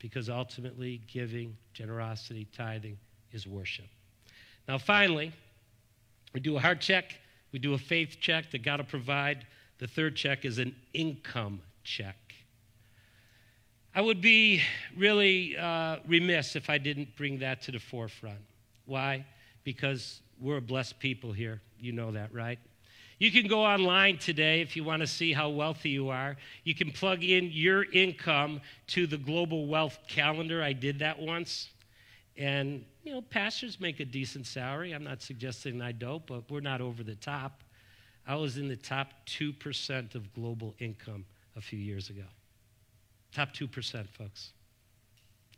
because 0.00 0.28
ultimately 0.28 1.00
giving, 1.06 1.56
generosity, 1.72 2.48
tithing 2.56 2.98
is 3.32 3.46
worship. 3.46 3.86
Now, 4.66 4.78
finally, 4.78 5.32
we 6.34 6.40
do 6.40 6.56
a 6.56 6.60
heart 6.60 6.80
check, 6.80 7.14
we 7.52 7.58
do 7.58 7.74
a 7.74 7.78
faith 7.78 8.16
check 8.20 8.50
that 8.50 8.62
God 8.62 8.80
will 8.80 8.86
provide. 8.86 9.46
The 9.78 9.86
third 9.86 10.16
check 10.16 10.44
is 10.44 10.58
an 10.58 10.74
income 10.92 11.60
check. 11.84 12.16
I 13.94 14.00
would 14.00 14.20
be 14.20 14.62
really 14.96 15.56
uh, 15.56 15.96
remiss 16.06 16.54
if 16.54 16.70
I 16.70 16.78
didn't 16.78 17.16
bring 17.16 17.38
that 17.40 17.62
to 17.62 17.72
the 17.72 17.78
forefront. 17.78 18.38
Why? 18.86 19.24
Because 19.64 20.20
we're 20.40 20.58
a 20.58 20.62
blessed 20.62 20.98
people 21.00 21.32
here. 21.32 21.60
You 21.78 21.92
know 21.92 22.12
that, 22.12 22.32
right? 22.32 22.58
You 23.20 23.30
can 23.30 23.48
go 23.48 23.62
online 23.62 24.16
today 24.16 24.62
if 24.62 24.74
you 24.74 24.82
want 24.82 25.00
to 25.00 25.06
see 25.06 25.34
how 25.34 25.50
wealthy 25.50 25.90
you 25.90 26.08
are. 26.08 26.38
You 26.64 26.74
can 26.74 26.90
plug 26.90 27.22
in 27.22 27.50
your 27.52 27.84
income 27.92 28.62
to 28.88 29.06
the 29.06 29.18
global 29.18 29.66
wealth 29.66 29.98
calendar. 30.08 30.62
I 30.62 30.72
did 30.72 31.00
that 31.00 31.20
once. 31.20 31.68
And, 32.38 32.82
you 33.04 33.12
know, 33.12 33.20
pastors 33.20 33.78
make 33.78 34.00
a 34.00 34.06
decent 34.06 34.46
salary. 34.46 34.92
I'm 34.92 35.04
not 35.04 35.20
suggesting 35.20 35.82
I 35.82 35.92
don't, 35.92 36.26
but 36.26 36.50
we're 36.50 36.60
not 36.60 36.80
over 36.80 37.02
the 37.02 37.14
top. 37.14 37.62
I 38.26 38.36
was 38.36 38.56
in 38.56 38.68
the 38.68 38.76
top 38.76 39.08
2% 39.26 40.14
of 40.14 40.32
global 40.32 40.74
income 40.78 41.26
a 41.56 41.60
few 41.60 41.78
years 41.78 42.08
ago. 42.08 42.24
Top 43.34 43.52
2%, 43.52 44.08
folks. 44.08 44.52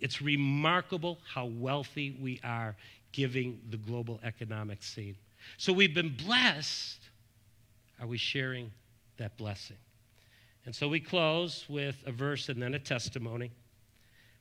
It's 0.00 0.20
remarkable 0.20 1.20
how 1.32 1.46
wealthy 1.46 2.18
we 2.20 2.40
are 2.42 2.74
giving 3.12 3.60
the 3.70 3.76
global 3.76 4.18
economic 4.24 4.82
scene. 4.82 5.14
So 5.58 5.72
we've 5.72 5.94
been 5.94 6.16
blessed. 6.16 7.01
Are 8.02 8.06
we 8.08 8.18
sharing 8.18 8.72
that 9.18 9.36
blessing? 9.36 9.76
And 10.66 10.74
so 10.74 10.88
we 10.88 10.98
close 10.98 11.64
with 11.68 12.02
a 12.04 12.10
verse 12.10 12.48
and 12.48 12.60
then 12.60 12.74
a 12.74 12.78
testimony. 12.80 13.52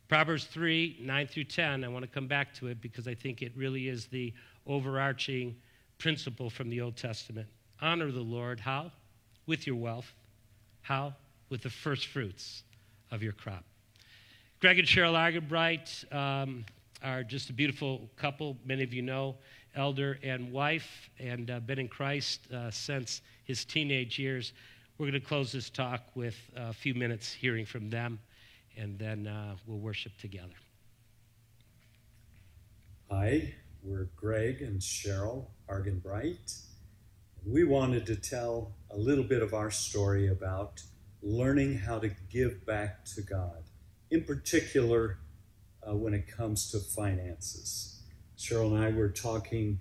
Proverbs 0.07 0.45
3 0.45 0.97
9 0.99 1.27
through 1.27 1.43
10. 1.43 1.83
I 1.83 1.87
want 1.87 2.03
to 2.03 2.09
come 2.09 2.27
back 2.27 2.55
to 2.55 2.67
it 2.67 2.81
because 2.81 3.07
I 3.07 3.13
think 3.13 3.43
it 3.43 3.51
really 3.55 3.87
is 3.87 4.07
the 4.07 4.33
overarching 4.65 5.55
principle 5.99 6.49
from 6.49 6.71
the 6.71 6.81
Old 6.81 6.97
Testament. 6.97 7.47
Honor 7.81 8.11
the 8.11 8.19
Lord. 8.19 8.59
How? 8.59 8.91
With 9.45 9.67
your 9.67 9.75
wealth. 9.75 10.11
How? 10.81 11.13
With 11.49 11.61
the 11.61 11.69
first 11.69 12.07
fruits 12.07 12.63
of 13.11 13.21
your 13.21 13.33
crop. 13.33 13.63
Greg 14.59 14.79
and 14.79 14.87
Cheryl 14.87 15.13
Argenbright 15.13 16.11
um, 16.11 16.65
are 17.03 17.23
just 17.23 17.51
a 17.51 17.53
beautiful 17.53 18.09
couple. 18.17 18.57
Many 18.65 18.81
of 18.81 18.91
you 18.91 19.03
know, 19.03 19.35
elder 19.75 20.19
and 20.23 20.51
wife, 20.51 21.09
and 21.19 21.49
uh, 21.49 21.59
been 21.59 21.79
in 21.79 21.87
Christ 21.87 22.51
uh, 22.51 22.71
since 22.71 23.21
his 23.43 23.65
teenage 23.65 24.19
years. 24.19 24.53
We're 24.97 25.07
going 25.09 25.21
to 25.21 25.27
close 25.27 25.51
this 25.51 25.69
talk 25.69 26.01
with 26.15 26.37
a 26.55 26.73
few 26.73 26.93
minutes 26.93 27.31
hearing 27.31 27.65
from 27.65 27.89
them, 27.89 28.19
and 28.77 28.99
then 28.99 29.27
uh, 29.27 29.55
we'll 29.65 29.79
worship 29.79 30.11
together. 30.19 30.53
Hi, 33.09 33.53
we're 33.83 34.09
Greg 34.15 34.61
and 34.61 34.79
Cheryl 34.79 35.47
Argenbright. 35.67 36.61
We 37.45 37.63
wanted 37.63 38.05
to 38.05 38.15
tell 38.15 38.73
a 38.91 38.97
little 38.97 39.23
bit 39.23 39.41
of 39.41 39.53
our 39.53 39.71
story 39.71 40.27
about 40.27 40.81
learning 41.23 41.79
how 41.79 41.99
to 41.99 42.11
give 42.29 42.65
back 42.65 43.03
to 43.05 43.21
God 43.21 43.63
in 44.11 44.23
particular 44.23 45.17
uh, 45.87 45.95
when 45.95 46.13
it 46.13 46.27
comes 46.27 46.69
to 46.71 46.79
finances. 46.79 47.90
Cheryl 48.41 48.75
and 48.75 48.83
I 48.83 48.89
were 48.89 49.09
talking 49.09 49.79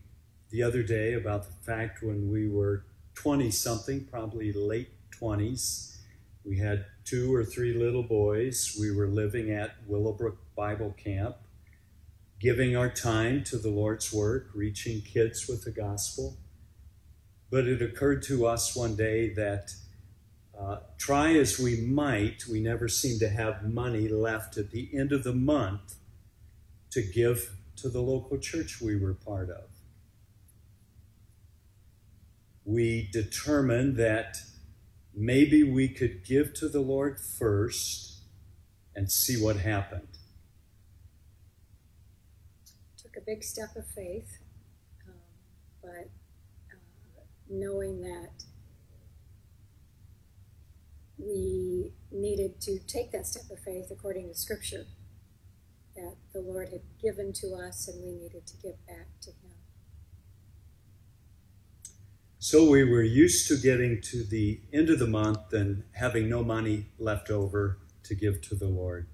the 0.50 0.62
other 0.62 0.82
day 0.82 1.14
about 1.14 1.44
the 1.44 1.64
fact 1.64 2.02
when 2.02 2.30
we 2.30 2.46
were 2.46 2.84
20 3.14 3.50
something, 3.50 4.04
probably 4.04 4.52
late 4.52 4.90
20s, 5.18 5.96
we 6.44 6.58
had 6.58 6.84
two 7.04 7.34
or 7.34 7.42
three 7.42 7.72
little 7.72 8.02
boys. 8.02 8.76
We 8.78 8.90
were 8.90 9.06
living 9.06 9.50
at 9.50 9.76
Willowbrook 9.86 10.36
Bible 10.54 10.94
Camp, 11.02 11.36
giving 12.38 12.76
our 12.76 12.90
time 12.90 13.44
to 13.44 13.56
the 13.56 13.70
Lord's 13.70 14.12
work, 14.12 14.48
reaching 14.54 15.00
kids 15.00 15.48
with 15.48 15.64
the 15.64 15.70
gospel. 15.70 16.36
But 17.50 17.66
it 17.66 17.80
occurred 17.80 18.22
to 18.24 18.46
us 18.46 18.76
one 18.76 18.94
day 18.94 19.32
that 19.34 19.72
uh, 20.58 20.80
try 20.98 21.34
as 21.34 21.58
we 21.58 21.80
might, 21.80 22.46
we 22.46 22.60
never 22.60 22.88
seemed 22.88 23.20
to 23.20 23.30
have 23.30 23.64
money 23.64 24.06
left 24.08 24.58
at 24.58 24.70
the 24.70 24.90
end 24.92 25.12
of 25.12 25.24
the 25.24 25.34
month 25.34 25.96
to 26.90 27.02
give 27.02 27.56
to 27.80 27.88
the 27.88 28.00
local 28.00 28.38
church 28.38 28.80
we 28.80 28.96
were 28.96 29.14
part 29.14 29.50
of. 29.50 29.64
We 32.64 33.08
determined 33.12 33.96
that 33.96 34.36
maybe 35.14 35.62
we 35.62 35.88
could 35.88 36.24
give 36.24 36.54
to 36.54 36.68
the 36.68 36.80
Lord 36.80 37.18
first 37.18 38.22
and 38.94 39.10
see 39.10 39.42
what 39.42 39.56
happened. 39.56 40.18
Took 42.96 43.16
a 43.16 43.24
big 43.24 43.42
step 43.42 43.74
of 43.76 43.86
faith, 43.86 44.38
um, 45.08 45.14
but 45.82 46.10
uh, 46.70 47.24
knowing 47.48 48.02
that 48.02 48.44
we 51.18 51.92
needed 52.12 52.60
to 52.60 52.78
take 52.86 53.10
that 53.12 53.26
step 53.26 53.50
of 53.50 53.58
faith 53.60 53.90
according 53.90 54.28
to 54.28 54.34
Scripture 54.34 54.86
that 56.00 56.16
the 56.32 56.40
Lord 56.40 56.70
had 56.70 56.82
given 57.00 57.32
to 57.34 57.54
us 57.54 57.88
and 57.88 58.02
we 58.02 58.12
needed 58.12 58.46
to 58.46 58.56
give 58.56 58.86
back 58.86 59.08
to 59.22 59.30
Him. 59.30 59.52
So 62.38 62.70
we 62.70 62.84
were 62.84 63.02
used 63.02 63.48
to 63.48 63.56
getting 63.56 64.00
to 64.02 64.24
the 64.24 64.60
end 64.72 64.88
of 64.88 64.98
the 64.98 65.06
month 65.06 65.52
and 65.52 65.84
having 65.92 66.28
no 66.28 66.42
money 66.42 66.86
left 66.98 67.30
over 67.30 67.78
to 68.04 68.14
give 68.14 68.40
to 68.42 68.54
the 68.54 68.68
Lord. 68.68 69.08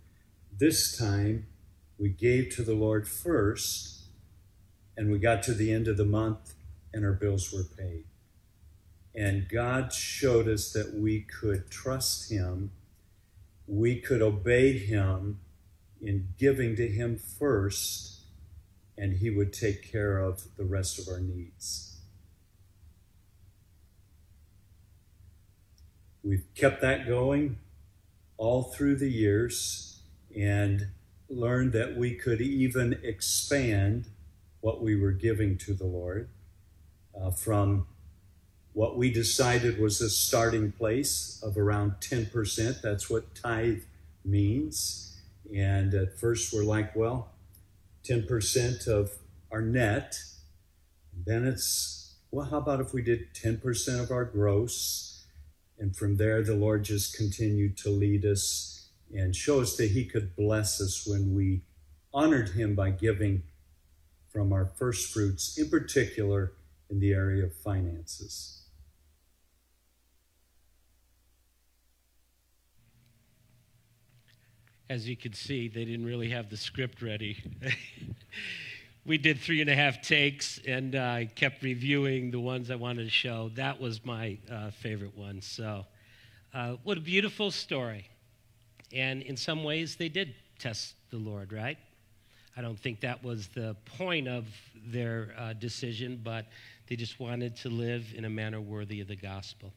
This 0.57 0.97
time 0.97 1.47
we 1.99 2.11
gave 2.11 2.55
to 2.55 2.63
the 2.63 2.75
Lord 2.75 3.09
first 3.09 4.05
and 4.97 5.11
we 5.11 5.19
got 5.19 5.43
to 5.45 5.55
the 5.55 5.73
end 5.73 5.89
of 5.89 5.97
the 5.97 6.05
month 6.05 6.55
and 6.95 7.05
our 7.05 7.13
bills 7.13 7.53
were 7.53 7.65
paid. 7.65 8.05
And 9.13 9.49
God 9.49 9.93
showed 9.93 10.47
us 10.47 10.73
that 10.73 10.95
we 10.95 11.23
could 11.23 11.69
trust 11.69 12.31
Him, 12.31 12.71
we 13.67 14.01
could 14.01 14.23
obey 14.23 14.79
Him 14.79 15.41
in 16.01 16.29
giving 16.39 16.77
to 16.77 16.89
Him 16.89 17.19
first, 17.19 18.21
and 18.97 19.15
He 19.15 19.31
would 19.31 19.53
take 19.53 19.91
care 19.91 20.19
of 20.19 20.57
the 20.57 20.65
rest 20.65 20.99
of 20.99 21.09
our 21.09 21.21
needs. 21.21 21.99
We've 26.23 26.47
kept 26.55 26.83
that 26.83 27.07
going 27.07 27.59
all 28.37 28.65
through 28.65 28.97
the 28.97 29.11
years 29.11 30.01
and 30.37 30.89
learned 31.29 31.73
that 31.73 31.97
we 31.97 32.15
could 32.15 32.41
even 32.41 32.99
expand 33.03 34.07
what 34.61 34.83
we 34.83 34.97
were 34.97 35.13
giving 35.13 35.57
to 35.59 35.75
the 35.75 35.85
Lord 35.85 36.29
uh, 37.19 37.31
from 37.31 37.87
what 38.73 38.99
we 38.99 39.11
decided 39.11 39.79
was 39.79 40.01
a 40.01 40.11
starting 40.11 40.73
place 40.73 41.41
of 41.43 41.57
around 41.57 41.95
10%. 42.01 42.83
That's 42.83 43.09
what 43.09 43.35
tithe 43.35 43.83
means. 44.25 45.06
And 45.55 45.95
at 45.95 46.19
first 46.19 46.53
we're 46.53 46.65
like, 46.65 46.95
well, 46.97 47.33
10% 48.05 48.87
of 48.87 49.11
our 49.51 49.63
net. 49.63 50.17
Then 51.13 51.47
it's, 51.47 52.17
well, 52.31 52.47
how 52.47 52.59
about 52.59 52.81
if 52.81 52.93
we 52.93 53.03
did 53.03 53.35
10% 53.35 54.03
of 54.03 54.11
our 54.11 54.25
gross? 54.25 55.25
And 55.79 55.95
from 55.95 56.17
there, 56.17 56.43
the 56.43 56.55
Lord 56.55 56.85
just 56.85 57.17
continued 57.17 57.77
to 57.79 57.91
lead 57.91 58.25
us 58.25 58.89
and 59.15 59.35
show 59.37 59.61
us 59.61 59.77
that 59.77 59.91
He 59.91 60.05
could 60.05 60.35
bless 60.37 60.81
us 60.81 61.07
when 61.07 61.35
we 61.35 61.63
honored 62.13 62.51
Him 62.51 62.75
by 62.75 62.91
giving 62.91 63.43
from 64.33 64.53
our 64.53 64.67
first 64.67 65.13
fruits, 65.13 65.57
in 65.59 65.71
particular 65.71 66.53
in 66.91 67.01
the 67.01 67.13
area 67.13 67.45
of 67.45 67.55
finances. 67.55 68.66
As 74.89 75.09
you 75.09 75.17
can 75.17 75.33
see, 75.33 75.69
they 75.69 75.85
didn't 75.85 76.07
really 76.07 76.31
have 76.31 76.49
the 76.49 76.57
script 76.57 77.03
ready. 77.03 77.43
we 79.07 79.19
did 79.19 79.41
three 79.41 79.61
and 79.61 79.69
a 79.69 79.75
half 79.75 80.01
takes, 80.01 80.61
and 80.67 80.95
uh, 80.95 81.01
I 81.01 81.31
kept 81.35 81.63
reviewing 81.63 82.31
the 82.31 82.39
ones 82.39 82.71
I 82.71 82.77
wanted 82.77 83.05
to 83.05 83.11
show. 83.11 83.51
That 83.55 83.81
was 83.81 84.05
my 84.05 84.39
uh, 84.51 84.71
favorite 84.71 85.17
one. 85.17 85.41
So, 85.43 85.87
uh, 86.55 86.77
what 86.85 86.99
a 86.99 87.01
beautiful 87.01 87.51
story. 87.51 88.09
And 88.93 89.23
in 89.23 89.37
some 89.37 89.65
ways, 89.65 89.97
they 89.97 90.09
did 90.09 90.35
test 90.59 90.95
the 91.11 91.19
Lord, 91.19 91.53
right? 91.53 91.79
I 92.57 92.63
don't 92.63 92.79
think 92.79 93.01
that 93.01 93.23
was 93.23 93.49
the 93.49 93.77
point 93.99 94.29
of 94.29 94.47
their 94.87 95.35
uh, 95.37 95.53
decision, 95.53 96.21
but 96.23 96.47
they 96.87 96.97
just 96.97 97.19
wanted 97.19 97.57
to 97.57 97.69
live 97.69 98.15
in 98.15 98.25
a 98.25 98.31
manner 98.31 98.61
worthy 98.61 99.01
of 99.01 99.09
the 99.09 99.17
gospel. 99.17 99.73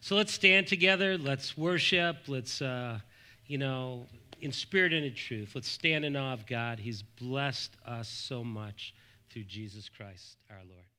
So 0.00 0.14
let's 0.14 0.32
stand 0.32 0.66
together. 0.66 1.16
Let's 1.16 1.56
worship. 1.56 2.16
Let's, 2.28 2.60
uh, 2.60 2.98
you 3.46 3.58
know, 3.58 4.06
in 4.42 4.52
spirit 4.52 4.92
and 4.92 5.06
in 5.06 5.14
truth. 5.14 5.52
Let's 5.54 5.68
stand 5.68 6.04
in 6.04 6.16
awe 6.16 6.32
of 6.32 6.46
God. 6.46 6.80
He's 6.80 7.02
blessed 7.02 7.76
us 7.86 8.08
so 8.08 8.44
much 8.44 8.92
through 9.30 9.44
Jesus 9.44 9.88
Christ 9.88 10.36
our 10.50 10.58
Lord. 10.68 10.91